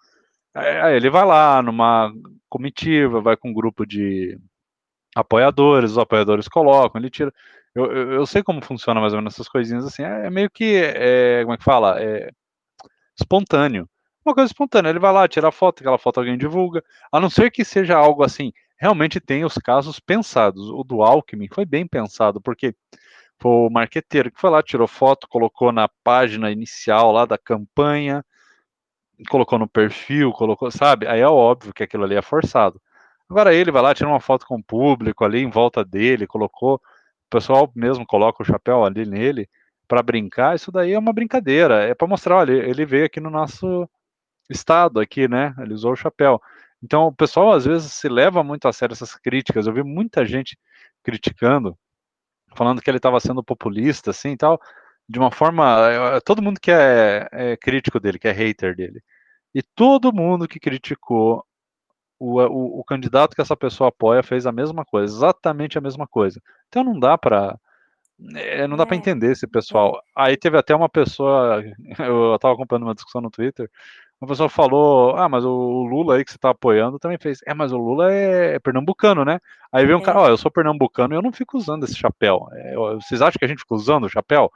Aí 0.54 0.96
ele 0.96 1.10
vai 1.10 1.26
lá 1.26 1.62
numa 1.62 2.12
comitiva, 2.50 3.22
vai 3.22 3.38
com 3.38 3.50
um 3.50 3.54
grupo 3.54 3.86
de 3.86 4.38
apoiadores, 5.16 5.92
os 5.92 5.98
apoiadores 5.98 6.48
colocam, 6.48 7.00
ele 7.00 7.10
tira. 7.10 7.34
Eu, 7.76 7.92
eu, 7.92 8.26
sei 8.26 8.42
como 8.44 8.64
funciona 8.64 9.00
mais 9.00 9.14
ou 9.14 9.20
menos 9.20 9.34
essas 9.34 9.48
coisinhas 9.48 9.86
assim. 9.86 10.04
É, 10.04 10.28
é 10.28 10.30
meio 10.30 10.50
que. 10.50 10.76
É, 10.76 11.42
como 11.44 11.54
é 11.54 11.58
que 11.58 11.64
fala? 11.64 12.02
É 12.02 12.32
espontâneo. 13.20 13.88
Uma 14.26 14.34
coisa 14.34 14.48
espontânea. 14.48 14.90
Ele 14.90 15.00
vai 15.00 15.14
lá, 15.14 15.28
tira 15.28 15.50
a 15.50 15.52
foto, 15.52 15.82
aquela 15.82 15.98
foto 15.98 16.20
alguém 16.20 16.38
divulga. 16.38 16.84
A 17.12 17.20
não 17.20 17.30
ser 17.30 17.52
que 17.52 17.64
seja 17.64 17.96
algo 17.98 18.24
assim. 18.24 18.52
Realmente 18.78 19.20
tem 19.20 19.44
os 19.44 19.56
casos 19.56 20.00
pensados. 20.00 20.70
O 20.70 20.84
do 20.84 21.04
Alckmin 21.04 21.50
foi 21.54 21.66
bem 21.66 21.86
pensado, 21.86 22.42
porque 22.42 22.74
foi 23.40 23.52
o 23.52 23.70
marqueteiro 23.70 24.32
que 24.32 24.40
foi 24.40 24.50
lá, 24.50 24.64
tirou 24.64 24.88
foto, 24.88 25.28
colocou 25.28 25.72
na 25.72 25.90
página 26.04 26.52
inicial 26.52 27.12
lá 27.12 27.26
da 27.26 27.38
campanha, 27.38 28.24
colocou 29.30 29.60
no 29.60 29.68
perfil, 29.68 30.32
colocou, 30.32 30.72
sabe? 30.72 31.08
Aí 31.08 31.22
é 31.22 31.28
óbvio 31.28 31.74
que 31.74 31.84
aquilo 31.84 32.04
ali 32.04 32.16
é 32.16 32.22
forçado. 32.22 32.82
Agora 33.30 33.54
ele 33.54 33.72
vai 33.72 33.82
lá, 33.82 33.94
tira 33.94 34.10
uma 34.10 34.20
foto 34.20 34.46
com 34.46 34.58
o 34.58 34.64
público 34.64 35.24
ali 35.24 35.40
em 35.40 35.50
volta 35.50 35.84
dele, 35.86 36.28
colocou 36.28 36.82
o 37.30 37.38
pessoal 37.38 37.72
mesmo 37.76 38.06
coloca 38.06 38.42
o 38.42 38.46
chapéu 38.46 38.84
ali 38.84 39.06
nele 39.06 39.48
para 39.88 40.04
brincar, 40.04 40.56
isso 40.56 40.72
daí 40.72 40.94
é 40.94 41.00
uma 41.00 41.14
brincadeira, 41.14 41.84
é 41.84 41.94
para 41.94 42.08
mostrar, 42.08 42.38
olha, 42.38 42.54
ele 42.54 42.86
veio 42.86 43.06
aqui 43.06 43.20
no 43.20 43.30
nosso 43.30 43.88
estado 44.50 45.00
aqui, 45.00 45.28
né? 45.28 45.54
Ele 45.60 45.74
usou 45.74 45.94
o 45.94 45.96
chapéu. 45.96 46.42
Então, 46.82 47.08
o 47.08 47.14
pessoal 47.14 47.52
às 47.54 47.66
vezes 47.66 47.94
se 47.94 48.10
leva 48.10 48.44
muito 48.44 48.68
a 48.68 48.74
sério 48.74 48.94
essas 48.94 49.16
críticas. 49.16 49.68
Eu 49.68 49.74
vi 49.74 49.84
muita 49.84 50.26
gente 50.26 50.58
criticando, 51.04 51.78
falando 52.56 52.82
que 52.82 52.90
ele 52.90 52.98
estava 52.98 53.20
sendo 53.20 53.44
populista, 53.44 54.12
assim, 54.12 54.36
tal, 54.38 54.60
de 55.08 55.20
uma 55.20 55.32
forma, 55.32 56.20
todo 56.26 56.42
mundo 56.42 56.60
que 56.60 56.72
é, 56.72 57.28
é 57.32 57.58
crítico 57.58 58.00
dele, 58.00 58.20
que 58.20 58.28
é 58.28 58.32
hater 58.32 58.76
dele, 58.76 59.02
e 59.54 59.62
todo 59.64 60.14
mundo 60.14 60.48
que 60.48 60.60
criticou 60.60 61.44
o, 62.20 62.42
o, 62.42 62.80
o, 62.80 62.84
candidato 62.84 63.36
que 63.36 63.42
essa 63.42 63.56
pessoa 63.56 63.90
apoia 63.90 64.22
fez 64.22 64.46
a 64.46 64.52
mesma 64.52 64.84
coisa, 64.86 65.14
exatamente 65.14 65.78
a 65.78 65.82
mesma 65.82 66.06
coisa. 66.06 66.42
Então 66.68 66.84
não 66.84 67.00
dá 67.00 67.18
para 67.18 67.58
é, 68.36 68.68
não 68.68 68.76
dá 68.76 68.84
é. 68.84 68.86
para 68.86 68.98
entender 68.98 69.32
esse 69.32 69.48
pessoal. 69.48 70.02
Aí 70.16 70.36
teve 70.36 70.58
até 70.58 70.76
uma 70.76 70.90
pessoa, 70.90 71.64
eu 72.00 72.36
estava 72.36 72.54
acompanhando 72.54 72.84
uma 72.84 72.96
discussão 72.96 73.22
no 73.22 73.32
Twitter, 73.32 73.70
uma 74.20 74.28
pessoa 74.28 74.50
falou, 74.50 75.16
ah, 75.16 75.30
mas 75.30 75.46
o 75.46 75.84
Lula 75.84 76.18
aí 76.18 76.26
que 76.26 76.32
você 76.32 76.38
está 76.38 76.50
apoiando 76.50 77.00
também 77.00 77.18
fez, 77.18 77.40
é, 77.48 77.54
mas 77.54 77.72
o 77.72 77.78
Lula 77.78 78.12
é, 78.12 78.56
é 78.56 78.60
pernambucano, 78.60 79.24
né? 79.24 79.40
Aí 79.72 79.86
veio 79.86 79.98
um 79.98 80.02
cara, 80.02 80.20
é. 80.20 80.22
ó, 80.24 80.26
oh, 80.26 80.30
eu 80.30 80.38
sou 80.38 80.52
pernambucano 80.52 81.14
e 81.14 81.18
eu 81.18 81.22
não 81.22 81.32
fico 81.32 81.58
usando 81.58 81.86
esse 81.86 81.96
chapéu. 81.96 82.48
Vocês 82.96 83.22
acham 83.22 83.40
que 83.40 83.46
a 83.46 83.48
gente 83.48 83.60
fica 83.60 83.76
usando 83.76 84.04
o 84.04 84.10
chapéu? 84.10 84.52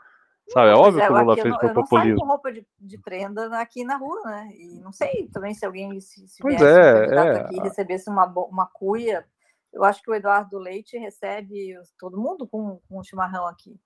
Sabe, 0.50 0.72
é 0.72 0.74
óbvio 0.74 1.02
é, 1.02 1.08
que 1.08 1.14
o 1.14 1.18
Lula 1.18 1.36
fez 1.36 1.58
por 1.58 1.74
populismo. 1.74 2.12
Eu 2.12 2.16
não 2.16 2.22
com 2.22 2.28
roupa 2.28 2.52
de, 2.52 2.68
de, 2.80 2.98
prenda 2.98 3.60
aqui 3.60 3.84
na 3.84 3.98
rua, 3.98 4.22
né? 4.26 4.50
E 4.54 4.80
não 4.82 4.92
sei 4.92 5.30
também 5.32 5.54
se 5.54 5.66
alguém 5.66 6.00
se, 6.02 6.28
se 6.28 6.42
pois 6.42 6.62
é, 6.62 7.06
é. 7.06 7.40
aqui 7.40 7.60
recebesse 7.62 8.10
uma, 8.10 8.26
uma 8.26 8.68
cuia. 8.68 9.26
Eu 9.72 9.84
acho 9.84 10.02
que 10.04 10.12
o 10.12 10.14
Eduardo 10.14 10.60
Leite 10.60 10.98
recebe 10.98 11.74
todo 11.98 12.22
mundo 12.22 12.48
com, 12.48 12.80
com 12.88 13.00
um 13.00 13.04
chimarrão 13.04 13.48
aqui. 13.48 13.80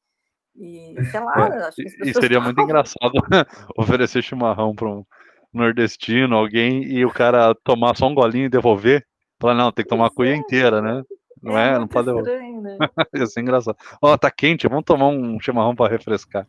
E, 0.56 0.96
sei 1.12 1.20
lá, 1.20 1.34
é, 1.38 1.68
acho 1.68 1.76
que 1.76 2.10
E 2.10 2.14
seria 2.14 2.42
muito 2.42 2.60
engraçado 2.60 3.14
oferecer 3.78 4.24
chimarrão 4.24 4.76
para 4.76 4.90
um 4.90 5.06
nordestino, 5.54 6.36
alguém, 6.36 6.84
e 6.84 7.06
o 7.06 7.12
cara 7.12 7.56
tomar 7.64 7.96
só 7.96 8.08
um 8.08 8.16
golinho 8.16 8.48
e 8.48 8.50
devolver. 8.50 9.06
Falar, 9.40 9.54
não, 9.54 9.72
tem 9.72 9.86
que 9.86 9.90
tomar 9.90 10.08
a 10.08 10.12
cuia 10.12 10.36
inteira, 10.36 10.82
né? 10.82 11.04
Não 11.42 11.58
é? 11.58 11.76
é 11.76 11.80
não 11.80 11.88
pode 11.88 12.10
estranho, 12.10 12.62
né? 12.62 12.78
Ia 13.16 13.26
ser 13.26 13.42
engraçado. 13.42 13.78
Ó, 14.02 14.14
oh, 14.14 14.18
tá 14.18 14.30
quente, 14.32 14.68
vamos 14.68 14.86
tomar 14.86 15.08
um 15.08 15.40
chimarrão 15.40 15.76
para 15.76 15.92
refrescar. 15.92 16.48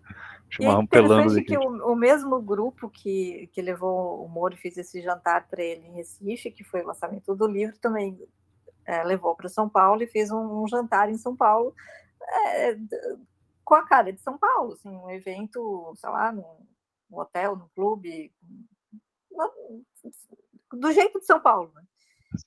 Chimarrão 0.51 0.83
e 0.83 0.85
é 0.85 0.89
pelando. 0.89 1.45
que 1.45 1.59
o, 1.59 1.93
o, 1.93 1.95
mesmo 1.95 2.41
grupo 2.41 2.89
que, 2.89 3.49
que 3.53 3.61
levou 3.61 4.25
o 4.25 4.29
Moro 4.29 4.55
e 4.55 4.57
fez 4.57 4.79
esse 4.79 5.03
jantar 5.03 5.47
para 5.49 5.63
ele 5.63 5.87
em 5.87 5.95
Recife, 5.95 6.51
que 6.51 6.65
foi 6.65 6.83
o 6.83 6.87
lançamento 6.87 7.35
do 7.35 7.47
livro, 7.47 7.77
também 7.79 8.19
é, 8.87 9.05
levou 9.05 9.35
para 9.37 9.49
São 9.49 9.69
Paulo 9.69 10.03
e 10.03 10.07
fez 10.07 10.31
um, 10.31 10.63
um 10.63 10.67
jantar 10.67 11.11
em 11.11 11.19
São 11.19 11.37
Paulo 11.37 11.75
é, 12.23 12.77
com 13.65 13.75
a 13.75 13.87
cara 13.87 14.13
de 14.13 14.21
São 14.21 14.39
Paulo, 14.39 14.73
assim, 14.73 14.89
um 14.89 15.11
evento, 15.11 15.93
sei 15.97 16.09
lá, 16.09 16.33
num, 16.33 16.67
num 17.11 17.19
hotel, 17.19 17.55
num 17.55 17.69
clube, 17.75 18.33
do 20.73 20.93
jeito 20.93 21.19
de 21.21 21.27
São 21.27 21.41
Paulo, 21.41 21.71
né? 21.75 21.83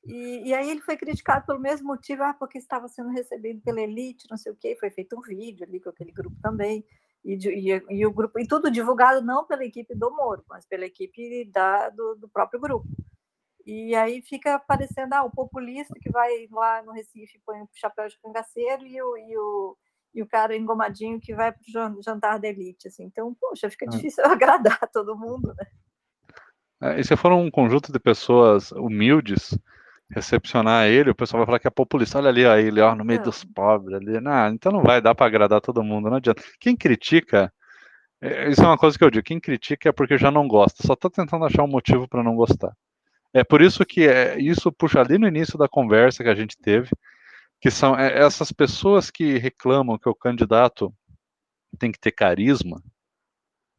E, 0.06 0.50
e, 0.50 0.54
aí 0.54 0.70
ele 0.70 0.82
foi 0.82 0.96
criticado 0.98 1.46
pelo 1.46 1.60
mesmo 1.60 1.88
motivo, 1.88 2.24
ah, 2.24 2.34
porque 2.34 2.58
estava 2.58 2.88
sendo 2.88 3.10
recebido 3.10 3.62
pela 3.62 3.82
elite, 3.82 4.28
não 4.30 4.38
sei 4.38 4.52
o 4.52 4.56
quê, 4.56 4.76
foi 4.80 4.90
feito 4.90 5.18
um 5.18 5.22
vídeo 5.22 5.66
ali 5.66 5.80
com 5.80 5.90
aquele 5.90 6.12
grupo 6.12 6.36
também, 6.42 6.86
e, 7.24 7.34
e, 7.34 7.84
e 7.90 8.06
o 8.06 8.12
grupo, 8.12 8.40
e 8.40 8.48
tudo 8.48 8.72
divulgado 8.72 9.22
não 9.22 9.46
pela 9.46 9.64
equipe 9.66 9.96
do 9.96 10.12
Moro, 10.12 10.44
mas 10.50 10.66
pela 10.66 10.86
equipe 10.86 11.46
da, 11.46 11.90
do, 11.90 12.16
do 12.16 12.30
próprio 12.30 12.60
grupo. 12.60 12.88
E 13.66 13.96
aí 13.96 14.22
fica 14.22 14.60
parecendo 14.60 15.14
ah, 15.14 15.24
o 15.24 15.32
populista 15.32 15.94
que 16.00 16.12
vai 16.12 16.48
lá 16.52 16.82
no 16.84 16.92
Recife 16.92 17.40
põe 17.46 17.62
o 17.62 17.70
chapéu 17.74 18.08
de 18.08 18.20
cangaceiro 18.20 18.86
e 18.86 19.02
o, 19.02 19.18
e 19.18 19.38
o, 19.38 19.78
e 20.16 20.22
o 20.22 20.28
cara 20.28 20.56
engomadinho 20.56 21.20
que 21.20 21.34
vai 21.34 21.52
para 21.52 21.92
o 21.92 22.02
jantar 22.02 22.40
da 22.40 22.48
elite. 22.48 22.88
Assim. 22.88 23.04
Então, 23.04 23.34
poxa, 23.40 23.70
fica 23.70 23.88
difícil 23.88 24.24
agradar 24.26 24.80
todo 24.92 25.18
mundo, 25.18 25.54
né? 25.56 25.68
É, 26.82 27.00
e 27.00 27.04
se 27.04 27.16
for 27.16 27.32
um 27.32 27.52
conjunto 27.52 27.92
de 27.92 28.00
pessoas 28.00 28.72
humildes 28.72 29.58
recepcionar 30.10 30.88
ele, 30.88 31.12
o 31.12 31.16
pessoal 31.16 31.40
vai 31.40 31.46
falar 31.46 31.60
que 31.60 31.68
é 31.68 31.72
populista. 31.72 32.18
Olha 32.18 32.30
ali, 32.30 32.46
ó, 32.46 32.56
ele 32.58 32.82
ó, 32.82 32.96
no 32.96 33.06
meio 33.06 33.20
é. 33.20 33.24
dos 33.24 33.44
pobres 33.44 33.96
ali. 33.96 34.20
Não, 34.20 34.50
então 34.50 34.72
não 34.72 34.82
vai 34.82 35.02
dar 35.02 35.16
para 35.16 35.26
agradar 35.26 35.62
todo 35.62 35.84
mundo, 35.84 36.10
não 36.10 36.18
adianta. 36.18 36.44
Quem 36.60 36.76
critica, 36.76 37.54
é, 38.22 38.50
isso 38.50 38.62
é 38.62 38.66
uma 38.66 38.78
coisa 38.78 38.98
que 38.98 39.04
eu 39.04 39.12
digo, 39.12 39.24
quem 39.24 39.40
critica 39.40 39.90
é 39.90 39.92
porque 39.92 40.18
já 40.18 40.32
não 40.32 40.48
gosta, 40.48 40.86
só 40.86 40.94
está 40.94 41.10
tentando 41.10 41.46
achar 41.46 41.64
um 41.64 41.68
motivo 41.68 42.08
para 42.08 42.24
não 42.24 42.36
gostar. 42.36 42.76
É 43.34 43.44
por 43.44 43.62
isso 43.62 43.86
que 43.86 44.08
é, 44.08 44.38
isso 44.40 44.72
puxa 44.72 45.00
ali 45.00 45.18
no 45.18 45.28
início 45.28 45.58
da 45.58 45.68
conversa 45.68 46.24
que 46.24 46.30
a 46.30 46.36
gente 46.36 46.58
teve, 46.58 46.90
que 47.62 47.72
são 47.72 47.98
é, 47.98 48.20
essas 48.20 48.52
pessoas 48.52 49.10
que 49.10 49.38
reclamam 49.38 49.98
que 49.98 50.10
o 50.10 50.16
candidato 50.16 50.94
tem 51.80 51.92
que 51.92 52.00
ter 52.00 52.12
carisma, 52.12 52.82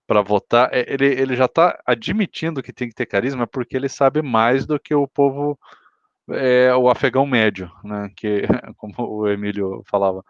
para 0.07 0.23
votar, 0.23 0.69
é, 0.73 0.85
ele, 0.93 1.07
ele 1.07 1.37
já 1.37 1.47
está 1.47 1.81
admitindo 1.87 2.63
que 2.63 2.73
tem 2.73 2.89
que 2.89 2.95
ter 2.95 3.07
carisma 3.07 3.47
porque 3.47 3.77
ele 3.77 3.89
sabe 3.89 4.23
mais 4.23 4.67
do 4.67 4.79
que 4.79 4.95
o 4.95 5.07
povo, 5.07 5.59
é, 6.31 6.75
o 6.75 6.89
afegão 6.89 7.27
médio, 7.27 7.71
né? 7.85 8.11
Que, 8.17 8.43
como 8.77 8.95
o 8.99 9.29
Emílio 9.29 9.83
falava. 9.87 10.25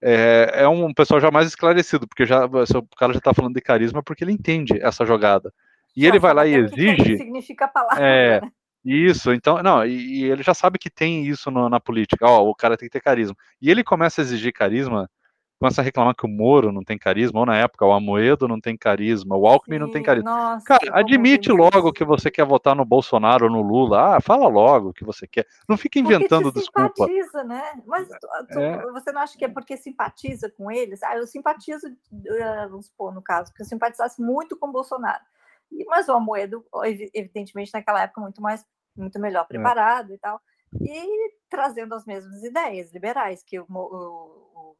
É, 0.00 0.62
é 0.62 0.68
um 0.68 0.92
pessoal 0.92 1.20
já 1.20 1.30
mais 1.30 1.48
esclarecido, 1.48 2.06
porque 2.06 2.26
já, 2.26 2.44
o 2.44 2.96
cara 2.96 3.12
já 3.12 3.18
está 3.18 3.32
falando 3.32 3.54
de 3.54 3.60
carisma 3.60 4.02
porque 4.02 4.22
ele 4.22 4.32
entende 4.32 4.78
essa 4.80 5.04
jogada. 5.06 5.52
E 5.96 6.02
já 6.02 6.08
ele 6.08 6.18
vai 6.18 6.34
lá 6.34 6.46
e 6.46 6.54
exige. 6.54 7.16
Significa 7.16 7.64
a 7.64 7.68
palavra. 7.68 8.04
É, 8.04 8.40
né? 8.40 8.50
Isso, 8.84 9.32
então, 9.32 9.60
não, 9.64 9.84
e, 9.84 10.20
e, 10.20 10.24
ele 10.30 10.44
já 10.44 10.54
sabe 10.54 10.78
que 10.78 10.88
tem 10.88 11.26
isso 11.26 11.50
no, 11.50 11.68
na 11.68 11.80
política, 11.80 12.24
ó, 12.24 12.48
o 12.48 12.54
cara 12.54 12.76
tem 12.76 12.88
que 12.88 12.92
ter 12.92 13.00
carisma. 13.00 13.36
E 13.60 13.68
ele 13.68 13.82
começa 13.82 14.20
a 14.20 14.22
exigir 14.22 14.52
carisma 14.52 15.10
começa 15.58 15.80
a 15.80 15.84
reclamar 15.84 16.14
que 16.14 16.26
o 16.26 16.28
Moro 16.28 16.70
não 16.70 16.82
tem 16.82 16.98
carisma, 16.98 17.40
ou 17.40 17.46
na 17.46 17.56
época 17.56 17.84
o 17.84 17.92
Amoedo 17.92 18.46
não 18.46 18.60
tem 18.60 18.76
carisma, 18.76 19.36
o 19.36 19.46
Alckmin 19.46 19.76
Sim, 19.76 19.80
não 19.80 19.90
tem 19.90 20.02
carisma. 20.02 20.30
Nossa, 20.30 20.66
Cara, 20.66 20.98
admite 20.98 21.50
logo 21.50 21.92
que 21.92 22.04
você 22.04 22.30
quer 22.30 22.44
votar 22.44 22.76
no 22.76 22.84
Bolsonaro 22.84 23.46
ou 23.46 23.50
no 23.50 23.62
Lula. 23.62 24.16
Ah, 24.16 24.20
fala 24.20 24.48
logo 24.48 24.90
o 24.90 24.92
que 24.92 25.04
você 25.04 25.26
quer. 25.26 25.46
Não 25.68 25.76
fica 25.76 25.98
inventando 25.98 26.52
porque 26.52 26.60
desculpa. 26.60 26.94
simpatiza, 26.94 27.44
né? 27.44 27.62
Mas 27.86 28.08
tu, 28.08 28.28
tu, 28.52 28.58
é. 28.58 28.92
você 28.92 29.12
não 29.12 29.22
acha 29.22 29.38
que 29.38 29.44
é 29.44 29.48
porque 29.48 29.76
simpatiza 29.76 30.50
com 30.50 30.70
eles? 30.70 31.02
Ah, 31.02 31.16
eu 31.16 31.26
simpatizo, 31.26 31.86
eh, 31.88 32.66
vamos 32.68 32.86
supor, 32.86 33.14
no 33.14 33.22
caso, 33.22 33.50
porque 33.50 33.62
eu 33.62 33.66
simpatizasse 33.66 34.20
muito 34.20 34.56
com 34.56 34.68
o 34.68 34.72
Bolsonaro. 34.72 35.24
Mas 35.88 36.08
o 36.08 36.12
Amoedo, 36.12 36.64
evidentemente, 37.12 37.72
naquela 37.72 38.02
época, 38.02 38.20
muito 38.20 38.42
mais, 38.42 38.64
muito 38.96 39.18
melhor 39.18 39.44
é. 39.44 39.48
preparado 39.48 40.12
é. 40.12 40.14
e 40.14 40.18
tal. 40.18 40.40
e 40.80 41.34
trazendo 41.48 41.94
as 41.94 42.04
mesmas 42.04 42.42
ideias 42.42 42.92
liberais 42.92 43.42
que 43.42 43.58
o, 43.58 43.66
o, 43.68 44.76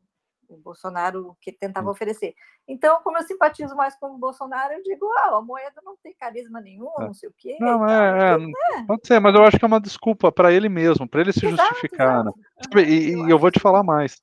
o 0.48 0.56
Bolsonaro 0.56 1.36
que 1.40 1.52
tentava 1.52 1.88
hum. 1.88 1.90
oferecer. 1.90 2.34
Então, 2.66 3.00
como 3.02 3.18
eu 3.18 3.22
simpatizo 3.22 3.74
mais 3.76 3.96
com 3.96 4.14
o 4.14 4.18
Bolsonaro, 4.18 4.74
eu 4.74 4.82
digo, 4.82 5.06
ah, 5.18 5.36
a 5.36 5.42
moeda 5.42 5.80
não 5.84 5.96
tem 6.02 6.14
carisma 6.18 6.60
nenhum, 6.60 6.90
é. 6.98 7.04
não 7.04 7.14
sei 7.14 7.28
o 7.28 7.34
quê. 7.36 7.56
Não, 7.60 7.88
é, 7.88 8.34
é, 8.34 8.84
pode 8.86 9.06
ser, 9.06 9.20
mas 9.20 9.34
eu 9.34 9.44
acho 9.44 9.58
que 9.58 9.64
é 9.64 9.68
uma 9.68 9.80
desculpa 9.80 10.32
para 10.32 10.52
ele 10.52 10.68
mesmo, 10.68 11.08
para 11.08 11.20
ele 11.20 11.32
se 11.32 11.46
exato, 11.46 11.68
justificar. 11.68 12.24
Né? 12.24 12.32
Exato. 12.60 12.76
Né? 12.76 12.82
E, 12.84 13.12
eu, 13.12 13.28
e 13.28 13.30
eu 13.30 13.38
vou 13.38 13.50
te 13.50 13.60
falar 13.60 13.82
mais. 13.82 14.20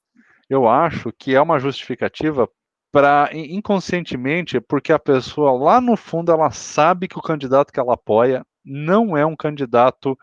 Eu 0.49 0.67
acho 0.67 1.11
que 1.13 1.36
é 1.36 1.41
uma 1.41 1.59
justificativa 1.59 2.47
para 2.91 3.30
inconscientemente, 3.34 4.61
porque 4.61 4.93
a 4.93 4.99
pessoa 4.99 5.51
lá 5.51 5.82
no 5.82 5.97
fundo 5.97 6.32
ela 6.32 6.51
sabe 6.51 7.07
que 7.07 7.17
o 7.17 7.24
candidato 7.24 7.74
que 7.74 7.80
ela 7.80 7.95
apoia 7.95 8.45
não 8.63 9.17
é 9.17 9.26
um 9.26 9.36
candidato 9.36 10.17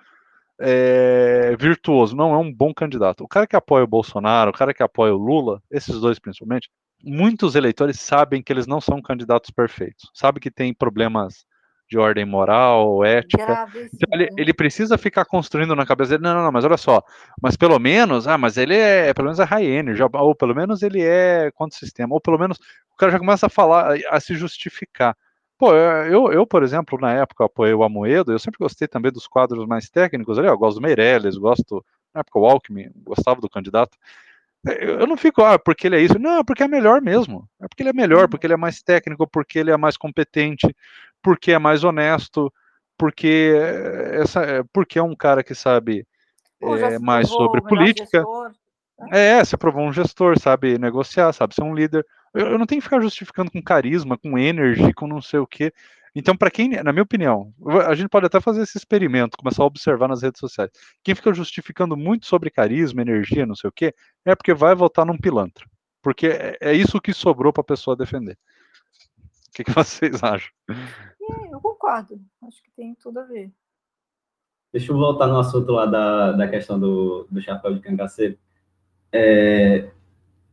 é, 0.60 1.56
virtuoso, 1.58 2.14
não 2.14 2.34
é 2.34 2.38
um 2.38 2.52
bom 2.52 2.72
candidato. 2.74 3.24
O 3.24 3.28
cara 3.28 3.46
que 3.46 3.56
apoia 3.56 3.84
o 3.84 3.88
Bolsonaro, 3.88 4.50
o 4.50 4.54
cara 4.54 4.74
que 4.74 4.82
apoia 4.82 5.14
o 5.14 5.18
Lula, 5.18 5.62
esses 5.70 5.98
dois 6.00 6.18
principalmente, 6.18 6.68
muitos 7.02 7.54
eleitores 7.54 7.98
sabem 7.98 8.42
que 8.42 8.52
eles 8.52 8.66
não 8.66 8.80
são 8.80 9.00
candidatos 9.00 9.50
perfeitos, 9.50 10.10
sabe 10.14 10.38
que 10.38 10.50
tem 10.50 10.74
problemas 10.74 11.46
de 11.88 11.98
ordem 11.98 12.24
moral, 12.24 13.04
ética. 13.04 13.66
Então, 13.92 14.08
ele, 14.12 14.28
ele, 14.36 14.54
precisa 14.54 14.96
ficar 14.96 15.24
construindo 15.24 15.74
na 15.74 15.84
cabeça 15.84 16.10
dele, 16.10 16.22
não, 16.22 16.34
não, 16.34 16.44
não, 16.44 16.52
mas 16.52 16.64
olha 16.64 16.76
só, 16.76 17.02
mas 17.42 17.56
pelo 17.56 17.80
menos, 17.80 18.28
ah, 18.28 18.38
mas 18.38 18.56
ele 18.56 18.76
é, 18.76 19.12
pelo 19.12 19.26
menos 19.26 19.40
é 19.40 19.44
high 19.44 19.64
energy, 19.64 20.00
ou 20.00 20.34
pelo 20.34 20.54
menos 20.54 20.82
ele 20.82 21.02
é 21.02 21.50
contra 21.52 21.74
o 21.74 21.80
sistema, 21.80 22.14
ou 22.14 22.20
pelo 22.20 22.38
menos 22.38 22.58
o 22.92 22.96
cara 22.96 23.10
já 23.10 23.18
começa 23.18 23.46
a 23.46 23.50
falar, 23.50 23.96
a, 23.96 24.16
a 24.16 24.20
se 24.20 24.36
justificar. 24.36 25.16
Pô, 25.60 25.74
eu, 25.74 26.32
eu, 26.32 26.46
por 26.46 26.62
exemplo, 26.62 26.98
na 26.98 27.12
época 27.12 27.44
apoiei 27.44 27.74
o 27.74 27.82
Amoedo, 27.84 28.32
eu 28.32 28.38
sempre 28.38 28.56
gostei 28.58 28.88
também 28.88 29.12
dos 29.12 29.26
quadros 29.26 29.66
mais 29.66 29.90
técnicos 29.90 30.38
ali, 30.38 30.48
eu 30.48 30.56
gosto 30.56 30.80
do 30.80 30.82
Meirelles, 30.82 31.36
gosto, 31.36 31.84
na 32.14 32.22
época 32.22 32.38
o 32.38 32.46
Alckmin, 32.46 32.90
gostava 33.04 33.42
do 33.42 33.50
candidato. 33.50 33.98
Eu 34.64 35.06
não 35.06 35.18
fico, 35.18 35.42
ah, 35.42 35.58
porque 35.58 35.86
ele 35.86 35.96
é 35.96 36.00
isso. 36.00 36.18
Não, 36.18 36.42
porque 36.42 36.62
é 36.62 36.68
melhor 36.68 37.02
mesmo. 37.02 37.46
É 37.60 37.68
porque 37.68 37.82
ele 37.82 37.90
é 37.90 37.92
melhor, 37.92 38.26
porque 38.26 38.46
ele 38.46 38.54
é 38.54 38.56
mais 38.56 38.82
técnico, 38.82 39.26
porque 39.26 39.58
ele 39.58 39.70
é 39.70 39.76
mais 39.76 39.98
competente, 39.98 40.74
porque 41.22 41.52
é 41.52 41.58
mais 41.58 41.84
honesto, 41.84 42.50
porque 42.96 43.54
essa, 44.12 44.64
porque 44.72 44.98
é 44.98 45.02
um 45.02 45.14
cara 45.14 45.44
que 45.44 45.54
sabe 45.54 46.06
é, 46.62 46.98
mais 46.98 47.28
sobre 47.28 47.60
política. 47.60 48.20
Gestor, 48.20 48.52
né? 48.98 49.38
É, 49.38 49.44
se 49.44 49.54
aprovou 49.54 49.82
um 49.82 49.92
gestor, 49.92 50.38
sabe 50.38 50.78
negociar, 50.78 51.34
sabe 51.34 51.54
ser 51.54 51.64
um 51.64 51.74
líder. 51.74 52.06
Eu, 52.34 52.48
eu, 52.48 52.58
não 52.58 52.66
tenho 52.66 52.80
que 52.80 52.84
ficar 52.84 53.00
justificando 53.00 53.50
com 53.50 53.62
carisma, 53.62 54.16
com 54.16 54.38
energy, 54.38 54.92
com 54.94 55.06
não 55.06 55.20
sei 55.20 55.40
o 55.40 55.46
quê. 55.46 55.72
Então, 56.14 56.36
para 56.36 56.50
quem, 56.50 56.70
na 56.82 56.92
minha 56.92 57.02
opinião, 57.02 57.52
a 57.86 57.94
gente 57.94 58.08
pode 58.08 58.26
até 58.26 58.40
fazer 58.40 58.62
esse 58.62 58.76
experimento, 58.76 59.36
começar 59.36 59.62
a 59.62 59.66
observar 59.66 60.08
nas 60.08 60.22
redes 60.22 60.40
sociais. 60.40 60.70
Quem 61.04 61.14
fica 61.14 61.32
justificando 61.32 61.96
muito 61.96 62.26
sobre 62.26 62.50
carisma, 62.50 63.02
energia, 63.02 63.46
não 63.46 63.54
sei 63.54 63.68
o 63.68 63.72
quê, 63.72 63.94
é 64.24 64.34
porque 64.34 64.52
vai 64.52 64.74
votar 64.74 65.06
num 65.06 65.16
pilantra. 65.16 65.64
Porque 66.02 66.26
é, 66.26 66.56
é 66.60 66.72
isso 66.74 67.00
que 67.00 67.12
sobrou 67.12 67.52
para 67.52 67.60
a 67.60 67.64
pessoa 67.64 67.96
defender. 67.96 68.36
O 69.48 69.52
que, 69.54 69.64
que 69.64 69.70
vocês 69.74 70.22
acham? 70.22 70.50
É, 70.68 71.54
eu 71.54 71.60
concordo. 71.60 72.20
Acho 72.42 72.62
que 72.62 72.70
tem 72.76 72.94
tudo 72.94 73.20
a 73.20 73.24
ver. 73.24 73.50
Deixa 74.72 74.92
eu 74.92 74.96
voltar 74.96 75.26
no 75.26 75.38
assunto 75.38 75.70
lá 75.72 75.86
da, 75.86 76.32
da 76.32 76.48
questão 76.48 76.78
do, 76.78 77.26
do 77.30 77.42
chapéu 77.42 77.74
de 77.74 77.80
cangaceiro. 77.80 78.38
É, 79.12 79.90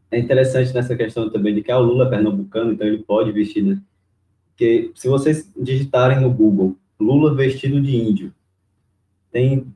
é 0.10 0.20
interessante 0.20 0.74
nessa 0.74 0.95
questão 0.95 1.30
também 1.30 1.53
de 1.53 1.62
que 1.62 1.72
ah, 1.72 1.80
o 1.80 1.84
Lula 1.84 2.05
é 2.05 2.10
pernambucano, 2.10 2.74
então 2.74 2.88
ele 2.88 2.99
pode 2.99 3.32
vestir, 3.32 3.64
né? 3.64 3.82
Porque 4.49 4.91
se 4.95 5.08
vocês 5.08 5.51
digitarem 5.55 6.20
no 6.20 6.32
Google 6.32 6.76
Lula 6.99 7.36
vestido 7.36 7.80
de 7.80 7.95
índio, 7.95 8.34
tem 9.32 9.68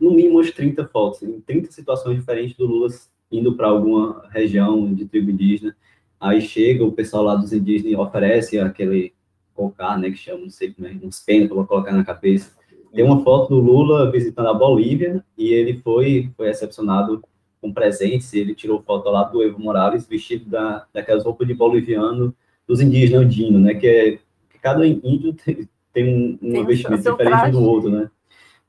no 0.00 0.10
mínimo 0.10 0.38
umas 0.38 0.50
30 0.50 0.86
fotos, 0.88 1.22
em 1.22 1.40
30 1.40 1.70
situações 1.70 2.16
diferentes 2.16 2.56
do 2.56 2.66
Lula 2.66 2.88
indo 3.30 3.54
para 3.54 3.68
alguma 3.68 4.26
região 4.30 4.92
de 4.92 5.04
tribo 5.04 5.30
indígena. 5.30 5.76
Aí 6.20 6.40
chega 6.40 6.84
o 6.84 6.92
pessoal 6.92 7.22
lá 7.22 7.34
dos 7.36 7.52
indígenas 7.52 7.98
oferece 7.98 8.58
aquele 8.58 9.12
cocar, 9.54 9.98
né, 9.98 10.10
que 10.10 10.16
chama, 10.16 10.40
não 10.40 10.50
sei 10.50 10.72
como 10.72 10.88
é, 10.88 10.92
uns 11.02 11.20
penas 11.20 11.48
para 11.48 11.64
colocar 11.64 11.92
na 11.92 12.04
cabeça. 12.04 12.56
Tem 12.92 13.04
uma 13.04 13.22
foto 13.22 13.48
do 13.50 13.60
Lula 13.60 14.10
visitando 14.10 14.48
a 14.48 14.54
Bolívia 14.54 15.24
e 15.36 15.52
ele 15.52 15.80
foi, 15.80 16.30
foi 16.36 16.48
recepcionado 16.48 17.22
com 17.64 17.72
presentes, 17.72 18.34
ele 18.34 18.54
tirou 18.54 18.82
foto 18.82 19.08
lá 19.08 19.22
do 19.22 19.42
Evo 19.42 19.58
Morales 19.58 20.06
vestido 20.06 20.50
da, 20.50 20.84
daquelas 20.92 21.24
roupas 21.24 21.48
de 21.48 21.54
boliviano 21.54 22.36
dos 22.68 22.78
indígenas 22.78 23.22
andinos, 23.22 23.62
né, 23.62 23.72
que, 23.72 23.86
é, 23.86 24.18
que 24.50 24.58
cada 24.60 24.86
índio 24.86 25.32
tem, 25.32 25.66
tem 25.90 26.38
um, 26.42 26.60
um 26.60 26.64
vestimento 26.66 27.10
diferente 27.10 27.38
traje. 27.38 27.52
do 27.52 27.62
outro, 27.62 27.88
né. 27.88 28.10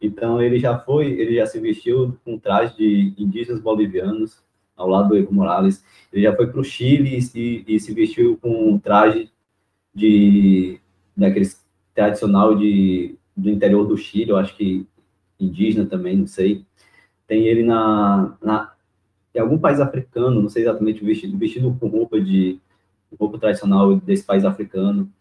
Então 0.02 0.42
ele 0.42 0.60
já 0.60 0.80
foi, 0.80 1.08
ele 1.08 1.36
já 1.36 1.46
se 1.46 1.60
vestiu 1.60 2.18
com 2.24 2.40
traje 2.40 2.78
de 2.78 3.14
indígenas 3.18 3.60
bolivianos 3.60 4.42
ao 4.78 4.88
lado 4.88 5.10
do 5.10 5.18
Evo 5.18 5.34
Morales. 5.34 5.84
Ele 6.14 6.24
já 6.24 6.34
foi 6.34 6.48
para 6.48 6.62
o 6.62 6.64
Chile 6.64 7.20
e, 7.36 7.66
e, 7.68 7.80
se 7.80 7.94
vestiu 7.94 8.38
com 8.42 8.70
um 8.70 8.80
traje 8.80 9.30
de 9.94 10.80
daqueles 11.18 11.62
tradicional 11.94 12.56
de 12.56 13.18
do 13.36 13.50
interior 13.50 13.86
do 13.86 13.98
Chile, 13.98 14.32
eu 14.32 14.38
acho 14.38 14.56
que 14.56 14.88
indígena 15.38 15.86
também, 15.86 16.16
não 16.16 16.28
sei. 16.28 16.66
Tem 17.28 17.46
ele 17.46 17.64
na, 17.64 18.38
na 18.42 18.75
em 19.36 19.40
algum 19.40 19.58
país 19.58 19.82
africano, 19.82 20.42
não 20.42 20.50
sei 20.50 20.64
exatamente 20.64 21.04
o 21.04 21.06
vestido, 21.06 21.38
vestido 21.38 21.76
com 21.78 21.88
roupa 21.88 22.20
de 22.20 22.58
roupa 23.20 23.38
tradicional 23.38 23.96
desse 23.98 24.24
país 24.24 24.46
africano. 24.46 25.12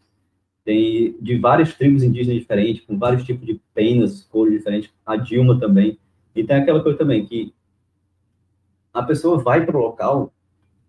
Tem 0.65 1.17
de 1.21 1.37
várias 1.37 1.75
tribos 1.75 2.03
indígenas 2.03 2.39
diferentes, 2.39 2.85
com 2.87 2.97
vários 2.97 3.25
tipos 3.25 3.45
de 3.45 3.61
penas, 3.75 4.23
cores 4.23 4.55
diferentes. 4.55 4.91
A 5.05 5.17
Dilma 5.17 5.59
também. 5.59 5.99
E 6.35 6.45
tem 6.45 6.57
aquela 6.57 6.83
coisa 6.83 6.97
também 6.97 7.27
que 7.27 7.53
a 8.93 9.03
pessoa 9.03 9.39
vai 9.39 9.67
para 9.67 9.77
o 9.77 9.81
local 9.81 10.33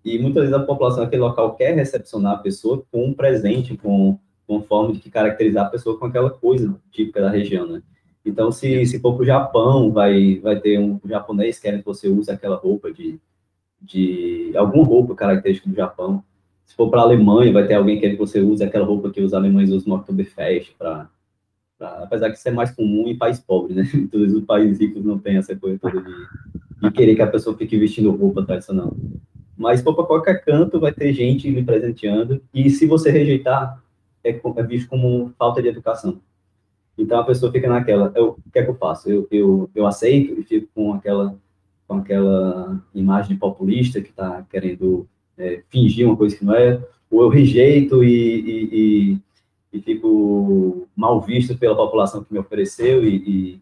e 0.04 0.20
muitas 0.20 0.44
vezes 0.44 0.56
a 0.56 0.64
população 0.64 1.04
daquele 1.04 1.24
local 1.24 1.56
quer 1.56 1.74
recepcionar 1.74 2.34
a 2.34 2.38
pessoa 2.38 2.86
com 2.92 3.08
um 3.08 3.14
presente, 3.14 3.76
com, 3.76 4.20
com 4.46 4.62
forma 4.62 4.94
de 4.94 5.10
caracterizar 5.10 5.66
a 5.66 5.70
pessoa 5.70 5.98
com 5.98 6.06
aquela 6.06 6.30
coisa 6.30 6.80
típica 6.92 7.22
da 7.22 7.30
região, 7.32 7.66
né? 7.66 7.82
Então, 8.26 8.52
se, 8.52 8.86
se 8.88 9.00
for 9.00 9.14
para 9.14 9.22
o 9.22 9.26
Japão, 9.26 9.92
vai, 9.92 10.40
vai 10.40 10.60
ter 10.60 10.80
um, 10.80 11.00
japonês 11.06 11.60
querendo 11.60 11.82
que 11.82 11.86
você 11.86 12.10
use 12.10 12.32
aquela 12.32 12.56
roupa 12.56 12.92
de, 12.92 13.20
de 13.80 14.52
alguma 14.56 14.84
roupa 14.84 15.14
característica 15.14 15.70
do 15.70 15.76
Japão. 15.76 16.24
Se 16.66 16.76
for 16.76 16.90
para 16.90 17.02
a 17.02 17.04
Alemanha, 17.04 17.54
vai 17.54 17.68
ter 17.68 17.76
alguém 17.76 18.00
querendo 18.00 18.18
que 18.18 18.26
você 18.26 18.40
use 18.40 18.64
aquela 18.64 18.86
roupa 18.86 19.12
que 19.12 19.22
os 19.22 19.34
alemães 19.34 19.70
usam 19.70 19.90
no 19.94 20.00
Oktoberfest, 20.00 20.74
para 20.76 21.08
apesar 21.80 22.32
que 22.32 22.38
isso 22.38 22.50
é 22.50 22.52
mais 22.52 22.72
comum 22.72 23.08
em 23.08 23.16
países 23.16 23.44
pobres, 23.44 23.76
né? 23.76 23.84
Todos 24.12 24.34
os 24.34 24.44
países 24.44 24.80
ricos 24.80 25.06
não 25.06 25.20
têm 25.20 25.38
essa 25.38 25.56
coisa 25.56 25.78
toda 25.78 26.02
de, 26.02 26.12
de 26.82 26.92
querer 26.92 27.16
que 27.16 27.22
a 27.22 27.28
pessoa 27.28 27.56
fique 27.56 27.78
vestindo 27.78 28.10
roupa 28.10 28.44
tradicional. 28.44 28.98
Mas 29.56 29.82
for 29.82 29.94
para 29.94 30.06
qualquer 30.06 30.44
canto, 30.44 30.80
vai 30.80 30.92
ter 30.92 31.14
gente 31.14 31.50
lhe 31.50 31.64
presenteando, 31.64 32.42
e 32.52 32.72
se 32.72 32.88
você 32.88 33.12
rejeitar, 33.12 33.82
é, 34.24 34.32
é 34.32 34.64
visto 34.64 34.90
como 34.90 35.32
falta 35.38 35.62
de 35.62 35.68
educação. 35.68 36.20
Então 36.98 37.20
a 37.20 37.24
pessoa 37.24 37.52
fica 37.52 37.68
naquela, 37.68 38.12
eu, 38.16 38.38
o 38.46 38.52
que 38.52 38.60
é 38.60 38.64
que 38.64 38.70
eu 38.70 38.76
faço? 38.76 39.10
Eu, 39.10 39.28
eu, 39.30 39.70
eu 39.76 39.86
aceito 39.86 40.40
e 40.40 40.44
fico 40.44 40.68
com 40.74 40.94
aquela, 40.94 41.36
com 41.88 41.96
aquela 41.96 42.82
imagem 42.94 43.38
populista 43.38 44.02
que 44.02 44.10
está 44.10 44.46
querendo 44.50 45.08
é, 45.38 45.62
fingir 45.70 46.08
uma 46.08 46.16
coisa 46.16 46.36
que 46.36 46.46
não 46.46 46.56
é, 46.56 46.82
ou 47.12 47.22
eu 47.22 47.30
rejeito 47.30 48.04
e, 48.04 48.10
e, 48.10 48.70
e, 48.72 49.78
e, 49.78 49.82
fico 49.82 50.88
mal 50.96 51.22
visto 51.22 51.58
pela 51.58 51.76
população 51.76 52.24
que 52.24 52.34
me 52.34 52.40
ofereceu 52.40 53.04
e, 53.04 53.60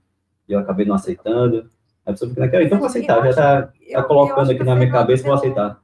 eu 0.47 0.59
acabei 0.59 0.85
não 0.85 0.95
aceitando. 0.95 1.69
A 2.05 2.11
pessoa 2.11 2.29
fica 2.29 2.41
naquela, 2.41 2.63
então 2.63 2.77
vou 2.77 2.87
aceitar, 2.87 3.23
já 3.23 3.29
está 3.29 3.73
tá 3.93 4.03
colocando 4.03 4.51
aqui 4.51 4.63
na 4.63 4.75
minha 4.75 4.91
cabeça, 4.91 5.23
vou 5.23 5.33
aceitar 5.33 5.82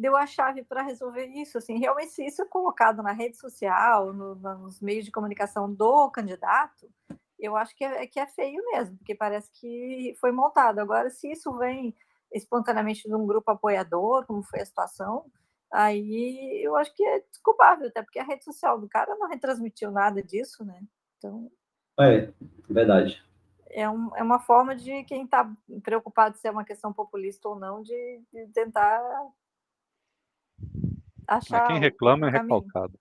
deu 0.00 0.16
a 0.16 0.26
chave 0.26 0.64
para 0.64 0.82
resolver 0.82 1.26
isso. 1.26 1.58
Assim, 1.58 1.78
realmente, 1.78 2.12
se 2.12 2.24
isso 2.24 2.40
é 2.40 2.46
colocado 2.46 3.02
na 3.02 3.12
rede 3.12 3.36
social, 3.36 4.12
no, 4.12 4.34
nos 4.34 4.80
meios 4.80 5.04
de 5.04 5.10
comunicação 5.10 5.72
do 5.72 6.10
candidato, 6.10 6.90
eu 7.38 7.54
acho 7.54 7.76
que 7.76 7.84
é, 7.84 8.06
que 8.06 8.18
é 8.18 8.26
feio 8.26 8.62
mesmo, 8.72 8.96
porque 8.96 9.14
parece 9.14 9.50
que 9.52 10.14
foi 10.18 10.32
montado. 10.32 10.78
Agora, 10.78 11.10
se 11.10 11.30
isso 11.30 11.52
vem 11.58 11.94
espontaneamente 12.32 13.06
de 13.06 13.14
um 13.14 13.26
grupo 13.26 13.50
apoiador, 13.50 14.24
como 14.26 14.42
foi 14.42 14.60
a 14.60 14.66
situação, 14.66 15.26
aí 15.70 16.62
eu 16.64 16.76
acho 16.76 16.94
que 16.94 17.04
é 17.04 17.20
desculpável, 17.30 17.88
até 17.88 18.02
porque 18.02 18.18
a 18.18 18.24
rede 18.24 18.44
social 18.44 18.80
do 18.80 18.88
cara 18.88 19.14
não 19.16 19.28
retransmitiu 19.28 19.90
nada 19.90 20.22
disso, 20.22 20.64
né? 20.64 20.82
Então. 21.18 21.50
É, 21.98 22.32
verdade. 22.68 23.22
É, 23.68 23.88
um, 23.88 24.16
é 24.16 24.22
uma 24.22 24.40
forma 24.40 24.74
de 24.74 25.04
quem 25.04 25.24
está 25.24 25.50
preocupado 25.82 26.36
se 26.36 26.48
é 26.48 26.50
uma 26.50 26.64
questão 26.64 26.92
populista 26.92 27.48
ou 27.48 27.58
não, 27.58 27.82
de, 27.82 28.22
de 28.32 28.46
tentar 28.48 29.00
achar. 31.26 31.66
quem 31.66 31.78
reclama 31.78 32.28
é 32.28 32.30
recalcado. 32.30 32.98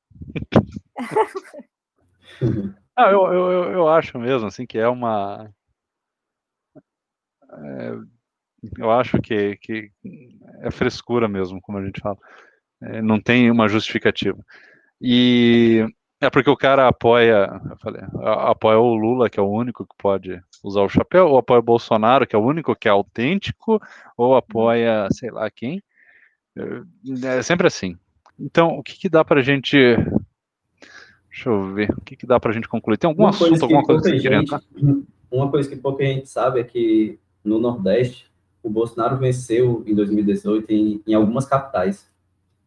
ah, 2.95 3.11
eu, 3.11 3.25
eu, 3.33 3.71
eu 3.71 3.87
acho 3.87 4.17
mesmo 4.19 4.47
assim 4.47 4.65
que 4.65 4.77
é 4.77 4.87
uma. 4.87 5.49
É, 7.51 7.95
eu 8.77 8.91
acho 8.91 9.21
que, 9.21 9.57
que 9.57 9.91
é 10.61 10.69
frescura 10.71 11.27
mesmo, 11.27 11.61
como 11.61 11.77
a 11.77 11.85
gente 11.85 12.01
fala. 12.01 12.17
É, 12.81 13.01
não 13.01 13.19
tem 13.19 13.49
uma 13.51 13.67
justificativa. 13.67 14.39
E 15.01 15.85
É 16.21 16.29
porque 16.29 16.49
o 16.49 16.57
cara 16.57 16.87
apoia, 16.87 17.49
eu 17.69 17.77
falei, 17.77 18.01
apoia 18.21 18.77
o 18.77 18.93
Lula, 18.93 19.29
que 19.29 19.39
é 19.39 19.43
o 19.43 19.49
único 19.49 19.85
que 19.85 19.95
pode 19.97 20.41
usar 20.63 20.81
o 20.81 20.89
chapéu, 20.89 21.27
ou 21.29 21.37
apoia 21.37 21.59
o 21.59 21.63
Bolsonaro, 21.63 22.27
que 22.27 22.35
é 22.35 22.39
o 22.39 22.45
único 22.45 22.75
que 22.75 22.89
é 22.89 22.91
autêntico, 22.91 23.81
ou 24.17 24.35
apoia, 24.35 25.07
sei 25.11 25.31
lá 25.31 25.49
quem. 25.49 25.81
É, 26.57 27.37
é 27.37 27.41
sempre 27.41 27.67
assim. 27.67 27.97
Então, 28.39 28.77
o 28.77 28.83
que, 28.83 28.97
que 28.97 29.09
dá 29.09 29.23
pra 29.23 29.41
gente. 29.41 29.77
Deixa 31.29 31.49
eu 31.49 31.73
ver. 31.73 31.91
O 31.91 32.01
que, 32.01 32.15
que 32.15 32.25
dá 32.25 32.39
pra 32.39 32.51
gente 32.51 32.67
concluir? 32.67 32.97
Tem 32.97 33.07
algum 33.07 33.23
Uma 33.23 33.29
assunto, 33.29 33.49
coisa 33.49 33.65
alguma 33.65 33.83
coisa 33.83 34.01
que 34.03 34.09
você 34.09 34.21
queria 34.21 34.37
entrar? 34.37 34.61
Uma 35.31 35.51
coisa 35.51 35.69
que 35.69 35.75
pouca 35.75 36.03
gente 36.03 36.27
sabe 36.27 36.59
é 36.59 36.63
que 36.63 37.19
no 37.43 37.59
Nordeste, 37.59 38.29
o 38.63 38.69
Bolsonaro 38.69 39.17
venceu 39.17 39.83
em 39.85 39.93
2018 39.93 40.71
em, 40.71 41.01
em 41.05 41.13
algumas 41.13 41.45
capitais. 41.45 42.09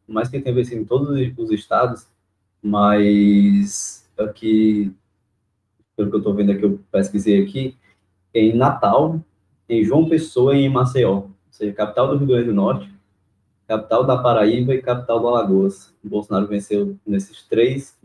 Mais 0.06 0.28
que 0.28 0.36
ele 0.36 0.44
tenha 0.44 0.54
vencido 0.54 0.80
em 0.80 0.84
todos 0.84 1.08
os 1.38 1.50
estados, 1.50 2.06
mas 2.62 4.08
aqui, 4.18 4.92
pelo 5.96 6.10
que 6.10 6.16
eu 6.16 6.18
estou 6.18 6.34
vendo 6.34 6.52
aqui, 6.52 6.64
eu 6.64 6.80
pesquisei 6.90 7.42
aqui, 7.42 7.76
em 8.34 8.54
Natal, 8.54 9.20
em 9.68 9.82
João 9.84 10.08
Pessoa 10.08 10.56
e 10.56 10.62
em 10.62 10.68
Maceió. 10.68 11.14
Ou 11.14 11.30
seja, 11.50 11.72
capital 11.72 12.08
do 12.08 12.16
Rio 12.16 12.26
Grande 12.26 12.46
do 12.46 12.54
Norte, 12.54 12.92
capital 13.72 14.04
da 14.04 14.18
Paraíba 14.18 14.74
e 14.74 14.82
capital 14.82 15.18
do 15.18 15.28
Alagoas. 15.28 15.94
O 16.04 16.08
Bolsonaro 16.08 16.46
venceu 16.46 16.94
nesses 17.06 17.42
três, 17.44 17.98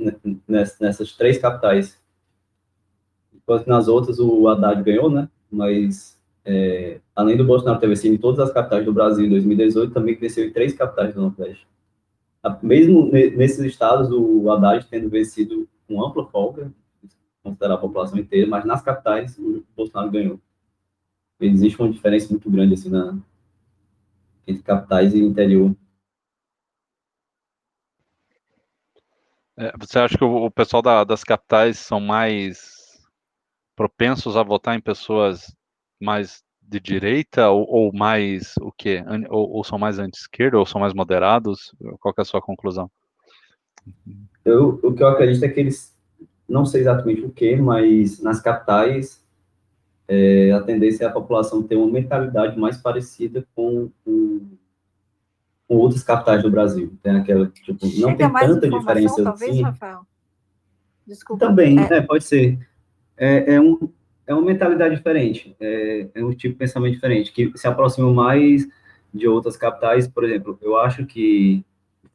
ness- 0.47 0.79
nessas 0.79 1.11
três 1.11 1.37
capitais. 1.37 1.99
Enquanto 3.33 3.63
que 3.65 3.69
nas 3.69 3.89
outras 3.89 4.17
o 4.19 4.47
Haddad 4.47 4.81
ganhou, 4.81 5.09
né? 5.09 5.27
Mas 5.51 6.17
é, 6.45 7.01
além 7.13 7.35
do 7.35 7.43
Bolsonaro 7.43 7.79
ter 7.79 7.87
vencido 7.87 8.15
em 8.15 8.17
todas 8.17 8.39
as 8.39 8.53
capitais 8.53 8.85
do 8.85 8.93
Brasil 8.93 9.25
em 9.25 9.29
2018, 9.29 9.93
também 9.93 10.15
venceu 10.15 10.45
em 10.45 10.53
três 10.53 10.73
capitais 10.73 11.13
do 11.13 11.21
Nordeste. 11.21 11.67
Mesmo 12.61 13.11
ne- 13.11 13.31
nesses 13.31 13.59
estados, 13.65 14.09
o 14.09 14.49
Haddad 14.49 14.87
tendo 14.89 15.09
vencido 15.09 15.67
com 15.85 16.01
ampla 16.05 16.25
folga, 16.27 16.71
considerar 17.43 17.73
a 17.73 17.77
população 17.77 18.17
inteira, 18.17 18.47
mas 18.47 18.63
nas 18.63 18.81
capitais 18.81 19.37
o 19.37 19.63
Bolsonaro 19.75 20.11
ganhou. 20.11 20.39
Existe 21.41 21.77
uma 21.79 21.91
diferença 21.91 22.29
muito 22.29 22.49
grande 22.49 22.73
assim 22.73 22.89
na 22.89 23.17
entre 24.47 24.63
capitais 24.63 25.13
e 25.13 25.19
interior. 25.19 25.75
É, 29.57 29.73
você 29.77 29.99
acha 29.99 30.17
que 30.17 30.23
o, 30.23 30.51
pessoal 30.51 30.81
da- 30.81 31.03
das 31.03 31.23
capitais 31.23 31.79
são 31.79 31.99
mais 31.99 32.77
propensos 33.75 34.37
a 34.37 34.43
votar 34.43 34.75
em 34.77 34.81
pessoas 34.81 35.53
mais 35.99 36.43
de 36.61 36.79
direita 36.79 37.49
ou, 37.49 37.65
ou 37.67 37.93
mais 37.93 38.53
o 38.61 38.71
quê? 38.71 39.03
Ou, 39.29 39.49
ou 39.57 39.63
são 39.63 39.79
mais 39.79 39.99
anti-esquerda 39.99 40.59
ou 40.59 40.65
são 40.65 40.81
mais 40.81 40.93
moderados? 40.93 41.73
Qual 41.99 42.13
é 42.17 42.21
a 42.21 42.25
sua 42.25 42.41
conclusão? 42.41 42.89
Eu, 44.45 44.79
o 44.83 44.93
que 44.93 45.01
eu 45.03 45.07
acredito 45.07 45.43
é 45.43 45.49
que 45.49 45.59
eles, 45.59 45.95
não 46.47 46.65
sei 46.65 46.81
exatamente 46.81 47.21
o 47.21 47.31
que, 47.31 47.55
mas 47.55 48.21
nas 48.21 48.39
capitais, 48.41 49.25
é, 50.07 50.51
a 50.51 50.61
tendência 50.61 51.03
é 51.03 51.07
a 51.07 51.11
população 51.11 51.61
ter 51.61 51.75
uma 51.75 51.87
mentalidade 51.87 52.57
mais 52.57 52.77
parecida 52.77 53.45
com, 53.53 53.89
com, 54.05 54.41
com 55.67 55.75
outras 55.75 56.03
capitais 56.03 56.41
do 56.41 56.49
Brasil. 56.49 56.93
Tem 57.03 57.15
aquela, 57.15 57.47
tipo, 57.47 57.73
não 57.99 58.11
Chega 58.11 58.29
tem 58.29 58.47
tanta 58.47 58.69
diferença 58.69 59.23
talvez, 59.23 59.51
assim. 59.51 59.61
Rafael? 59.61 60.01
Desculpa. 61.05 61.45
Também, 61.45 61.79
É, 61.79 61.97
é, 61.97 62.01
pode 62.01 62.23
ser. 62.23 62.57
É, 63.17 63.55
é, 63.55 63.61
um, 63.61 63.89
é 64.25 64.33
uma 64.33 64.43
mentalidade 64.43 64.95
diferente, 64.95 65.55
é, 65.59 66.07
é 66.13 66.23
um 66.23 66.31
tipo 66.31 66.53
de 66.53 66.59
pensamento 66.59 66.93
diferente, 66.93 67.31
que 67.31 67.51
se 67.55 67.67
aproxima 67.67 68.11
mais 68.13 68.67
de 69.13 69.27
outras 69.27 69.57
capitais. 69.57 70.07
Por 70.07 70.23
exemplo, 70.23 70.57
eu 70.61 70.77
acho 70.77 71.05
que 71.05 71.65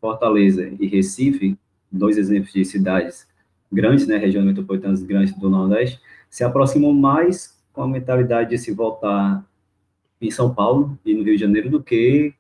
Fortaleza 0.01 0.71
e 0.79 0.87
Recife, 0.87 1.59
dois 1.91 2.17
exemplos 2.19 2.53
de 2.53 2.65
cidades 2.65 3.27
grandes, 3.71 4.07
né, 4.07 4.17
regiões 4.17 4.47
metropolitanas 4.47 5.03
grandes 5.03 5.35
do 5.39 5.49
Nordeste, 5.49 6.01
se 6.29 6.45
aproximam 6.45 6.93
mais 6.93 7.62
com 7.73 7.83
a 7.83 7.89
mentalidade 7.89 8.51
de 8.51 8.59
se 8.59 8.73
votar 8.73 9.45
em 10.21 10.31
São 10.31 10.55
Paulo 10.55 10.99
e 11.05 11.15
no 11.15 11.23
Rio 11.23 11.35
de 11.35 11.41
Janeiro 11.41 11.71
do 11.71 11.83
que 11.83 12.35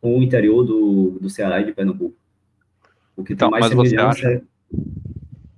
com 0.00 0.18
o 0.18 0.22
interior 0.22 0.64
do, 0.64 1.18
do 1.20 1.30
Ceará 1.30 1.60
e 1.60 1.64
de 1.66 1.72
Pernambuco. 1.72 2.16
O 3.16 3.22
que 3.24 3.34
Então, 3.34 3.50
tem 3.50 3.60
mais 3.60 3.74
mas 3.74 3.74
você 3.74 3.90
semelhança 3.90 4.28
é... 4.32 4.42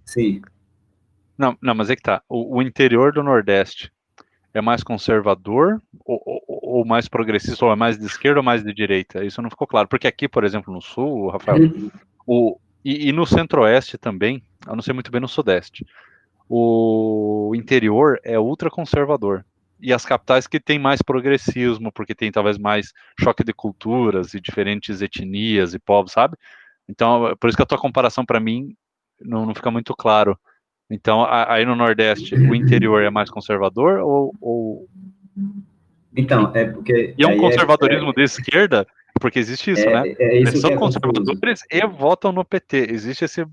Sim, 0.04 0.42
Não, 1.36 1.56
não, 1.60 1.74
mas 1.74 1.90
é 1.90 1.96
que 1.96 2.02
tá. 2.02 2.22
O, 2.28 2.58
o 2.58 2.62
interior 2.62 3.12
do 3.12 3.22
Nordeste 3.22 3.92
é 4.52 4.60
mais 4.60 4.82
conservador 4.84 5.80
ou, 6.04 6.22
ou- 6.24 6.44
ou 6.48 6.84
mais 6.84 7.08
progressista, 7.08 7.64
ou 7.64 7.72
é 7.72 7.76
mais 7.76 7.98
de 7.98 8.04
esquerda 8.06 8.40
ou 8.40 8.44
mais 8.44 8.62
de 8.62 8.72
direita? 8.72 9.24
Isso 9.24 9.40
não 9.42 9.50
ficou 9.50 9.66
claro. 9.66 9.88
Porque 9.88 10.06
aqui, 10.06 10.28
por 10.28 10.44
exemplo, 10.44 10.72
no 10.72 10.80
Sul, 10.80 11.28
Rafael, 11.30 11.58
o, 12.26 12.58
e, 12.84 13.08
e 13.08 13.12
no 13.12 13.26
Centro-Oeste 13.26 13.96
também, 13.98 14.42
eu 14.66 14.74
não 14.74 14.82
sei 14.82 14.92
muito 14.94 15.10
bem 15.10 15.20
no 15.20 15.28
Sudeste, 15.28 15.84
o 16.48 17.52
interior 17.54 18.20
é 18.22 18.38
ultraconservador. 18.38 19.44
E 19.80 19.92
as 19.92 20.04
capitais 20.04 20.46
que 20.46 20.60
têm 20.60 20.78
mais 20.78 21.02
progressismo, 21.02 21.92
porque 21.92 22.14
tem 22.14 22.30
talvez 22.30 22.56
mais 22.56 22.92
choque 23.20 23.44
de 23.44 23.52
culturas 23.52 24.32
e 24.34 24.40
diferentes 24.40 25.02
etnias 25.02 25.74
e 25.74 25.78
povos, 25.78 26.12
sabe? 26.12 26.36
Então, 26.88 27.28
é 27.28 27.34
por 27.34 27.48
isso 27.48 27.56
que 27.56 27.62
a 27.62 27.66
tua 27.66 27.78
comparação 27.78 28.24
para 28.24 28.40
mim 28.40 28.74
não, 29.20 29.46
não 29.46 29.54
fica 29.54 29.70
muito 29.70 29.94
claro. 29.94 30.38
Então, 30.90 31.26
aí 31.28 31.64
no 31.64 31.74
Nordeste, 31.74 32.34
o 32.34 32.54
interior 32.54 33.02
é 33.02 33.10
mais 33.10 33.30
conservador 33.30 34.00
ou, 34.00 34.34
ou- 34.40 34.88
Então, 36.16 36.52
é 36.54 36.66
porque. 36.66 37.14
e 37.16 37.22
é 37.22 37.26
um 37.26 37.30
aí 37.30 37.38
conservadorismo 37.38 38.12
de 38.12 38.22
esquerda? 38.22 38.86
Porque 39.20 39.38
existe 39.38 39.70
isso, 39.70 39.88
é, 39.88 39.92
né? 39.92 40.14
É, 40.18 40.24
é 40.24 40.36
Eles 40.36 40.52
isso 40.54 40.60
são 40.60 40.72
é 40.72 40.76
conservadores 40.76 41.60
e 41.70 41.86
votam 41.86 42.32
no 42.32 42.44
PT. 42.44 42.88
Existe 42.90 43.24
esse 43.24 43.46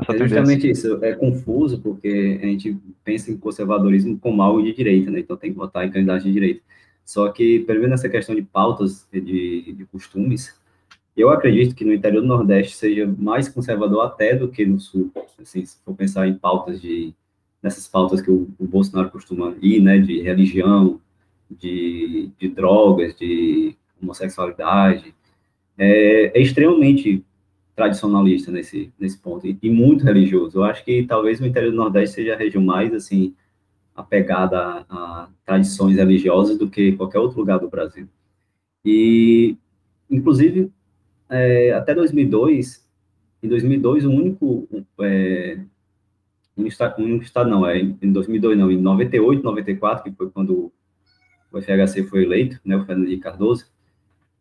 essa 0.00 0.12
É 0.12 0.18
justamente 0.18 0.70
isso. 0.70 1.04
É 1.04 1.14
confuso 1.14 1.80
porque 1.80 2.38
a 2.42 2.46
gente 2.46 2.76
pensa 3.04 3.30
em 3.30 3.36
conservadorismo 3.36 4.18
como 4.18 4.42
algo 4.42 4.62
de 4.62 4.72
direita, 4.72 5.10
né? 5.10 5.20
Então 5.20 5.36
tem 5.36 5.52
que 5.52 5.58
votar 5.58 5.86
em 5.86 5.90
candidatos 5.90 6.24
de 6.24 6.32
direita. 6.32 6.60
Só 7.04 7.28
que, 7.30 7.60
pelo 7.60 7.80
menos 7.80 7.92
nessa 7.92 8.08
questão 8.08 8.34
de 8.34 8.42
pautas 8.42 9.06
de, 9.12 9.72
de 9.72 9.84
costumes, 9.86 10.54
eu 11.16 11.30
acredito 11.30 11.74
que 11.74 11.84
no 11.84 11.94
interior 11.94 12.20
do 12.20 12.26
Nordeste 12.26 12.76
seja 12.76 13.06
mais 13.18 13.48
conservador 13.48 14.04
até 14.04 14.34
do 14.34 14.48
que 14.48 14.66
no 14.66 14.78
Sul. 14.78 15.10
Assim, 15.40 15.64
se 15.64 15.78
for 15.84 15.94
pensar 15.94 16.26
em 16.26 16.34
pautas 16.34 16.80
de 16.80 17.14
nessas 17.62 17.88
pautas 17.88 18.20
que 18.20 18.30
o, 18.30 18.48
o 18.58 18.66
Bolsonaro 18.66 19.10
costuma 19.10 19.54
ir, 19.62 19.80
né? 19.80 19.98
De 19.98 20.20
religião, 20.20 21.00
de, 21.50 22.30
de 22.38 22.48
drogas, 22.48 23.16
de 23.16 23.76
homossexualidade, 24.02 25.14
é, 25.78 26.38
é 26.38 26.42
extremamente 26.42 27.24
tradicionalista 27.76 28.50
nesse, 28.50 28.90
nesse 28.98 29.18
ponto, 29.18 29.46
e, 29.46 29.58
e 29.62 29.68
muito 29.68 30.04
religioso. 30.04 30.58
Eu 30.58 30.64
acho 30.64 30.82
que 30.82 31.04
talvez 31.04 31.38
o 31.38 31.46
interior 31.46 31.70
do 31.70 31.76
Nordeste 31.76 32.16
seja 32.16 32.34
a 32.34 32.38
região 32.38 32.64
mais, 32.64 32.92
assim, 32.94 33.34
apegada 33.94 34.58
a, 34.58 34.84
a 34.88 35.28
tradições 35.44 35.96
religiosas 35.96 36.58
do 36.58 36.70
que 36.70 36.92
qualquer 36.92 37.18
outro 37.18 37.38
lugar 37.38 37.58
do 37.58 37.68
Brasil. 37.68 38.08
E, 38.82 39.56
inclusive, 40.10 40.72
é, 41.28 41.72
até 41.72 41.94
2002, 41.94 42.86
em 43.42 43.48
2002, 43.48 44.06
o 44.06 44.10
único, 44.10 44.66
é, 45.00 45.58
um 46.56 46.66
estado, 46.66 47.02
um 47.02 47.18
estado 47.18 47.50
não, 47.50 47.66
é 47.66 47.78
em 47.78 48.10
2002 48.10 48.58
não, 48.58 48.72
em 48.72 48.80
98, 48.80 49.42
94, 49.42 50.04
que 50.04 50.16
foi 50.16 50.30
quando 50.30 50.72
o 51.52 51.60
FHC 51.60 52.04
foi 52.04 52.22
eleito, 52.22 52.58
né, 52.64 52.76
o 52.76 52.86
Fernando 52.86 53.06
Henrique 53.06 53.22
Cardoso, 53.22 53.66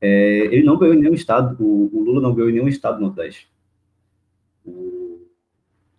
é, 0.06 0.46
ele 0.52 0.64
não 0.64 0.78
ganhou 0.78 0.94
nenhum 0.94 1.16
estado, 1.16 1.56
o, 1.60 1.90
o, 1.92 2.04
Lula 2.04 2.22
não 2.22 2.36
ganhou 2.36 2.52
nenhum 2.52 2.68
estado 2.68 2.98
do 2.98 3.02
Nordeste. 3.02 3.50
O, 4.64 5.20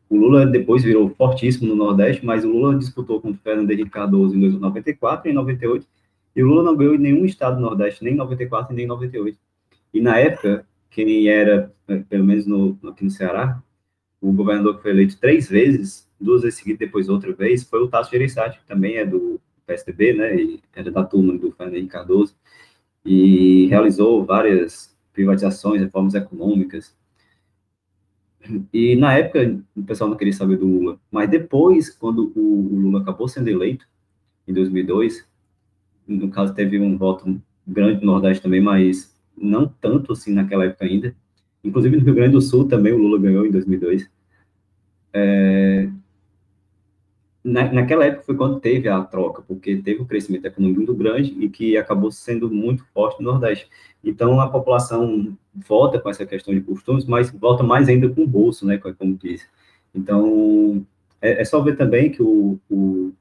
Lula 0.08 0.46
depois 0.46 0.84
virou 0.84 1.10
fortíssimo 1.10 1.68
no 1.68 1.74
Nordeste, 1.74 2.24
mas 2.24 2.44
o 2.44 2.48
Lula 2.48 2.78
disputou 2.78 3.20
contra 3.20 3.36
o 3.36 3.42
Fernando 3.42 3.70
Henrique 3.70 3.90
Cardoso 3.90 4.36
em 4.36 4.58
94 4.58 5.28
e 5.28 5.32
em 5.32 5.34
98, 5.34 5.86
e 6.36 6.42
o 6.42 6.46
Lula 6.46 6.62
não 6.62 6.76
ganhou 6.76 6.96
nenhum 6.96 7.24
estado 7.24 7.56
do 7.56 7.62
Nordeste, 7.62 8.04
nem 8.04 8.14
em 8.14 8.16
94 8.16 8.72
nem 8.74 8.84
em 8.84 8.88
98. 8.88 9.36
E 9.92 10.00
na 10.00 10.18
época, 10.18 10.64
quem 10.88 11.28
era, 11.28 11.74
pelo 12.08 12.24
menos 12.24 12.46
no, 12.46 12.78
aqui 12.88 13.02
no 13.02 13.10
Ceará, 13.10 13.60
o 14.20 14.32
governador 14.32 14.76
que 14.76 14.82
foi 14.82 14.92
eleito 14.92 15.18
três 15.18 15.48
vezes, 15.48 16.08
duas 16.20 16.42
vezes 16.42 16.60
seguidas, 16.60 16.78
depois 16.78 17.08
outra 17.08 17.32
vez, 17.32 17.64
foi 17.64 17.82
o 17.82 17.88
Tasso 17.88 18.12
Gereissati, 18.12 18.60
que 18.60 18.66
também 18.66 18.96
é 18.96 19.04
do 19.04 19.40
PSDB, 19.66 20.12
né, 20.12 20.36
e 20.36 20.60
era 20.74 20.90
da 20.92 21.02
turma 21.02 21.36
do 21.36 21.50
Fernando 21.50 21.74
Henrique 21.74 21.92
Cardoso, 21.92 22.36
e 23.06 23.66
realizou 23.68 24.24
várias 24.24 24.94
privatizações, 25.12 25.80
reformas 25.80 26.14
econômicas. 26.14 26.94
E 28.72 28.94
na 28.96 29.14
época 29.14 29.58
o 29.74 29.82
pessoal 29.82 30.10
não 30.10 30.16
queria 30.16 30.32
saber 30.32 30.56
do 30.56 30.66
Lula, 30.66 31.00
mas 31.10 31.28
depois, 31.30 31.90
quando 31.90 32.32
o, 32.36 32.68
Lula 32.80 33.00
acabou 33.00 33.26
sendo 33.28 33.48
eleito, 33.48 33.86
em 34.46 34.52
2002, 34.52 35.26
no 36.06 36.28
caso 36.30 36.54
teve 36.54 36.78
um 36.78 36.96
voto 36.96 37.40
grande 37.66 38.04
no 38.04 38.12
Nordeste 38.12 38.42
também, 38.42 38.60
mas 38.60 39.16
não 39.36 39.66
tanto 39.80 40.12
assim 40.12 40.32
naquela 40.32 40.64
época 40.64 40.84
ainda. 40.84 41.14
Inclusive 41.64 41.96
no 41.96 42.04
Rio 42.04 42.14
Grande 42.14 42.32
do 42.32 42.40
Sul 42.40 42.68
também 42.68 42.92
o 42.92 42.98
Lula 42.98 43.18
ganhou 43.18 43.44
em 43.44 43.50
2002. 43.50 44.08
É... 45.12 45.88
na, 47.46 47.72
naquela 47.72 48.04
época 48.04 48.24
foi 48.24 48.36
quando 48.36 48.58
teve 48.58 48.88
a 48.88 49.00
troca, 49.02 49.40
porque 49.40 49.76
teve 49.76 50.02
um 50.02 50.04
crescimento 50.04 50.44
econômico 50.46 50.80
muito 50.80 50.94
grande 50.94 51.36
e 51.38 51.48
que 51.48 51.76
acabou 51.76 52.10
sendo 52.10 52.50
muito 52.50 52.84
forte 52.92 53.22
no 53.22 53.30
Nordeste. 53.30 53.68
Então, 54.02 54.40
a 54.40 54.48
população 54.48 55.36
volta 55.54 56.00
com 56.00 56.10
essa 56.10 56.26
questão 56.26 56.52
de 56.52 56.60
costumes, 56.60 57.04
mas 57.04 57.30
volta 57.30 57.62
mais 57.62 57.88
ainda 57.88 58.08
com 58.08 58.22
o 58.22 58.26
bolso, 58.26 58.66
né, 58.66 58.78
como 58.78 59.14
disse. 59.14 59.46
Então, 59.94 60.84
é, 61.20 61.40
é 61.40 61.44
só 61.44 61.60
ver 61.60 61.76
também 61.76 62.10
que 62.10 62.20
o, 62.20 62.58
o, 62.68 63.12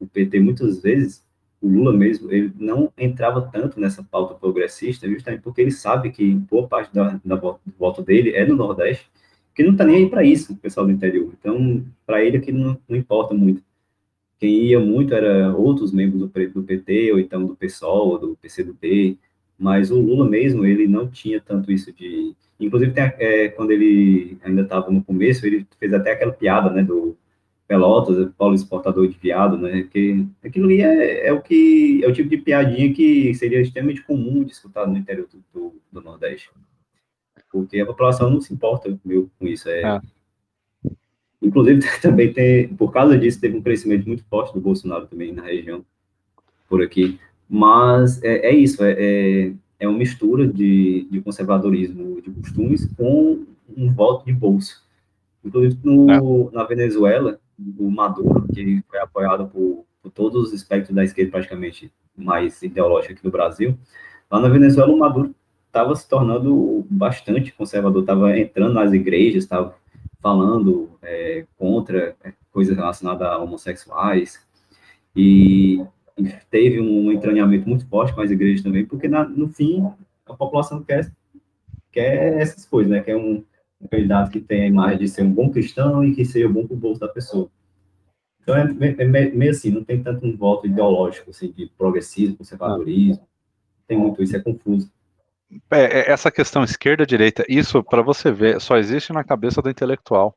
o, 0.00 0.06
PT, 0.06 0.40
muitas 0.40 0.80
vezes, 0.80 1.22
o 1.60 1.68
Lula 1.68 1.92
mesmo, 1.92 2.32
ele 2.32 2.52
não 2.58 2.90
entrava 2.96 3.42
tanto 3.42 3.78
nessa 3.78 4.02
pauta 4.02 4.34
progressista, 4.34 5.06
justamente 5.06 5.42
porque 5.42 5.60
ele 5.60 5.70
sabe 5.70 6.10
que 6.10 6.34
boa 6.34 6.66
parte 6.66 6.94
da, 6.94 7.20
da 7.22 7.36
dele 8.06 8.30
é 8.34 8.46
no 8.46 8.56
Nordeste, 8.56 9.10
que 9.54 9.62
não 9.62 9.72
está 9.72 9.84
nem 9.84 9.96
aí 9.96 10.10
para 10.10 10.24
isso, 10.24 10.54
o 10.54 10.56
pessoal 10.56 10.86
do 10.86 10.92
interior. 10.92 11.30
Então, 11.38 11.84
para 12.06 12.24
ele, 12.24 12.38
aquilo 12.38 12.58
não, 12.58 12.78
não 12.88 12.96
importa 12.96 13.34
muito. 13.34 13.65
Quem 14.38 14.64
ia 14.66 14.80
muito 14.80 15.14
era 15.14 15.54
outros 15.54 15.92
membros 15.92 16.20
do, 16.20 16.62
PT, 16.62 17.12
ou 17.12 17.18
então 17.18 17.46
do 17.46 17.56
PSOL, 17.56 18.08
ou 18.10 18.18
do 18.18 18.36
PCdoB, 18.36 19.18
mas 19.58 19.90
o 19.90 20.00
Lula 20.00 20.28
mesmo, 20.28 20.64
ele 20.64 20.86
não 20.86 21.08
tinha 21.08 21.40
tanto 21.40 21.72
isso 21.72 21.92
de... 21.92 22.34
Inclusive, 22.60 22.92
tem, 22.92 23.04
é, 23.18 23.48
quando 23.48 23.70
ele 23.70 24.38
ainda 24.42 24.62
estava 24.62 24.90
no 24.90 25.02
começo, 25.02 25.46
ele 25.46 25.66
fez 25.78 25.92
até 25.94 26.12
aquela 26.12 26.32
piada, 26.32 26.70
né, 26.70 26.82
do 26.82 27.16
Pelotas, 27.66 28.30
Paulo 28.36 28.54
exportador 28.54 29.08
de 29.08 29.18
viado, 29.18 29.58
né, 29.58 29.88
que 29.90 30.26
aquilo 30.44 30.66
ali 30.66 30.82
é, 30.82 31.28
é, 31.28 31.32
o 31.32 31.40
que, 31.40 32.02
é 32.04 32.08
o 32.08 32.12
tipo 32.12 32.28
de 32.28 32.38
piadinha 32.38 32.92
que 32.92 33.34
seria 33.34 33.60
extremamente 33.60 34.02
comum 34.02 34.44
de 34.44 34.52
escutar 34.52 34.86
no 34.86 34.96
interior 34.96 35.26
do, 35.28 35.42
do, 35.52 35.74
do 35.92 36.00
Nordeste 36.00 36.50
porque 37.56 37.80
a 37.80 37.86
população 37.86 38.30
não 38.30 38.40
se 38.40 38.52
importa 38.52 38.98
meu, 39.04 39.30
com 39.38 39.46
isso. 39.46 39.68
É, 39.68 39.82
é. 39.82 40.00
Inclusive, 41.40 41.80
também 42.00 42.32
tem, 42.32 42.68
por 42.68 42.92
causa 42.92 43.16
disso, 43.16 43.40
teve 43.40 43.56
um 43.56 43.62
crescimento 43.62 44.06
muito 44.06 44.24
forte 44.24 44.54
do 44.54 44.60
Bolsonaro 44.60 45.06
também 45.06 45.32
na 45.32 45.42
região, 45.42 45.84
por 46.68 46.82
aqui. 46.82 47.18
Mas 47.48 48.22
é, 48.22 48.48
é 48.48 48.54
isso, 48.54 48.82
é, 48.82 48.92
é, 48.98 49.52
é 49.78 49.88
uma 49.88 49.98
mistura 49.98 50.46
de, 50.46 51.06
de 51.10 51.20
conservadorismo 51.20 52.20
de 52.20 52.30
costumes 52.30 52.86
com 52.96 53.44
um 53.76 53.92
voto 53.92 54.24
de 54.26 54.32
bolso. 54.32 54.84
Inclusive, 55.44 55.78
no, 55.84 56.10
é. 56.10 56.54
na 56.54 56.64
Venezuela, 56.64 57.38
o 57.78 57.90
Maduro, 57.90 58.46
que 58.52 58.82
foi 58.88 58.98
apoiado 58.98 59.46
por, 59.46 59.84
por 60.02 60.10
todos 60.10 60.48
os 60.48 60.52
espectros 60.52 60.94
da 60.94 61.04
esquerda, 61.04 61.30
praticamente 61.30 61.92
mais 62.16 62.62
ideológica 62.62 63.14
aqui 63.14 63.24
no 63.24 63.30
Brasil, 63.30 63.78
lá 64.30 64.40
na 64.40 64.48
Venezuela, 64.48 64.92
o 64.92 64.98
Maduro 64.98 65.34
estava 65.66 65.94
se 65.94 66.08
tornando 66.08 66.84
bastante 66.90 67.52
conservador, 67.52 68.00
estava 68.00 68.38
entrando 68.38 68.74
nas 68.74 68.92
igrejas, 68.92 69.44
estava 69.44 69.74
falando 70.26 70.90
é, 71.02 71.46
contra 71.56 72.16
é, 72.24 72.32
coisas 72.50 72.76
relacionadas 72.76 73.28
a 73.28 73.38
homossexuais, 73.38 74.44
e, 75.14 75.80
e, 76.18 76.24
teve 76.50 76.80
um 76.80 77.12
entranhamento 77.12 77.68
muito 77.68 77.86
forte 77.86 78.12
com 78.12 78.22
as 78.22 78.32
igrejas 78.32 78.60
também, 78.60 78.84
porque 78.84 79.06
na, 79.06 79.22
no 79.22 79.48
fim 79.48 79.88
a 80.26 80.34
população 80.34 80.82
quer, 80.82 81.12
quer 81.92 82.40
essas 82.40 82.66
coisas, 82.66 82.90
né? 82.90 83.00
Quer 83.00 83.16
um, 83.16 83.44
um 83.80 83.86
candidato 83.86 84.32
que 84.32 84.40
tenha 84.40 84.64
a 84.64 84.68
imagem 84.68 84.98
de 84.98 85.06
ser 85.06 85.22
um 85.22 85.32
bom 85.32 85.48
cristão 85.48 86.04
e 86.04 86.12
que 86.12 86.24
seja 86.24 86.48
bom 86.48 86.66
para 86.66 86.74
o 86.74 86.80
bolso 86.80 86.98
da 86.98 87.08
pessoa. 87.08 87.48
Então 88.42 88.56
é, 88.56 88.62
é, 88.98 89.04
meio 89.04 89.50
assim, 89.52 89.70
não 89.70 89.84
tem 89.84 90.02
tanto 90.02 90.26
um 90.26 90.36
voto 90.36 90.66
ideológico, 90.66 91.30
assim, 91.30 91.52
de 91.52 91.70
progressismo, 91.78 92.38
conservadorismo, 92.38 93.24
tem 93.86 93.96
muito 93.96 94.20
isso, 94.24 94.34
é 94.34 94.40
confuso. 94.40 94.90
É, 95.70 96.00
é, 96.00 96.10
essa 96.10 96.30
questão 96.30 96.64
esquerda-direita, 96.64 97.44
isso, 97.48 97.82
para 97.82 98.02
você 98.02 98.32
ver, 98.32 98.60
só 98.60 98.76
existe 98.76 99.12
na 99.12 99.22
cabeça 99.22 99.62
do 99.62 99.70
intelectual, 99.70 100.36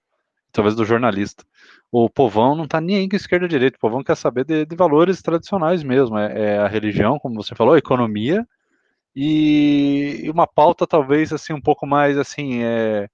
talvez 0.51 0.75
do 0.75 0.85
jornalista. 0.85 1.43
O 1.91 2.09
povão 2.09 2.55
não 2.55 2.65
está 2.65 2.79
nem 2.79 2.97
aí 2.97 3.09
com 3.09 3.15
esquerda-direita, 3.15 3.77
o 3.77 3.79
povão 3.79 4.03
quer 4.03 4.15
saber 4.15 4.45
de, 4.45 4.65
de 4.65 4.75
valores 4.75 5.21
tradicionais 5.21 5.83
mesmo, 5.83 6.17
é, 6.17 6.55
é, 6.55 6.57
a 6.59 6.67
religião, 6.67 7.17
como 7.19 7.41
você 7.41 7.55
falou, 7.55 7.73
a 7.73 7.79
economia, 7.79 8.47
e, 9.15 10.21
e, 10.23 10.29
uma 10.29 10.45
pauta 10.47 10.85
talvez 10.85 11.33
assim 11.33 11.53
um 11.53 11.61
pouco 11.61 11.87
mais 11.87 12.17
assim, 12.17 12.63
é, 12.63 13.09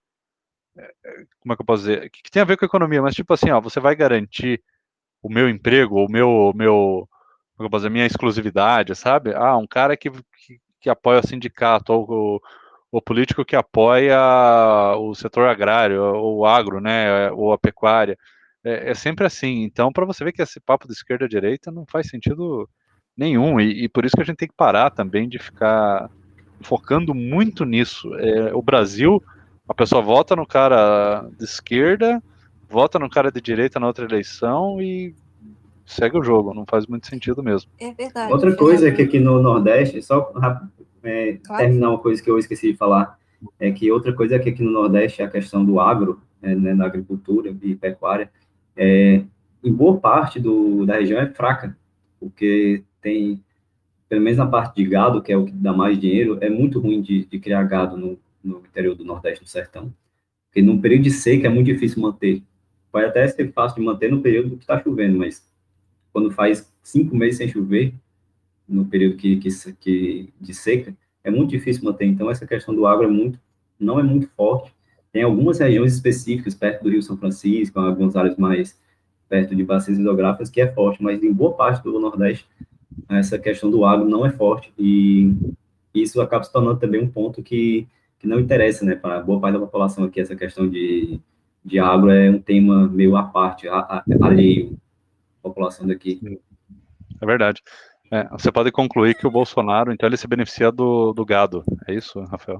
é, 0.77 0.93
como 1.39 1.53
é 1.53 1.55
que 1.55 1.61
eu 1.61 1.65
posso 1.65 1.83
dizer, 1.83 2.09
que, 2.09 2.23
que 2.23 2.31
tem 2.31 2.41
a 2.41 2.45
ver 2.45 2.57
com 2.57 2.65
a 2.65 2.67
economia, 2.67 3.01
mas 3.01 3.15
tipo 3.15 3.33
assim, 3.33 3.49
ó, 3.51 3.61
você 3.61 3.79
vai 3.79 3.95
garantir 3.95 4.61
o 5.21 5.29
meu 5.29 5.49
emprego, 5.49 6.05
o 6.05 6.11
meu, 6.11 6.51
meu 6.53 7.07
como 7.55 7.65
é 7.65 7.67
eu 7.67 7.69
posso 7.69 7.83
dizer, 7.83 7.89
minha 7.89 8.05
exclusividade, 8.05 8.93
sabe? 8.95 9.33
Ah, 9.33 9.57
um 9.57 9.65
cara 9.65 9.95
que, 9.95 10.11
que 10.85 10.89
apoia 10.91 11.19
o 11.19 11.27
sindicato, 11.27 11.91
ou 11.91 12.05
o, 12.07 12.41
o 12.91 13.01
político 13.01 13.43
que 13.43 13.55
apoia 13.55 14.19
o 14.99 15.15
setor 15.15 15.47
agrário, 15.47 15.99
ou 15.99 16.37
o 16.37 16.45
agro, 16.45 16.79
né, 16.79 17.31
ou 17.31 17.51
a 17.51 17.57
pecuária. 17.57 18.15
É, 18.63 18.91
é 18.91 18.93
sempre 18.93 19.25
assim. 19.25 19.63
Então, 19.63 19.91
para 19.91 20.05
você 20.05 20.23
ver 20.23 20.31
que 20.31 20.43
esse 20.43 20.59
papo 20.59 20.85
de 20.85 20.93
esquerda-direita 20.93 21.71
não 21.71 21.87
faz 21.87 22.07
sentido 22.07 22.69
nenhum, 23.17 23.59
e, 23.59 23.85
e, 23.85 23.89
por 23.89 24.05
isso 24.05 24.15
que 24.15 24.21
a 24.21 24.25
gente 24.25 24.37
tem 24.37 24.47
que 24.47 24.55
parar 24.55 24.91
também 24.91 25.27
de 25.27 25.39
ficar 25.39 26.07
focando 26.61 27.15
muito 27.15 27.65
nisso. 27.65 28.13
É, 28.19 28.53
o 28.53 28.61
Brasil, 28.61 29.23
a 29.67 29.73
pessoa 29.73 30.03
vota 30.03 30.35
no 30.35 30.45
cara 30.45 31.27
de 31.35 31.45
esquerda, 31.45 32.21
vota 32.69 32.99
no 32.99 33.09
cara 33.09 33.31
de 33.31 33.41
direita 33.41 33.79
na 33.79 33.87
outra 33.87 34.05
eleição 34.05 34.79
e 34.79 35.15
segue 35.85 36.17
o 36.17 36.23
jogo, 36.23 36.53
não 36.53 36.65
faz 36.65 36.87
muito 36.87 37.07
sentido 37.07 37.43
mesmo. 37.43 37.69
É 37.79 37.93
verdade. 37.93 38.31
Outra 38.31 38.55
coisa 38.55 38.87
é 38.87 38.91
que 38.91 39.01
aqui 39.01 39.19
no 39.19 39.41
Nordeste, 39.41 40.01
só 40.01 40.33
é, 41.03 41.33
claro. 41.43 41.63
terminar 41.63 41.89
uma 41.89 41.99
coisa 41.99 42.21
que 42.21 42.29
eu 42.29 42.39
esqueci 42.39 42.71
de 42.71 42.77
falar, 42.77 43.19
é 43.59 43.71
que 43.71 43.91
outra 43.91 44.13
coisa 44.13 44.35
é 44.35 44.39
que 44.39 44.49
aqui 44.49 44.63
no 44.63 44.71
Nordeste 44.71 45.21
a 45.21 45.29
questão 45.29 45.63
do 45.63 45.79
agro, 45.79 46.21
é, 46.41 46.55
né, 46.55 46.73
na 46.73 46.85
agricultura 46.85 47.55
e 47.61 47.75
pecuária, 47.75 48.31
é, 48.75 49.23
em 49.63 49.71
boa 49.71 49.97
parte 49.97 50.39
do, 50.39 50.85
da 50.85 50.95
região 50.95 51.19
é 51.19 51.27
fraca, 51.27 51.77
porque 52.19 52.83
tem, 53.01 53.43
pelo 54.09 54.21
menos 54.21 54.37
na 54.37 54.47
parte 54.47 54.75
de 54.75 54.89
gado, 54.89 55.21
que 55.21 55.31
é 55.31 55.37
o 55.37 55.45
que 55.45 55.51
dá 55.51 55.73
mais 55.73 55.99
dinheiro, 55.99 56.37
é 56.41 56.49
muito 56.49 56.79
ruim 56.79 57.01
de, 57.01 57.25
de 57.25 57.39
criar 57.39 57.63
gado 57.63 57.97
no, 57.97 58.17
no 58.43 58.59
interior 58.59 58.95
do 58.95 59.05
Nordeste, 59.05 59.43
no 59.43 59.47
sertão. 59.47 59.93
Porque 60.47 60.61
num 60.61 60.79
período 60.79 61.03
de 61.03 61.11
seca 61.11 61.47
é 61.47 61.49
muito 61.49 61.67
difícil 61.67 62.01
manter. 62.01 62.41
Pode 62.91 63.05
até 63.05 63.27
ser 63.27 63.51
fácil 63.51 63.77
de 63.77 63.85
manter 63.85 64.09
no 64.09 64.21
período 64.21 64.55
que 64.55 64.63
está 64.63 64.81
chovendo, 64.81 65.17
mas 65.17 65.45
quando 66.15 66.31
faz 66.31 66.73
cinco 66.81 67.13
meses 67.13 67.35
sem 67.35 67.49
chover, 67.49 67.93
no 68.65 68.85
período 68.85 69.17
que, 69.17 69.35
que, 69.35 69.49
que, 69.81 70.33
de 70.39 70.53
seca, 70.53 70.95
é 71.21 71.29
muito 71.29 71.49
difícil 71.49 71.83
manter. 71.83 72.05
Então, 72.05 72.31
essa 72.31 72.47
questão 72.47 72.73
do 72.73 72.87
agro 72.87 73.03
é 73.03 73.09
muito, 73.09 73.37
não 73.77 73.99
é 73.99 74.03
muito 74.03 74.29
forte. 74.29 74.73
Tem 75.11 75.23
algumas 75.23 75.59
regiões 75.59 75.93
específicas, 75.93 76.55
perto 76.55 76.83
do 76.83 76.89
Rio 76.89 77.03
São 77.03 77.17
Francisco, 77.17 77.81
algumas 77.81 78.15
áreas 78.15 78.37
mais 78.37 78.79
perto 79.27 79.53
de 79.53 79.61
bacias 79.61 79.99
hidrográficas, 79.99 80.49
que 80.49 80.61
é 80.61 80.71
forte, 80.71 81.03
mas 81.03 81.21
em 81.21 81.33
boa 81.33 81.51
parte 81.51 81.83
do 81.83 81.99
Nordeste, 81.99 82.47
essa 83.09 83.37
questão 83.37 83.69
do 83.69 83.83
agro 83.83 84.07
não 84.07 84.25
é 84.25 84.29
forte. 84.29 84.71
E 84.79 85.33
isso 85.93 86.21
acaba 86.21 86.45
se 86.45 86.53
tornando 86.53 86.79
também 86.79 87.03
um 87.03 87.09
ponto 87.09 87.43
que, 87.43 87.89
que 88.19 88.25
não 88.25 88.39
interessa, 88.39 88.85
né, 88.85 88.95
para 88.95 89.19
boa 89.19 89.41
parte 89.41 89.55
da 89.55 89.59
população 89.59 90.05
aqui, 90.05 90.21
essa 90.21 90.33
questão 90.33 90.65
de, 90.65 91.19
de 91.61 91.77
agro 91.77 92.09
é 92.09 92.31
um 92.31 92.39
tema 92.39 92.87
meio 92.87 93.17
à 93.17 93.23
parte, 93.23 93.67
a, 93.67 93.79
a, 93.79 94.03
alheio 94.21 94.77
população 95.49 95.87
daqui. 95.87 96.19
É 97.21 97.25
verdade. 97.25 97.61
É, 98.11 98.27
você 98.29 98.51
pode 98.51 98.71
concluir 98.71 99.15
que 99.15 99.25
o 99.25 99.31
Bolsonaro, 99.31 99.91
então, 99.91 100.07
ele 100.07 100.17
se 100.17 100.27
beneficia 100.27 100.71
do, 100.71 101.13
do 101.13 101.25
gado. 101.25 101.63
É 101.87 101.93
isso, 101.93 102.19
Rafael? 102.21 102.59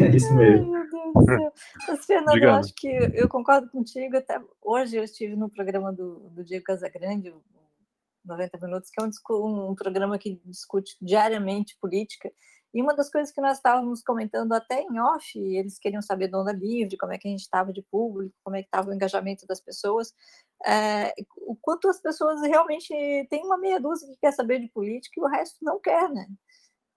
é 0.00 0.08
isso 0.08 0.34
mesmo. 0.34 0.74
Ai, 0.74 0.82
meu 0.82 0.90
Deus 0.90 1.12
do 1.14 1.24
céu. 1.24 1.52
Mas, 1.88 2.04
Fernando, 2.06 2.38
eu 2.38 2.54
acho 2.54 2.72
que 2.76 2.88
eu 3.14 3.28
concordo 3.28 3.68
contigo. 3.70 4.16
Até 4.16 4.40
hoje 4.60 4.96
eu 4.96 5.04
estive 5.04 5.36
no 5.36 5.48
programa 5.48 5.92
do, 5.92 6.30
do 6.30 6.44
Diego 6.44 6.64
Casagrande, 6.64 7.32
90 8.24 8.58
Minutos, 8.58 8.90
que 8.90 9.02
é 9.02 9.04
um, 9.04 9.70
um 9.70 9.74
programa 9.74 10.18
que 10.18 10.40
discute 10.44 10.96
diariamente 11.00 11.76
política. 11.80 12.32
E 12.74 12.80
uma 12.80 12.94
das 12.94 13.10
coisas 13.10 13.32
que 13.32 13.40
nós 13.40 13.58
estávamos 13.58 14.02
comentando 14.02 14.52
até 14.52 14.80
em 14.80 14.98
off, 14.98 15.38
eles 15.38 15.78
queriam 15.78 16.00
saber 16.00 16.28
do 16.28 16.38
Onda 16.38 16.52
Livre, 16.52 16.96
como 16.96 17.12
é 17.12 17.18
que 17.18 17.28
a 17.28 17.30
gente 17.30 17.40
estava 17.42 17.72
de 17.72 17.82
público, 17.82 18.34
como 18.42 18.56
é 18.56 18.62
que 18.62 18.68
estava 18.68 18.90
o 18.90 18.94
engajamento 18.94 19.46
das 19.46 19.60
pessoas, 19.60 20.14
é, 20.64 21.14
o 21.38 21.54
quanto 21.56 21.88
as 21.88 22.00
pessoas 22.00 22.40
realmente 22.42 22.88
têm 23.28 23.44
uma 23.44 23.58
meia 23.58 23.78
dúzia 23.80 24.08
que 24.08 24.16
quer 24.16 24.32
saber 24.32 24.60
de 24.60 24.68
política 24.68 25.20
e 25.20 25.22
o 25.22 25.28
resto 25.28 25.58
não 25.62 25.78
quer, 25.80 26.08
né? 26.10 26.26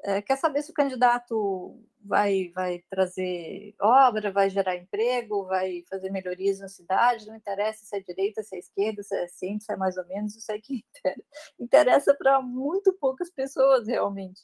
É, 0.04 0.22
quer 0.22 0.38
saber 0.38 0.62
se 0.62 0.70
o 0.72 0.74
candidato 0.74 1.84
vai, 2.00 2.52
vai 2.54 2.84
trazer 2.90 3.74
obra, 3.82 4.32
vai 4.32 4.50
gerar 4.52 4.76
emprego, 4.76 5.46
vai 5.46 5.84
fazer 5.90 6.12
melhorias 6.12 6.60
na 6.60 6.68
cidade, 6.68 7.26
não 7.26 7.36
interessa 7.36 7.84
se 7.86 7.96
é 7.98 8.00
direita, 8.02 8.44
se 8.44 8.56
é 8.56 8.60
esquerda, 8.60 9.02
se 9.02 9.16
é 9.16 9.28
centro, 9.28 9.66
se 9.66 9.74
é 9.74 9.76
mais 9.76 9.98
ou 9.98 10.06
menos, 10.06 10.36
isso 10.36 10.52
é 10.52 10.60
que 10.60 10.86
interessa 11.60 12.14
para 12.14 12.40
muito 12.42 12.94
poucas 12.94 13.32
pessoas, 13.32 13.88
realmente. 13.88 14.42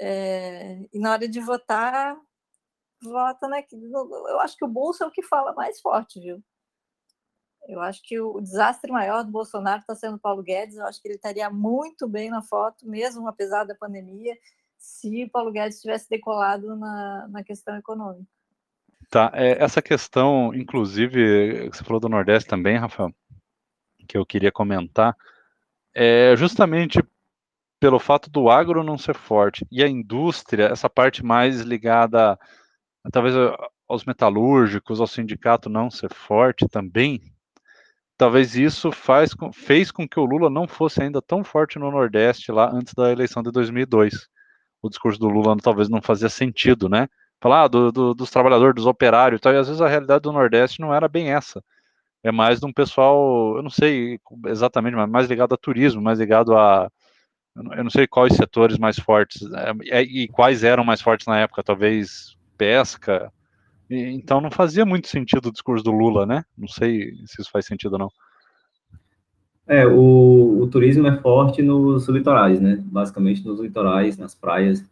É, 0.00 0.80
e 0.92 0.98
na 0.98 1.12
hora 1.12 1.28
de 1.28 1.40
votar, 1.40 2.16
vota 3.02 3.48
né? 3.48 3.64
Eu 3.70 4.40
acho 4.40 4.56
que 4.56 4.64
o 4.64 4.68
bolso 4.68 5.02
é 5.02 5.06
o 5.06 5.10
que 5.10 5.22
fala 5.22 5.52
mais 5.52 5.80
forte, 5.80 6.20
viu? 6.20 6.42
Eu 7.68 7.80
acho 7.80 8.02
que 8.02 8.20
o 8.20 8.40
desastre 8.40 8.90
maior 8.90 9.24
do 9.24 9.30
Bolsonaro 9.30 9.80
está 9.80 9.94
sendo 9.94 10.18
Paulo 10.18 10.42
Guedes. 10.42 10.76
Eu 10.76 10.86
acho 10.86 11.00
que 11.00 11.08
ele 11.08 11.14
estaria 11.14 11.48
muito 11.48 12.08
bem 12.08 12.28
na 12.28 12.42
foto, 12.42 12.88
mesmo 12.88 13.28
apesar 13.28 13.64
da 13.64 13.74
pandemia, 13.74 14.36
se 14.76 15.28
Paulo 15.32 15.52
Guedes 15.52 15.80
tivesse 15.80 16.08
decolado 16.08 16.74
na, 16.76 17.28
na 17.28 17.44
questão 17.44 17.76
econômica. 17.76 18.26
Tá, 19.08 19.30
é, 19.34 19.62
essa 19.62 19.80
questão, 19.80 20.52
inclusive, 20.54 21.68
você 21.68 21.84
falou 21.84 22.00
do 22.00 22.08
Nordeste 22.08 22.48
também, 22.48 22.78
Rafael, 22.78 23.14
que 24.08 24.16
eu 24.16 24.26
queria 24.26 24.50
comentar, 24.50 25.16
é 25.94 26.34
justamente 26.36 26.98
pelo 27.82 27.98
fato 27.98 28.30
do 28.30 28.48
agro 28.48 28.84
não 28.84 28.96
ser 28.96 29.16
forte 29.16 29.66
e 29.68 29.82
a 29.82 29.88
indústria, 29.88 30.66
essa 30.66 30.88
parte 30.88 31.24
mais 31.24 31.62
ligada, 31.62 32.38
talvez 33.10 33.34
aos 33.88 34.04
metalúrgicos, 34.04 35.00
ao 35.00 35.06
sindicato 35.08 35.68
não 35.68 35.90
ser 35.90 36.14
forte 36.14 36.68
também, 36.68 37.20
talvez 38.16 38.54
isso 38.54 38.92
faz, 38.92 39.34
fez 39.52 39.90
com 39.90 40.08
que 40.08 40.20
o 40.20 40.24
Lula 40.24 40.48
não 40.48 40.68
fosse 40.68 41.02
ainda 41.02 41.20
tão 41.20 41.42
forte 41.42 41.76
no 41.76 41.90
Nordeste 41.90 42.52
lá 42.52 42.70
antes 42.72 42.94
da 42.94 43.10
eleição 43.10 43.42
de 43.42 43.50
2002. 43.50 44.28
O 44.80 44.88
discurso 44.88 45.18
do 45.18 45.26
Lula 45.26 45.56
talvez 45.56 45.88
não 45.88 46.00
fazia 46.00 46.28
sentido, 46.28 46.88
né? 46.88 47.08
Falar 47.40 47.64
ah, 47.64 47.68
do, 47.68 47.90
do, 47.90 48.14
dos 48.14 48.30
trabalhadores, 48.30 48.76
dos 48.76 48.86
operários 48.86 49.40
e 49.40 49.42
tal, 49.42 49.52
e 49.52 49.56
às 49.56 49.66
vezes 49.66 49.82
a 49.82 49.88
realidade 49.88 50.22
do 50.22 50.30
Nordeste 50.30 50.80
não 50.80 50.94
era 50.94 51.08
bem 51.08 51.32
essa. 51.32 51.60
É 52.22 52.30
mais 52.30 52.60
de 52.60 52.66
um 52.66 52.72
pessoal, 52.72 53.56
eu 53.56 53.62
não 53.64 53.70
sei 53.70 54.20
exatamente, 54.46 54.94
mas 54.94 55.10
mais 55.10 55.26
ligado 55.26 55.52
a 55.52 55.58
turismo, 55.58 56.00
mais 56.00 56.20
ligado 56.20 56.56
a. 56.56 56.88
Eu 57.54 57.84
não 57.84 57.90
sei 57.90 58.06
quais 58.06 58.34
setores 58.34 58.78
mais 58.78 58.98
fortes 58.98 59.42
é, 59.52 59.98
é, 59.98 60.02
e 60.02 60.26
quais 60.28 60.64
eram 60.64 60.84
mais 60.84 61.02
fortes 61.02 61.26
na 61.26 61.38
época, 61.38 61.62
talvez 61.62 62.36
pesca, 62.56 63.30
então 63.90 64.40
não 64.40 64.50
fazia 64.50 64.86
muito 64.86 65.08
sentido 65.08 65.46
o 65.46 65.52
discurso 65.52 65.84
do 65.84 65.90
Lula, 65.90 66.24
né? 66.24 66.44
Não 66.56 66.68
sei 66.68 67.12
se 67.26 67.42
isso 67.42 67.50
faz 67.50 67.66
sentido 67.66 67.94
ou 67.94 67.98
não. 67.98 68.10
É, 69.66 69.86
o, 69.86 70.60
o 70.60 70.66
turismo 70.66 71.06
é 71.06 71.16
forte 71.20 71.62
nos 71.62 72.08
litorais, 72.08 72.60
né? 72.60 72.82
Basicamente 72.84 73.46
nos 73.46 73.60
litorais, 73.60 74.16
nas 74.16 74.34
praias, 74.34 74.84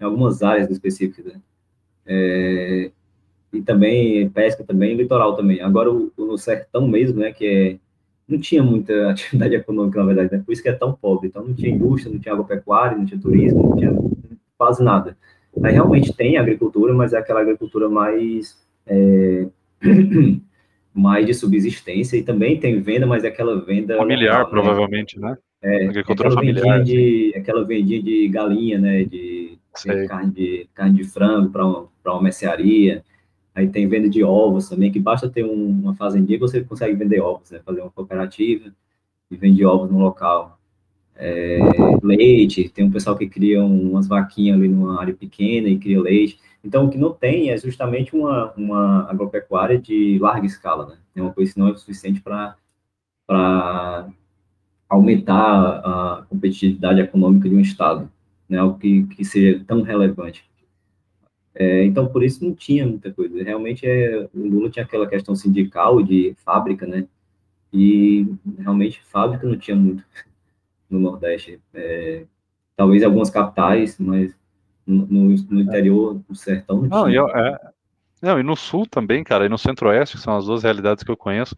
em 0.00 0.04
algumas 0.04 0.42
áreas 0.42 0.70
específicas, 0.70 1.26
né? 1.26 1.40
É, 2.06 2.90
e 3.52 3.62
também 3.62 4.28
pesca 4.30 4.64
também, 4.64 4.96
litoral 4.96 5.36
também. 5.36 5.60
Agora 5.60 5.92
o, 5.92 6.12
o 6.16 6.38
sertão 6.38 6.88
mesmo, 6.88 7.20
né? 7.20 7.32
Que 7.32 7.46
é, 7.46 7.78
não 8.28 8.38
tinha 8.38 8.62
muita 8.62 9.10
atividade 9.10 9.54
econômica, 9.54 10.00
na 10.00 10.06
verdade, 10.06 10.32
né? 10.32 10.42
Por 10.44 10.52
isso 10.52 10.62
que 10.62 10.68
é 10.68 10.72
tão 10.72 10.92
pobre. 10.92 11.28
Então 11.28 11.44
não 11.44 11.54
tinha 11.54 11.70
indústria, 11.70 12.12
não 12.12 12.20
tinha 12.20 12.32
agropecuária, 12.32 12.96
não 12.96 13.04
tinha 13.04 13.20
turismo, 13.20 13.70
não 13.70 13.76
tinha 13.76 13.96
quase 14.58 14.82
nada. 14.82 15.16
Aí 15.62 15.72
realmente 15.72 16.12
tem 16.12 16.36
agricultura, 16.36 16.92
mas 16.92 17.12
é 17.12 17.18
aquela 17.18 17.40
agricultura 17.40 17.88
mais, 17.88 18.58
é, 18.86 19.46
mais 20.92 21.26
de 21.26 21.32
subsistência, 21.32 22.16
e 22.16 22.22
também 22.22 22.60
tem 22.60 22.80
venda, 22.80 23.06
mas 23.06 23.24
é 23.24 23.28
aquela 23.28 23.58
venda... 23.64 23.96
Familiar, 23.96 24.40
local, 24.40 24.44
né? 24.44 24.50
provavelmente, 24.50 25.18
né? 25.18 25.36
É, 25.62 25.86
agricultura 25.86 26.28
aquela 26.28 26.40
familiar. 26.42 26.84
De, 26.84 27.32
aquela 27.36 27.64
vendinha 27.64 28.02
de 28.02 28.28
galinha, 28.28 28.78
né, 28.78 29.04
de, 29.04 29.58
de 29.84 30.06
carne, 30.06 30.30
de 30.30 30.68
carne 30.74 30.94
de 30.94 31.04
frango 31.04 31.50
para 31.50 31.64
uma, 31.64 31.88
uma 32.04 32.22
mercearia, 32.22 33.02
aí 33.56 33.68
tem 33.68 33.88
venda 33.88 34.08
de 34.08 34.22
ovos 34.22 34.68
também, 34.68 34.92
que 34.92 35.00
basta 35.00 35.28
ter 35.28 35.44
um, 35.44 35.70
uma 35.70 35.94
fazendinha 35.94 36.38
você 36.38 36.62
consegue 36.62 36.94
vender 36.94 37.20
ovos, 37.20 37.50
né, 37.50 37.60
fazer 37.64 37.80
uma 37.80 37.90
cooperativa 37.90 38.70
e 39.30 39.36
vende 39.36 39.64
ovos 39.64 39.90
no 39.90 39.98
local 39.98 40.56
é, 41.16 41.58
leite, 42.02 42.68
tem 42.68 42.84
um 42.84 42.90
pessoal 42.90 43.16
que 43.16 43.26
cria 43.26 43.64
umas 43.64 44.06
vaquinhas 44.06 44.58
ali 44.58 44.68
numa 44.68 45.00
área 45.00 45.14
pequena 45.14 45.68
e 45.68 45.78
cria 45.78 46.00
leite. 46.00 46.38
Então, 46.62 46.86
o 46.86 46.90
que 46.90 46.98
não 46.98 47.12
tem 47.12 47.50
é 47.50 47.56
justamente 47.56 48.14
uma, 48.14 48.52
uma 48.52 49.10
agropecuária 49.10 49.78
de 49.78 50.18
larga 50.20 50.46
escala, 50.46 50.86
né? 50.86 50.96
É 51.14 51.22
uma 51.22 51.32
coisa 51.32 51.54
que 51.54 51.58
não 51.58 51.68
é 51.68 51.76
suficiente 51.76 52.20
para 52.20 52.56
aumentar 54.88 55.78
a 55.78 56.26
competitividade 56.28 57.00
econômica 57.00 57.48
de 57.48 57.54
um 57.54 57.60
Estado, 57.60 58.10
né? 58.48 58.58
Algo 58.58 58.78
que, 58.78 59.04
que 59.04 59.24
seja 59.24 59.64
tão 59.66 59.80
relevante. 59.82 60.44
É, 61.58 61.84
então, 61.84 62.06
por 62.06 62.22
isso 62.22 62.44
não 62.44 62.54
tinha 62.54 62.86
muita 62.86 63.10
coisa. 63.12 63.42
Realmente, 63.42 63.86
é, 63.86 64.28
o 64.34 64.46
Lula 64.46 64.68
tinha 64.68 64.84
aquela 64.84 65.08
questão 65.08 65.34
sindical 65.34 66.02
de 66.02 66.36
fábrica, 66.44 66.86
né? 66.86 67.06
E 67.72 68.26
realmente 68.58 69.02
fábrica 69.04 69.46
não 69.46 69.56
tinha 69.56 69.76
muito 69.76 70.04
no 70.88 71.00
Nordeste. 71.00 71.58
É, 71.72 72.24
talvez 72.76 73.02
algumas 73.02 73.30
capitais, 73.30 73.98
mas 73.98 74.36
no, 74.86 75.06
no 75.06 75.60
interior 75.60 76.20
do 76.28 76.34
sertão 76.34 76.82
não, 76.82 76.88
não 76.88 77.04
tinha. 77.04 77.16
Eu, 77.16 77.28
é, 77.28 77.58
não, 78.20 78.38
e 78.38 78.42
no 78.42 78.54
sul 78.54 78.86
também, 78.86 79.24
cara, 79.24 79.46
e 79.46 79.48
no 79.48 79.58
centro-oeste, 79.58 80.16
que 80.16 80.22
são 80.22 80.36
as 80.36 80.44
duas 80.44 80.62
realidades 80.62 81.02
que 81.02 81.10
eu 81.10 81.16
conheço, 81.16 81.56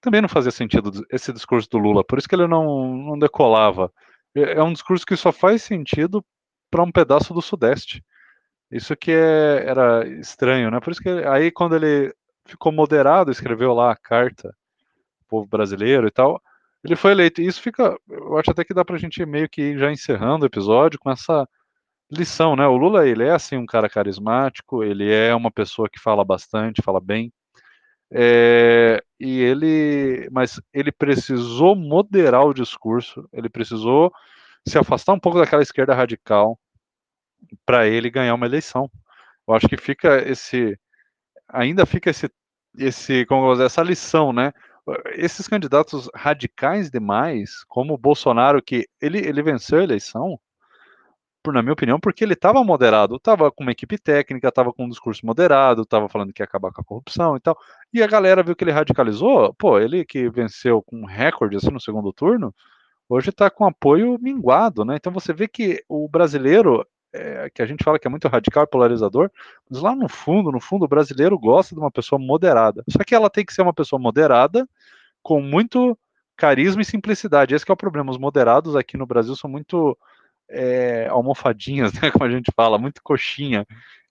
também 0.00 0.20
não 0.20 0.28
fazia 0.28 0.52
sentido 0.52 1.04
esse 1.10 1.32
discurso 1.32 1.68
do 1.70 1.78
Lula, 1.78 2.04
por 2.04 2.18
isso 2.18 2.28
que 2.28 2.34
ele 2.34 2.46
não, 2.46 2.96
não 2.96 3.18
decolava. 3.18 3.90
É, 4.34 4.58
é 4.58 4.62
um 4.62 4.72
discurso 4.72 5.04
que 5.04 5.16
só 5.16 5.32
faz 5.32 5.62
sentido 5.62 6.24
para 6.70 6.82
um 6.82 6.92
pedaço 6.92 7.34
do 7.34 7.42
Sudeste. 7.42 8.04
Isso 8.74 8.96
que 8.96 9.12
é, 9.12 9.64
era 9.66 10.04
estranho, 10.18 10.68
né? 10.68 10.80
Por 10.80 10.90
isso 10.90 11.00
que 11.00 11.08
aí 11.08 11.52
quando 11.52 11.76
ele 11.76 12.12
ficou 12.44 12.72
moderado, 12.72 13.30
escreveu 13.30 13.72
lá 13.72 13.92
a 13.92 13.96
carta 13.96 14.52
povo 15.28 15.46
brasileiro 15.46 16.08
e 16.08 16.10
tal, 16.10 16.42
ele 16.84 16.96
foi 16.96 17.12
eleito. 17.12 17.40
E 17.40 17.46
isso 17.46 17.62
fica. 17.62 17.96
Eu 18.08 18.36
acho 18.38 18.50
até 18.50 18.64
que 18.64 18.74
dá 18.74 18.84
pra 18.84 18.98
gente 18.98 19.24
meio 19.26 19.48
que 19.48 19.62
ir 19.62 19.78
já 19.78 19.92
encerrando 19.92 20.44
o 20.44 20.46
episódio 20.46 20.98
com 20.98 21.10
essa 21.10 21.48
lição, 22.10 22.56
né? 22.56 22.66
O 22.66 22.76
Lula, 22.76 23.06
ele 23.06 23.24
é 23.24 23.30
assim 23.32 23.56
um 23.56 23.66
cara 23.66 23.88
carismático, 23.88 24.82
ele 24.84 25.12
é 25.12 25.34
uma 25.34 25.50
pessoa 25.52 25.88
que 25.88 26.00
fala 26.00 26.24
bastante, 26.24 26.82
fala 26.82 27.00
bem. 27.00 27.32
É, 28.12 29.02
e 29.20 29.40
ele, 29.40 30.28
mas 30.32 30.60
ele 30.72 30.92
precisou 30.92 31.76
moderar 31.76 32.44
o 32.44 32.54
discurso, 32.54 33.28
ele 33.32 33.48
precisou 33.48 34.12
se 34.66 34.78
afastar 34.78 35.12
um 35.14 35.20
pouco 35.20 35.38
daquela 35.38 35.62
esquerda 35.62 35.94
radical 35.94 36.58
para 37.66 37.86
ele 37.86 38.10
ganhar 38.10 38.34
uma 38.34 38.46
eleição. 38.46 38.90
Eu 39.46 39.54
acho 39.54 39.68
que 39.68 39.76
fica 39.76 40.18
esse, 40.28 40.78
ainda 41.48 41.86
fica 41.86 42.10
esse, 42.10 42.30
esse, 42.78 43.26
como 43.26 43.52
dizer, 43.52 43.66
essa 43.66 43.82
lição, 43.82 44.32
né? 44.32 44.52
esses 45.14 45.48
candidatos 45.48 46.10
radicais 46.14 46.90
demais, 46.90 47.64
como 47.68 47.94
o 47.94 47.98
Bolsonaro, 47.98 48.62
que 48.62 48.86
ele, 49.00 49.18
ele 49.18 49.42
venceu 49.42 49.78
a 49.78 49.82
eleição, 49.82 50.38
na 51.46 51.62
minha 51.62 51.74
opinião, 51.74 52.00
porque 52.00 52.24
ele 52.24 52.32
estava 52.32 52.64
moderado, 52.64 53.16
estava 53.16 53.50
com 53.52 53.62
uma 53.62 53.72
equipe 53.72 53.98
técnica, 53.98 54.48
estava 54.48 54.72
com 54.72 54.84
um 54.86 54.88
discurso 54.88 55.26
moderado, 55.26 55.82
estava 55.82 56.08
falando 56.08 56.32
que 56.32 56.42
ia 56.42 56.44
acabar 56.44 56.72
com 56.72 56.80
a 56.80 56.84
corrupção 56.84 57.36
e 57.36 57.40
tal. 57.40 57.56
E 57.92 58.02
a 58.02 58.06
galera 58.06 58.42
viu 58.42 58.56
que 58.56 58.64
ele 58.64 58.72
radicalizou, 58.72 59.54
pô, 59.54 59.78
ele 59.78 60.04
que 60.06 60.28
venceu 60.30 60.82
com 60.82 61.02
um 61.02 61.04
recorde 61.04 61.56
assim 61.56 61.70
no 61.70 61.80
segundo 61.80 62.12
turno, 62.14 62.54
hoje 63.08 63.28
está 63.30 63.50
com 63.50 63.66
apoio 63.66 64.18
minguado, 64.20 64.84
né? 64.86 64.96
Então 64.96 65.12
você 65.12 65.34
vê 65.34 65.46
que 65.46 65.84
o 65.86 66.08
brasileiro 66.08 66.86
é, 67.14 67.48
que 67.48 67.62
a 67.62 67.66
gente 67.66 67.84
fala 67.84 67.98
que 67.98 68.08
é 68.08 68.10
muito 68.10 68.26
radical 68.26 68.64
e 68.64 68.66
polarizador, 68.66 69.30
mas 69.70 69.80
lá 69.80 69.94
no 69.94 70.08
fundo, 70.08 70.50
no 70.50 70.60
fundo, 70.60 70.84
o 70.84 70.88
brasileiro 70.88 71.38
gosta 71.38 71.72
de 71.72 71.80
uma 71.80 71.90
pessoa 71.90 72.18
moderada. 72.18 72.82
Só 72.88 72.98
que 73.04 73.14
ela 73.14 73.30
tem 73.30 73.44
que 73.44 73.54
ser 73.54 73.62
uma 73.62 73.72
pessoa 73.72 74.00
moderada, 74.00 74.68
com 75.22 75.40
muito 75.40 75.96
carisma 76.36 76.82
e 76.82 76.84
simplicidade. 76.84 77.54
Esse 77.54 77.64
é 77.70 77.72
o 77.72 77.76
problema. 77.76 78.10
Os 78.10 78.18
moderados 78.18 78.74
aqui 78.74 78.96
no 78.96 79.06
Brasil 79.06 79.36
são 79.36 79.48
muito 79.48 79.96
é, 80.50 81.06
almofadinhas, 81.06 81.92
né, 82.02 82.10
como 82.10 82.24
a 82.24 82.30
gente 82.30 82.50
fala, 82.54 82.78
muito 82.78 83.00
coxinha. 83.02 83.64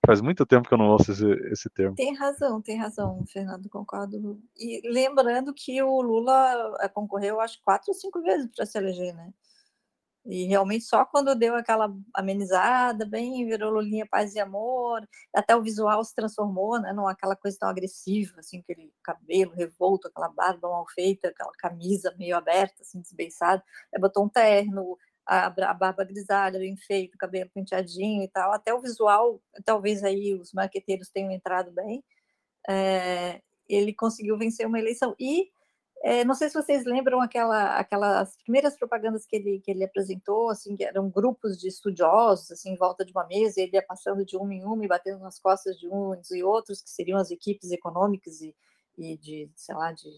Faz 0.05 0.21
muito 0.21 0.45
tempo 0.45 0.67
que 0.67 0.73
eu 0.73 0.77
não 0.77 0.89
ouço 0.89 1.11
esse, 1.11 1.25
esse 1.51 1.69
termo. 1.69 1.95
Tem 1.95 2.13
razão, 2.13 2.61
tem 2.61 2.77
razão, 2.77 3.23
Fernando, 3.31 3.69
concordo. 3.69 4.37
E 4.57 4.81
lembrando 4.89 5.53
que 5.53 5.81
o 5.81 6.01
Lula 6.01 6.77
é, 6.81 6.89
concorreu, 6.89 7.39
acho, 7.39 7.61
quatro 7.63 7.89
ou 7.89 7.93
cinco 7.93 8.21
vezes 8.21 8.49
para 8.53 8.65
se 8.65 8.77
eleger, 8.77 9.13
né? 9.13 9.33
E 10.25 10.45
realmente 10.45 10.85
só 10.85 11.03
quando 11.05 11.35
deu 11.35 11.53
aquela 11.55 11.93
amenizada, 12.13 13.05
bem, 13.05 13.45
virou 13.45 13.71
Lulinha 13.71 14.07
Paz 14.09 14.33
e 14.35 14.39
Amor, 14.39 15.05
até 15.33 15.53
o 15.53 15.61
visual 15.61 16.01
se 16.03 16.15
transformou, 16.15 16.79
né, 16.79 16.93
não 16.93 17.07
aquela 17.07 17.35
coisa 17.35 17.57
tão 17.59 17.67
agressiva, 17.67 18.39
assim, 18.39 18.59
aquele 18.59 18.93
cabelo 19.03 19.51
revolto, 19.51 20.07
aquela 20.07 20.29
barba 20.29 20.69
mal 20.69 20.85
feita, 20.87 21.27
aquela 21.27 21.51
camisa 21.57 22.15
meio 22.17 22.37
aberta, 22.37 22.83
assim, 22.83 23.01
desbeiçada, 23.01 23.61
aí 23.93 23.99
botou 23.99 24.23
um 24.23 24.29
terno, 24.29 24.97
a, 25.25 25.47
a 25.47 25.73
barba 25.73 26.05
grisalha, 26.05 26.57
bem 26.57 26.77
feito, 26.77 27.17
cabelo 27.17 27.49
penteadinho 27.53 28.23
e 28.23 28.27
tal, 28.29 28.53
até 28.53 28.73
o 28.73 28.79
visual, 28.79 29.41
talvez 29.65 30.05
aí 30.05 30.33
os 30.33 30.53
marqueteiros 30.53 31.09
tenham 31.09 31.31
entrado 31.31 31.69
bem, 31.71 32.01
é, 32.69 33.41
ele 33.67 33.93
conseguiu 33.93 34.37
vencer 34.37 34.65
uma 34.65 34.79
eleição, 34.79 35.13
e 35.19 35.51
é, 36.05 36.25
não 36.25 36.33
sei 36.33 36.49
se 36.49 36.55
vocês 36.55 36.83
lembram 36.83 37.21
aquela, 37.21 37.77
aquelas 37.77 38.35
primeiras 38.35 38.75
propagandas 38.77 39.25
que 39.25 39.37
ele, 39.37 39.61
que 39.61 39.71
ele 39.71 39.85
apresentou, 39.85 40.49
assim, 40.49 40.75
que 40.75 40.83
eram 40.83 41.09
grupos 41.09 41.57
de 41.57 41.69
estudiosos, 41.69 42.51
assim, 42.51 42.71
em 42.71 42.75
volta 42.75 43.05
de 43.05 43.13
uma 43.13 43.25
mesa, 43.25 43.61
e 43.61 43.63
ele 43.63 43.77
ia 43.77 43.81
passando 43.81 44.25
de 44.25 44.35
um 44.35 44.51
em 44.51 44.65
um 44.65 44.83
e 44.83 44.87
batendo 44.87 45.19
nas 45.19 45.39
costas 45.39 45.79
de 45.79 45.87
uns 45.87 46.29
e 46.31 46.43
outros, 46.43 46.81
que 46.81 46.89
seriam 46.89 47.17
as 47.17 47.31
equipes 47.31 47.71
econômicas 47.71 48.41
e, 48.41 48.53
e 48.97 49.17
de, 49.17 49.49
sei 49.55 49.75
lá, 49.75 49.93
de, 49.93 50.09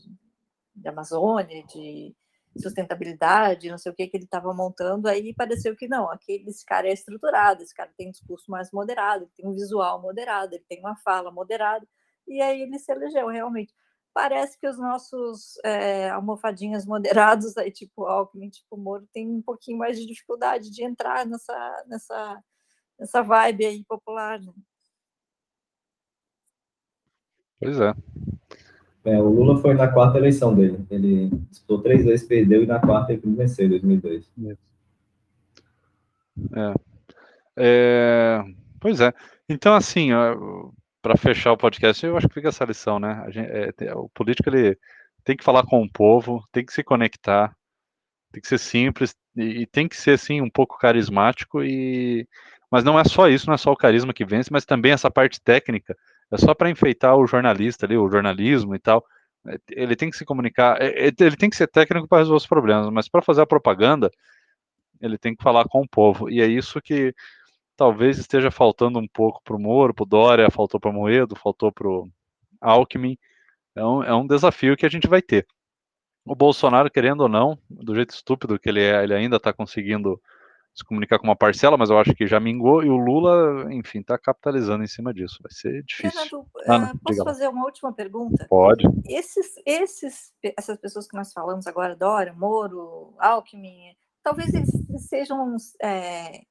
de 0.76 0.88
Amazônia, 0.90 1.64
de 1.66 2.16
sustentabilidade, 2.58 3.70
não 3.70 3.78
sei 3.78 3.92
o 3.92 3.96
que 3.96 4.08
que 4.08 4.18
ele 4.18 4.24
estava 4.24 4.52
montando, 4.56 5.08
aí 5.08 5.36
pareceu 5.36 5.76
que 5.76 5.88
não, 5.88 6.10
aquele, 6.10 6.50
esse 6.50 6.66
cara 6.66 6.88
é 6.88 6.94
estruturado, 6.94 7.62
esse 7.62 7.76
cara 7.76 7.92
tem 7.96 8.08
um 8.08 8.12
discurso 8.12 8.50
mais 8.50 8.72
moderado, 8.72 9.26
ele 9.26 9.32
tem 9.36 9.48
um 9.48 9.54
visual 9.54 10.02
moderado, 10.02 10.56
ele 10.56 10.66
tem 10.68 10.80
uma 10.80 10.96
fala 10.96 11.32
moderada, 11.32 11.88
e 12.28 12.42
aí 12.42 12.64
ele 12.64 12.80
se 12.80 12.92
elegeu 12.92 13.28
realmente 13.28 13.72
parece 14.16 14.58
que 14.58 14.66
os 14.66 14.78
nossos 14.78 15.60
é, 15.62 16.10
almofadinhas 16.10 16.86
moderados, 16.86 17.58
aí, 17.58 17.70
tipo 17.70 18.06
Alckmin, 18.06 18.50
tipo 18.50 18.78
Moro, 18.78 19.06
tem 19.12 19.30
um 19.30 19.42
pouquinho 19.42 19.78
mais 19.78 20.00
de 20.00 20.06
dificuldade 20.08 20.72
de 20.72 20.86
entrar 20.86 21.26
nessa, 21.26 21.86
nessa, 21.86 22.44
nessa 22.98 23.22
vibe 23.22 23.66
aí 23.66 23.84
popular. 23.84 24.40
Né? 24.40 24.54
Pois 27.60 27.78
é. 27.78 27.94
é. 29.04 29.22
O 29.22 29.28
Lula 29.28 29.58
foi 29.62 29.74
na 29.74 29.92
quarta 29.92 30.18
eleição 30.18 30.56
dele. 30.56 30.86
Ele 30.90 31.30
disputou 31.50 31.82
três 31.82 32.06
vezes, 32.06 32.26
perdeu 32.26 32.64
e 32.64 32.66
na 32.66 32.80
quarta 32.80 33.12
ele 33.12 33.22
venceu, 33.36 33.66
em 33.66 33.70
2002. 33.70 34.32
É. 36.54 36.74
é. 37.58 38.44
Pois 38.80 39.02
é. 39.02 39.14
Então, 39.50 39.76
assim, 39.76 40.12
para 41.06 41.16
fechar 41.16 41.52
o 41.52 41.58
podcast, 41.58 42.04
eu 42.04 42.18
acho 42.18 42.28
que 42.28 42.34
fica 42.34 42.50
essa 42.50 42.66
lição, 42.66 43.00
né? 43.00 43.24
Gente, 43.30 43.48
é, 43.48 43.94
o 43.94 44.10
político 44.10 44.50
ele 44.50 44.76
tem 45.24 45.38
que 45.38 45.44
falar 45.44 45.62
com 45.64 45.84
o 45.84 45.92
povo, 45.92 46.44
tem 46.52 46.66
que 46.66 46.74
se 46.74 46.84
conectar, 46.84 47.56
tem 48.32 48.42
que 48.42 48.48
ser 48.48 48.58
simples 48.58 49.16
e, 49.36 49.62
e 49.62 49.66
tem 49.68 49.88
que 49.88 49.96
ser 49.96 50.12
assim 50.14 50.42
um 50.42 50.50
pouco 50.50 50.80
carismático 50.80 51.64
e 51.64 52.28
mas 52.72 52.84
não 52.84 53.00
é 53.00 53.04
só 53.04 53.30
isso, 53.30 53.46
não 53.46 53.54
é 53.54 53.58
só 53.58 53.72
o 53.72 53.78
carisma 53.78 54.16
que 54.16 54.26
vence, 54.26 54.50
mas 54.52 54.66
também 54.66 54.94
essa 54.94 55.12
parte 55.12 55.40
técnica. 55.40 55.96
É 56.32 56.38
só 56.40 56.56
para 56.56 56.72
enfeitar 56.72 57.16
o 57.16 57.28
jornalista 57.28 57.86
ali, 57.86 57.96
o 57.96 58.10
jornalismo 58.10 58.74
e 58.74 58.80
tal. 58.80 59.06
É, 59.48 59.60
ele 59.74 59.96
tem 59.96 60.10
que 60.10 60.18
se 60.18 60.26
comunicar, 60.26 60.82
é, 60.82 61.10
é, 61.10 61.12
ele 61.20 61.38
tem 61.38 61.52
que 61.52 61.56
ser 61.56 61.68
técnico 61.68 62.08
para 62.08 62.18
resolver 62.18 62.38
os 62.38 62.48
problemas, 62.48 62.90
mas 62.90 63.08
para 63.08 63.22
fazer 63.22 63.44
a 63.44 63.46
propaganda, 63.46 64.10
ele 65.00 65.20
tem 65.20 65.36
que 65.36 65.44
falar 65.44 65.66
com 65.66 65.82
o 65.84 65.88
povo. 65.88 66.32
E 66.32 66.42
é 66.42 66.48
isso 66.48 66.82
que 66.82 67.14
talvez 67.76 68.18
esteja 68.18 68.50
faltando 68.50 69.00
um 69.00 69.08
pouco 69.08 69.42
para 69.44 69.56
o 69.56 69.60
Moro, 69.60 69.94
para 69.94 70.04
o 70.04 70.08
Dória, 70.08 70.52
faltou 70.52 70.80
para 70.80 70.90
o 70.90 70.94
Moedo, 70.94 71.36
faltou 71.36 71.72
para 71.72 71.88
o 71.88 72.10
Alckmin. 72.62 73.18
É 73.76 73.86
um, 73.86 74.04
é 74.04 74.16
um 74.16 74.26
desafio 74.26 74.78
que 74.78 74.86
a 74.86 74.90
gente 74.90 75.08
vai 75.08 75.22
ter. 75.22 75.46
O 76.26 76.36
Bolsonaro, 76.36 76.90
querendo 76.90 77.22
ou 77.22 77.30
não, 77.30 77.60
do 77.70 77.94
jeito 77.94 78.12
estúpido 78.12 78.58
que 78.58 78.70
ele 78.70 78.82
é, 78.82 79.04
ele 79.04 79.14
ainda 79.14 79.36
está 79.36 79.54
conseguindo 79.54 80.20
se 80.74 80.84
comunicar 80.84 81.20
com 81.20 81.26
uma 81.26 81.36
parcela, 81.36 81.78
mas 81.78 81.90
eu 81.90 81.98
acho 81.98 82.14
que 82.14 82.28
já 82.28 82.38
mingou, 82.38 82.84
e 82.84 82.90
o 82.90 82.98
Lula, 82.98 83.74
enfim, 83.74 84.00
está 84.00 84.18
capitalizando 84.18 84.84
em 84.84 84.88
cima 84.88 85.14
disso. 85.14 85.40
Vai 85.42 85.52
ser 85.52 85.84
difícil. 85.84 86.12
Fernando, 86.12 86.48
Ana, 86.68 86.94
uh, 86.94 87.00
posso 87.00 87.24
fazer 87.24 87.48
uma 87.48 87.64
última 87.64 87.94
pergunta? 87.94 88.46
Pode. 88.50 88.86
Esses, 89.06 89.54
esses, 89.66 90.34
essas 90.44 90.78
pessoas 90.78 91.08
que 91.08 91.16
nós 91.16 91.32
falamos 91.32 91.66
agora, 91.66 91.96
Dória, 91.96 92.34
Moro, 92.34 93.14
Alckmin, 93.20 93.96
talvez 94.22 94.54
eles 94.54 94.70
sejam 95.08 95.56
é, 95.82 96.42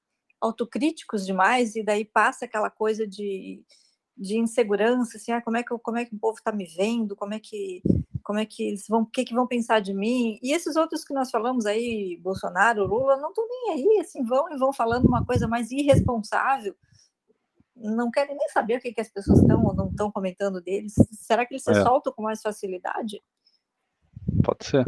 autocríticos 0.45 1.25
demais, 1.25 1.75
e 1.75 1.83
daí 1.83 2.05
passa 2.05 2.45
aquela 2.45 2.71
coisa 2.71 3.07
de, 3.07 3.65
de 4.17 4.39
insegurança, 4.39 5.17
assim, 5.17 5.33
ah, 5.33 5.41
como, 5.41 5.57
é 5.57 5.63
que, 5.63 5.79
como 5.79 5.99
é 5.99 6.05
que 6.05 6.15
o 6.15 6.19
povo 6.19 6.39
está 6.39 6.53
me 6.53 6.67
vendo, 6.67 7.17
como 7.17 7.35
é 7.35 7.41
que 7.41 7.83
como 8.25 8.39
é 8.39 8.47
que 8.47 8.63
eles 8.63 8.87
vão, 8.89 9.03
o 9.03 9.07
que, 9.07 9.23
que 9.23 9.35
vão 9.35 9.47
pensar 9.47 9.81
de 9.81 9.93
mim? 9.93 10.39
E 10.43 10.53
esses 10.53 10.77
outros 10.77 11.05
que 11.05 11.13
nós 11.13 11.31
falamos 11.31 11.67
aí, 11.67 12.19
Bolsonaro, 12.23 12.87
Lula, 12.87 13.19
não 13.19 13.29
estão 13.29 13.47
nem 13.47 13.75
aí, 13.75 14.01
assim, 14.01 14.25
vão 14.25 14.51
e 14.51 14.57
vão 14.57 14.73
falando 14.73 15.05
uma 15.05 15.25
coisa 15.27 15.47
mais 15.47 15.71
irresponsável. 15.71 16.75
Não 17.77 18.11
querem 18.11 18.35
nem 18.35 18.49
saber 18.49 18.79
o 18.79 18.81
que, 18.81 18.95
que 18.95 19.01
as 19.01 19.11
pessoas 19.11 19.41
estão 19.41 19.63
ou 19.63 19.75
não 19.75 19.89
estão 19.89 20.11
comentando 20.11 20.63
deles. 20.63 20.95
Será 21.13 21.45
que 21.45 21.53
eles 21.53 21.65
se 21.65 21.73
é. 21.73 21.83
soltam 21.83 22.15
com 22.15 22.23
mais 22.23 22.41
facilidade? 22.41 23.21
Pode 24.43 24.65
ser. 24.65 24.87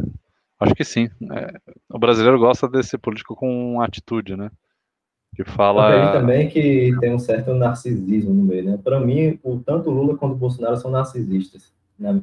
Acho 0.59 0.73
que 0.73 0.83
sim. 0.83 1.07
É, 1.31 1.75
o 1.93 1.99
brasileiro 1.99 2.39
gosta 2.39 2.67
desse 2.67 2.97
político 2.97 3.35
com 3.35 3.79
atitude, 3.81 4.35
né? 4.35 4.49
Que 5.35 5.43
fala. 5.43 5.95
Eu 5.95 6.11
também 6.13 6.49
que 6.49 6.95
tem 6.99 7.13
um 7.13 7.19
certo 7.19 7.53
narcisismo 7.53 8.33
no 8.33 8.43
meio, 8.43 8.63
né? 8.63 8.79
Para 8.83 8.99
mim, 8.99 9.39
o, 9.43 9.59
tanto 9.59 9.89
o 9.89 9.93
Lula 9.93 10.17
quanto 10.17 10.33
o 10.33 10.37
Bolsonaro 10.37 10.77
são 10.77 10.89
narcisistas. 10.89 11.71
Né? 11.97 12.21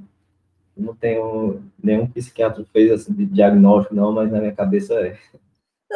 não 0.77 0.95
tenho 0.95 1.63
nenhum 1.83 2.07
psiquiatra 2.11 2.65
fez 2.73 2.91
assim 2.91 3.13
de 3.13 3.27
diagnóstico, 3.27 3.95
não, 3.95 4.13
mas 4.13 4.31
na 4.31 4.41
minha 4.41 4.55
cabeça 4.55 4.95
é. 4.95 5.19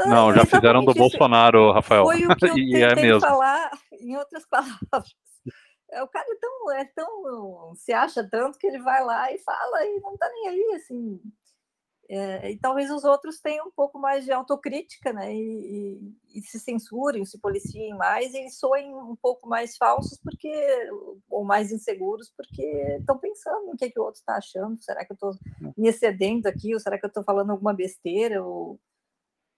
Não, 0.07 0.33
já 0.33 0.45
fizeram 0.45 0.85
do 0.85 0.95
Bolsonaro, 0.95 1.73
Rafael. 1.73 2.05
Foi 2.05 2.25
o 2.25 2.37
que 2.37 2.45
eu 2.47 2.55
e 2.59 2.83
é 2.83 2.95
mesmo. 2.95 3.21
falar, 3.21 3.71
em 4.01 4.17
outras 4.17 4.47
palavras. 4.47 5.17
É, 5.91 6.03
o 6.03 6.09
cara 6.09 6.27
é 6.31 6.37
tão, 6.37 6.73
é 6.73 6.85
tão. 6.85 7.75
se 7.75 7.93
acha 7.93 8.23
tanto 8.23 8.59
que 8.59 8.67
ele 8.67 8.79
vai 8.79 9.03
lá 9.05 9.33
e 9.33 9.39
fala 9.39 9.85
e 9.85 10.01
não 10.01 10.17
tá 10.17 10.29
nem 10.29 10.49
aí, 10.49 10.75
assim. 10.77 11.21
É, 12.11 12.53
e 12.53 12.59
talvez 12.59 12.91
os 12.91 13.05
outros 13.05 13.39
tenham 13.39 13.67
um 13.69 13.71
pouco 13.71 13.99
mais 13.99 14.25
de 14.25 14.33
autocrítica, 14.33 15.13
né? 15.13 15.35
E, 15.35 16.01
e, 16.33 16.39
e, 16.39 16.41
se 16.41 16.59
censurem, 16.59 17.23
se 17.27 17.39
policiem 17.39 17.95
mais 17.99 18.33
e 18.33 18.49
soem 18.49 18.95
um 18.95 19.15
pouco 19.15 19.47
mais 19.47 19.77
falsos 19.77 20.19
porque 20.19 20.51
ou 21.29 21.45
mais 21.45 21.71
inseguros 21.71 22.33
porque 22.35 22.63
estão 22.99 23.19
pensando 23.19 23.67
no 23.67 23.77
que, 23.77 23.85
é 23.85 23.91
que 23.91 24.01
o 24.01 24.05
outro 24.05 24.21
está 24.21 24.37
achando. 24.37 24.83
Será 24.83 25.05
que 25.05 25.13
eu 25.13 25.15
estou 25.15 25.33
me 25.77 25.89
excedendo 25.89 26.47
aqui? 26.47 26.73
Ou 26.73 26.81
será 26.81 26.99
que 26.99 27.05
eu 27.05 27.09
estou 27.09 27.23
falando 27.23 27.51
alguma 27.51 27.75
besteira? 27.75 28.43
Ou... 28.43 28.81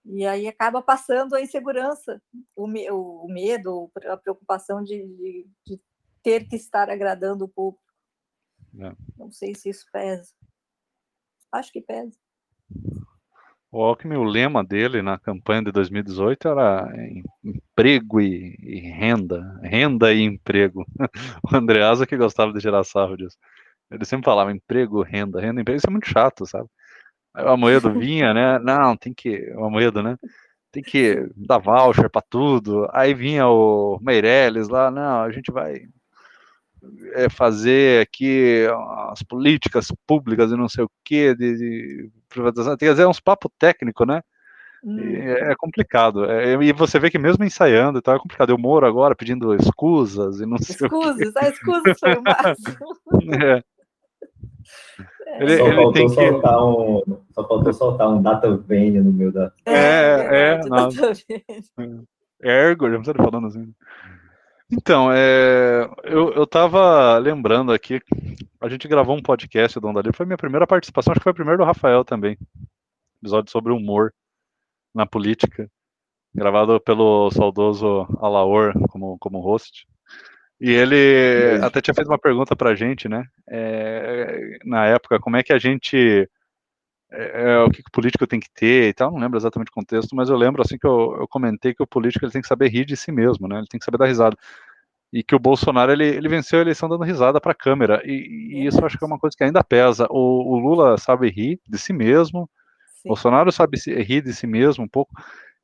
E 0.03 0.25
aí 0.25 0.45
acaba 0.45 0.81
passando 0.81 1.35
a 1.35 1.41
insegurança, 1.41 2.21
o, 2.53 2.67
me, 2.67 2.91
o 2.91 3.27
medo, 3.29 3.89
a 4.07 4.17
preocupação 4.17 4.83
de, 4.83 5.07
de, 5.07 5.47
de, 5.65 5.81
ter 6.21 6.49
que 6.49 6.57
estar 6.57 6.89
agradando 6.89 7.45
o 7.45 7.49
público. 7.49 7.81
É. 8.77 8.93
Não 9.17 9.31
sei 9.31 9.55
se 9.55 9.69
isso 9.69 9.85
pesa. 9.89 10.33
Acho 11.49 11.71
que 11.71 11.81
pesa. 11.81 12.19
O 13.71 13.81
Alckmin, 13.81 14.17
o 14.17 14.23
lema 14.23 14.63
dele 14.63 15.01
na 15.01 15.17
campanha 15.17 15.63
de 15.63 15.71
2018 15.71 16.47
era 16.49 16.89
emprego 17.41 18.19
e, 18.19 18.57
e 18.59 18.79
renda, 18.79 19.59
renda 19.63 20.13
e 20.13 20.21
emprego. 20.21 20.85
O 21.43 21.55
Andreasa 21.55 22.05
que 22.05 22.17
gostava 22.17 22.51
de 22.51 22.59
gerar 22.59 22.83
sarro 22.83 23.15
disso. 23.15 23.37
Ele 23.89 24.05
sempre 24.05 24.25
falava 24.25 24.51
emprego, 24.51 25.01
renda, 25.01 25.39
renda, 25.39 25.61
emprego. 25.61 25.77
Isso 25.77 25.87
é 25.87 25.91
muito 25.91 26.07
chato, 26.07 26.45
sabe? 26.45 26.67
Aí 27.33 27.45
o 27.45 27.49
Amoedo 27.49 27.91
vinha, 27.97 28.33
né? 28.33 28.59
Não, 28.59 28.97
tem 28.97 29.13
que. 29.13 29.53
O 29.55 29.65
Amoedo, 29.65 30.03
né? 30.03 30.17
Tem 30.71 30.83
que 30.83 31.29
dar 31.35 31.59
voucher 31.59 32.09
para 32.09 32.21
tudo. 32.29 32.89
Aí 32.93 33.13
vinha 33.13 33.47
o 33.47 33.99
Meirelles 34.01 34.67
lá, 34.69 34.91
não, 34.91 35.23
a 35.23 35.31
gente 35.31 35.51
vai 35.51 35.87
é, 37.13 37.29
fazer 37.29 38.01
aqui 38.01 38.65
as 39.11 39.21
políticas 39.23 39.87
públicas 40.07 40.51
e 40.51 40.55
não 40.55 40.67
sei 40.67 40.83
o 40.83 40.91
que 41.03 41.35
de, 41.35 41.57
de 41.57 42.09
privatização. 42.27 42.77
Quer 42.77 42.91
dizer, 42.91 43.03
é 43.03 43.07
uns 43.07 43.19
papo 43.19 43.51
técnico, 43.59 44.05
né? 44.05 44.21
Hum. 44.83 44.99
É, 44.99 45.51
é 45.51 45.55
complicado. 45.55 46.25
É, 46.25 46.53
e 46.53 46.73
você 46.73 46.99
vê 46.99 47.09
que 47.09 47.19
mesmo 47.19 47.43
ensaiando 47.43 47.99
e 47.99 48.01
tal, 48.01 48.15
é 48.15 48.19
complicado. 48.19 48.49
Eu 48.49 48.57
moro 48.57 48.85
agora 48.85 49.15
pedindo 49.15 49.53
escusas 49.55 50.39
e 50.39 50.45
não 50.45 50.57
sei 50.57 50.75
escusas, 50.75 51.29
o 51.29 51.33
que. 51.33 51.45
escusas 51.45 51.99
foi 51.99 52.13
o 52.15 52.21
máximo. 52.23 53.61
É. 55.27 55.43
Ele, 55.43 55.57
só, 55.57 55.65
ele 55.65 55.75
faltou 55.75 56.09
soltar 56.09 56.53
que... 56.53 56.63
um, 56.63 57.17
só 57.31 57.47
faltou 57.47 57.73
soltar 57.73 58.09
um 58.09 58.21
data 58.21 58.55
vênia 58.57 59.01
no 59.01 59.11
meio 59.11 59.31
da. 59.31 59.51
É, 59.65 59.73
é, 59.73 60.59
é, 60.59 60.61
é 62.43 62.69
Ergo, 62.69 62.89
já 62.89 62.97
não 62.97 63.03
falando 63.03 63.47
assim. 63.47 63.73
Então, 64.71 65.11
é, 65.11 65.89
eu, 66.03 66.33
eu 66.33 66.47
tava 66.47 67.17
lembrando 67.17 67.73
aqui, 67.73 67.99
a 68.61 68.69
gente 68.69 68.87
gravou 68.87 69.17
um 69.17 69.21
podcast 69.21 69.79
do 69.79 69.87
Onda 69.87 69.99
Livre, 69.99 70.15
foi 70.15 70.25
minha 70.25 70.37
primeira 70.37 70.65
participação, 70.65 71.11
acho 71.11 71.19
que 71.19 71.23
foi 71.23 71.31
a 71.31 71.35
primeira 71.35 71.57
do 71.57 71.65
Rafael 71.65 72.05
também, 72.05 72.37
episódio 73.21 73.51
sobre 73.51 73.73
humor 73.73 74.13
na 74.95 75.05
política, 75.05 75.69
gravado 76.33 76.79
pelo 76.79 77.29
saudoso 77.31 78.07
Alaor 78.21 78.73
como, 78.89 79.17
como 79.19 79.41
host. 79.41 79.85
E 80.59 80.69
ele 80.69 81.59
até 81.63 81.81
tinha 81.81 81.93
feito 81.93 82.07
uma 82.07 82.19
pergunta 82.19 82.55
pra 82.55 82.75
gente, 82.75 83.09
né? 83.09 83.25
É, 83.49 84.59
na 84.63 84.85
época, 84.85 85.19
como 85.19 85.35
é 85.35 85.41
que 85.41 85.51
a 85.51 85.57
gente. 85.57 86.29
É, 87.11 87.43
é, 87.43 87.59
o 87.59 87.69
que, 87.69 87.83
que, 87.83 87.89
o 87.89 87.91
político 87.91 88.25
tem 88.25 88.39
que 88.39 88.49
ter 88.53 88.89
e 88.89 88.93
tal, 88.93 89.11
não 89.11 89.19
lembro 89.19 89.37
exatamente 89.37 89.69
o 89.69 89.73
contexto, 89.73 90.15
mas 90.15 90.29
eu 90.29 90.37
lembro 90.37 90.61
assim 90.61 90.77
que 90.77 90.87
eu, 90.87 91.17
eu 91.19 91.27
comentei 91.27 91.73
que 91.73 91.83
o 91.83 91.87
político 91.87 92.23
ele 92.23 92.31
tem 92.31 92.41
que 92.41 92.47
saber 92.47 92.69
rir 92.69 92.85
de 92.85 92.95
si 92.95 93.11
mesmo, 93.11 93.47
né? 93.47 93.57
Ele 93.57 93.67
tem 93.67 93.79
que 93.79 93.85
saber 93.85 93.97
dar 93.97 94.05
risada 94.05 94.37
e 95.11 95.23
que 95.23 95.35
o 95.35 95.39
Bolsonaro 95.39 95.91
ele, 95.91 96.05
ele 96.05 96.29
venceu 96.29 96.59
a 96.59 96.61
eleição 96.61 96.87
dando 96.87 97.03
risada 97.03 97.41
para 97.41 97.51
a 97.51 97.55
câmera 97.55 98.01
e, 98.05 98.61
e, 98.61 98.65
isso 98.65 98.79
eu 98.79 98.85
acho 98.85 98.97
que 98.97 99.03
é 99.03 99.07
uma 99.07 99.19
coisa 99.19 99.35
que 99.35 99.43
ainda 99.43 99.63
pesa. 99.63 100.07
O, 100.09 100.55
o 100.55 100.59
Lula 100.59 100.97
sabe 100.97 101.29
rir 101.29 101.59
de 101.67 101.77
si 101.77 101.91
mesmo, 101.91 102.49
Sim. 103.01 103.09
Bolsonaro 103.09 103.51
sabe 103.51 103.77
rir 103.77 104.21
de 104.21 104.33
si 104.33 104.47
mesmo 104.47 104.83
um 104.83 104.87
pouco 104.87 105.13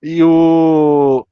e 0.02 0.22
o 0.24 1.27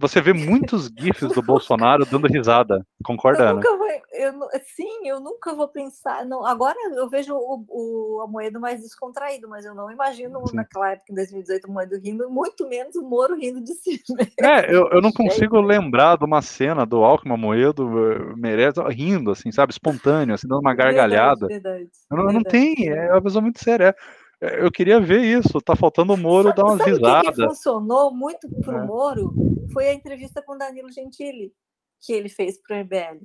você 0.00 0.20
vê 0.20 0.32
muitos 0.32 0.90
gifs 0.98 1.32
do 1.32 1.42
Bolsonaro 1.42 2.04
dando 2.04 2.26
risada, 2.26 2.84
concorda, 3.04 3.44
eu 3.44 3.54
nunca 3.54 3.76
vou, 3.76 3.88
eu, 4.12 4.32
sim, 4.74 5.08
eu 5.08 5.20
nunca 5.20 5.54
vou 5.54 5.68
pensar. 5.68 6.24
Não, 6.24 6.44
agora 6.44 6.76
eu 6.96 7.08
vejo 7.08 7.34
o, 7.34 7.64
o 7.68 8.22
Amoedo 8.22 8.60
mais 8.60 8.80
descontraído, 8.80 9.48
mas 9.48 9.64
eu 9.64 9.74
não 9.74 9.90
imagino 9.90 10.44
sim. 10.46 10.56
naquela 10.56 10.92
época, 10.92 11.12
em 11.12 11.14
2018, 11.14 11.66
o 11.66 11.70
Amoedo 11.70 11.98
rindo, 11.98 12.30
muito 12.30 12.68
menos 12.68 12.96
o 12.96 13.02
Moro 13.02 13.36
rindo 13.36 13.62
de 13.62 13.74
si. 13.74 14.00
Mesmo. 14.10 14.32
É, 14.40 14.74
eu, 14.74 14.88
eu 14.90 15.00
não 15.00 15.12
consigo 15.12 15.60
lembrar 15.60 16.16
de 16.16 16.24
uma 16.24 16.42
cena 16.42 16.84
do 16.84 17.04
Alckmin 17.04 17.34
Amoedo 17.34 18.12
eh, 18.12 18.34
merece 18.36 18.80
rindo, 18.90 19.30
assim, 19.30 19.52
sabe, 19.52 19.72
espontâneo, 19.72 20.34
assim, 20.34 20.48
dando 20.48 20.60
uma 20.60 20.74
gargalhada. 20.74 21.46
Verdade, 21.46 21.78
verdade, 21.78 21.90
não, 22.10 22.24
verdade. 22.24 22.34
não 22.34 22.42
tem, 22.42 22.88
é 22.88 23.12
uma 23.12 23.22
pessoa 23.22 23.42
muito 23.42 23.62
séria. 23.62 23.94
Eu 24.40 24.70
queria 24.70 25.00
ver 25.00 25.22
isso. 25.22 25.60
Tá 25.60 25.74
faltando 25.74 26.12
o 26.12 26.16
Moro 26.16 26.48
sabe, 26.48 26.56
dar 26.56 26.64
umas 26.64 26.86
risadas. 26.86 27.38
O 27.38 27.42
que 27.42 27.48
funcionou 27.48 28.14
muito 28.14 28.48
pro 28.62 28.76
é. 28.76 28.86
Moro 28.86 29.34
foi 29.72 29.88
a 29.88 29.94
entrevista 29.94 30.42
com 30.42 30.58
Danilo 30.58 30.90
Gentili 30.92 31.52
que 32.00 32.12
ele 32.12 32.28
fez 32.28 32.60
pro 32.60 32.76
MBL. 32.76 33.24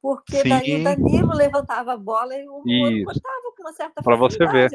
Porque 0.00 0.38
Sim. 0.38 0.48
daí 0.48 0.80
o 0.80 0.84
Danilo 0.84 1.34
levantava 1.34 1.92
a 1.92 1.96
bola 1.96 2.34
e 2.34 2.48
o 2.48 2.62
Moro 2.64 3.04
cortava 3.04 3.52
com 3.54 3.62
uma 3.62 3.72
certa 3.72 4.02
Para 4.02 4.16
você 4.16 4.46
ver. 4.46 4.70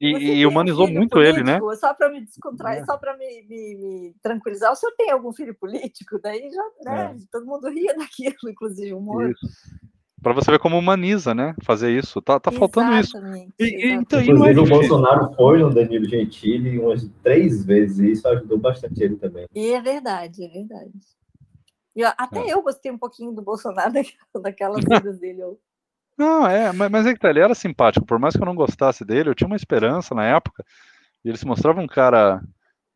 E, 0.00 0.12
você 0.12 0.24
e 0.24 0.46
humanizou 0.46 0.86
muito 0.86 1.12
político, 1.12 1.40
ele, 1.40 1.42
né? 1.42 1.58
Só 1.76 1.94
para 1.94 2.10
me 2.10 2.20
descontrair, 2.20 2.82
é. 2.82 2.84
só 2.84 2.98
para 2.98 3.16
me, 3.16 3.46
me, 3.48 3.76
me, 3.76 4.14
tranquilizar. 4.22 4.70
O 4.70 4.76
senhor 4.76 4.92
tem 4.96 5.10
algum 5.10 5.32
filho 5.32 5.54
político? 5.54 6.20
Daí 6.22 6.50
já, 6.50 6.70
né? 6.84 7.16
É. 7.16 7.26
Todo 7.32 7.46
mundo 7.46 7.68
ria 7.68 7.94
daquilo, 7.96 8.50
inclusive 8.50 8.92
o 8.92 9.00
Moro. 9.00 9.30
Isso. 9.30 9.46
Para 10.22 10.32
você 10.32 10.50
ver 10.50 10.58
como 10.58 10.78
humaniza, 10.78 11.34
né? 11.34 11.54
Fazer 11.62 11.96
isso. 11.96 12.20
Tá, 12.20 12.40
tá 12.40 12.50
faltando 12.50 12.96
isso. 12.96 13.16
E, 13.58 13.92
então, 13.92 14.20
Inclusive, 14.20 14.58
é 14.58 14.62
o 14.62 14.66
Bolsonaro 14.66 15.32
foi 15.34 15.58
no 15.60 15.70
Danilo 15.70 16.08
Gentili 16.08 16.78
umas 16.78 17.08
três 17.22 17.64
vezes 17.64 17.98
e 17.98 18.12
isso 18.12 18.26
ajudou 18.28 18.58
bastante 18.58 19.02
ele 19.02 19.16
também. 19.16 19.46
E 19.54 19.72
é 19.72 19.80
verdade, 19.80 20.44
é 20.44 20.48
verdade. 20.48 20.92
E, 21.94 22.04
até 22.04 22.40
é. 22.40 22.52
eu 22.52 22.62
gostei 22.62 22.90
um 22.90 22.98
pouquinho 22.98 23.32
do 23.32 23.42
Bolsonaro 23.42 23.92
daquelas 24.42 24.84
vidas 24.84 25.18
dele. 25.18 25.42
Não, 26.16 26.46
é, 26.46 26.72
mas, 26.72 26.90
mas 26.90 27.06
é 27.06 27.14
que 27.14 27.20
tá, 27.20 27.30
ele 27.30 27.40
era 27.40 27.54
simpático. 27.54 28.04
Por 28.04 28.18
mais 28.18 28.34
que 28.34 28.42
eu 28.42 28.46
não 28.46 28.56
gostasse 28.56 29.04
dele, 29.04 29.30
eu 29.30 29.34
tinha 29.34 29.46
uma 29.46 29.56
esperança 29.56 30.14
na 30.14 30.24
época. 30.24 30.64
E 31.24 31.28
ele 31.28 31.38
se 31.38 31.46
mostrava 31.46 31.80
um 31.80 31.86
cara 31.86 32.42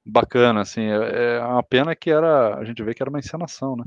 bacana, 0.04 0.60
assim. 0.60 0.82
É, 0.82 1.36
é 1.36 1.40
uma 1.44 1.62
pena 1.62 1.94
que 1.94 2.10
era. 2.10 2.56
A 2.56 2.64
gente 2.64 2.82
vê 2.82 2.94
que 2.94 3.02
era 3.02 3.10
uma 3.10 3.20
encenação, 3.20 3.76
né? 3.76 3.84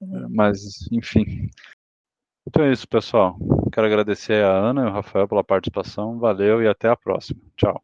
Uhum. 0.00 0.28
Mas, 0.30 0.88
enfim. 0.92 1.50
Então 2.46 2.64
é 2.64 2.72
isso, 2.72 2.86
pessoal. 2.88 3.38
Quero 3.72 3.86
agradecer 3.86 4.44
a 4.44 4.50
Ana 4.50 4.82
e 4.82 4.86
o 4.86 4.92
Rafael 4.92 5.28
pela 5.28 5.44
participação. 5.44 6.18
Valeu 6.18 6.62
e 6.62 6.68
até 6.68 6.88
a 6.88 6.96
próxima. 6.96 7.40
Tchau. 7.56 7.82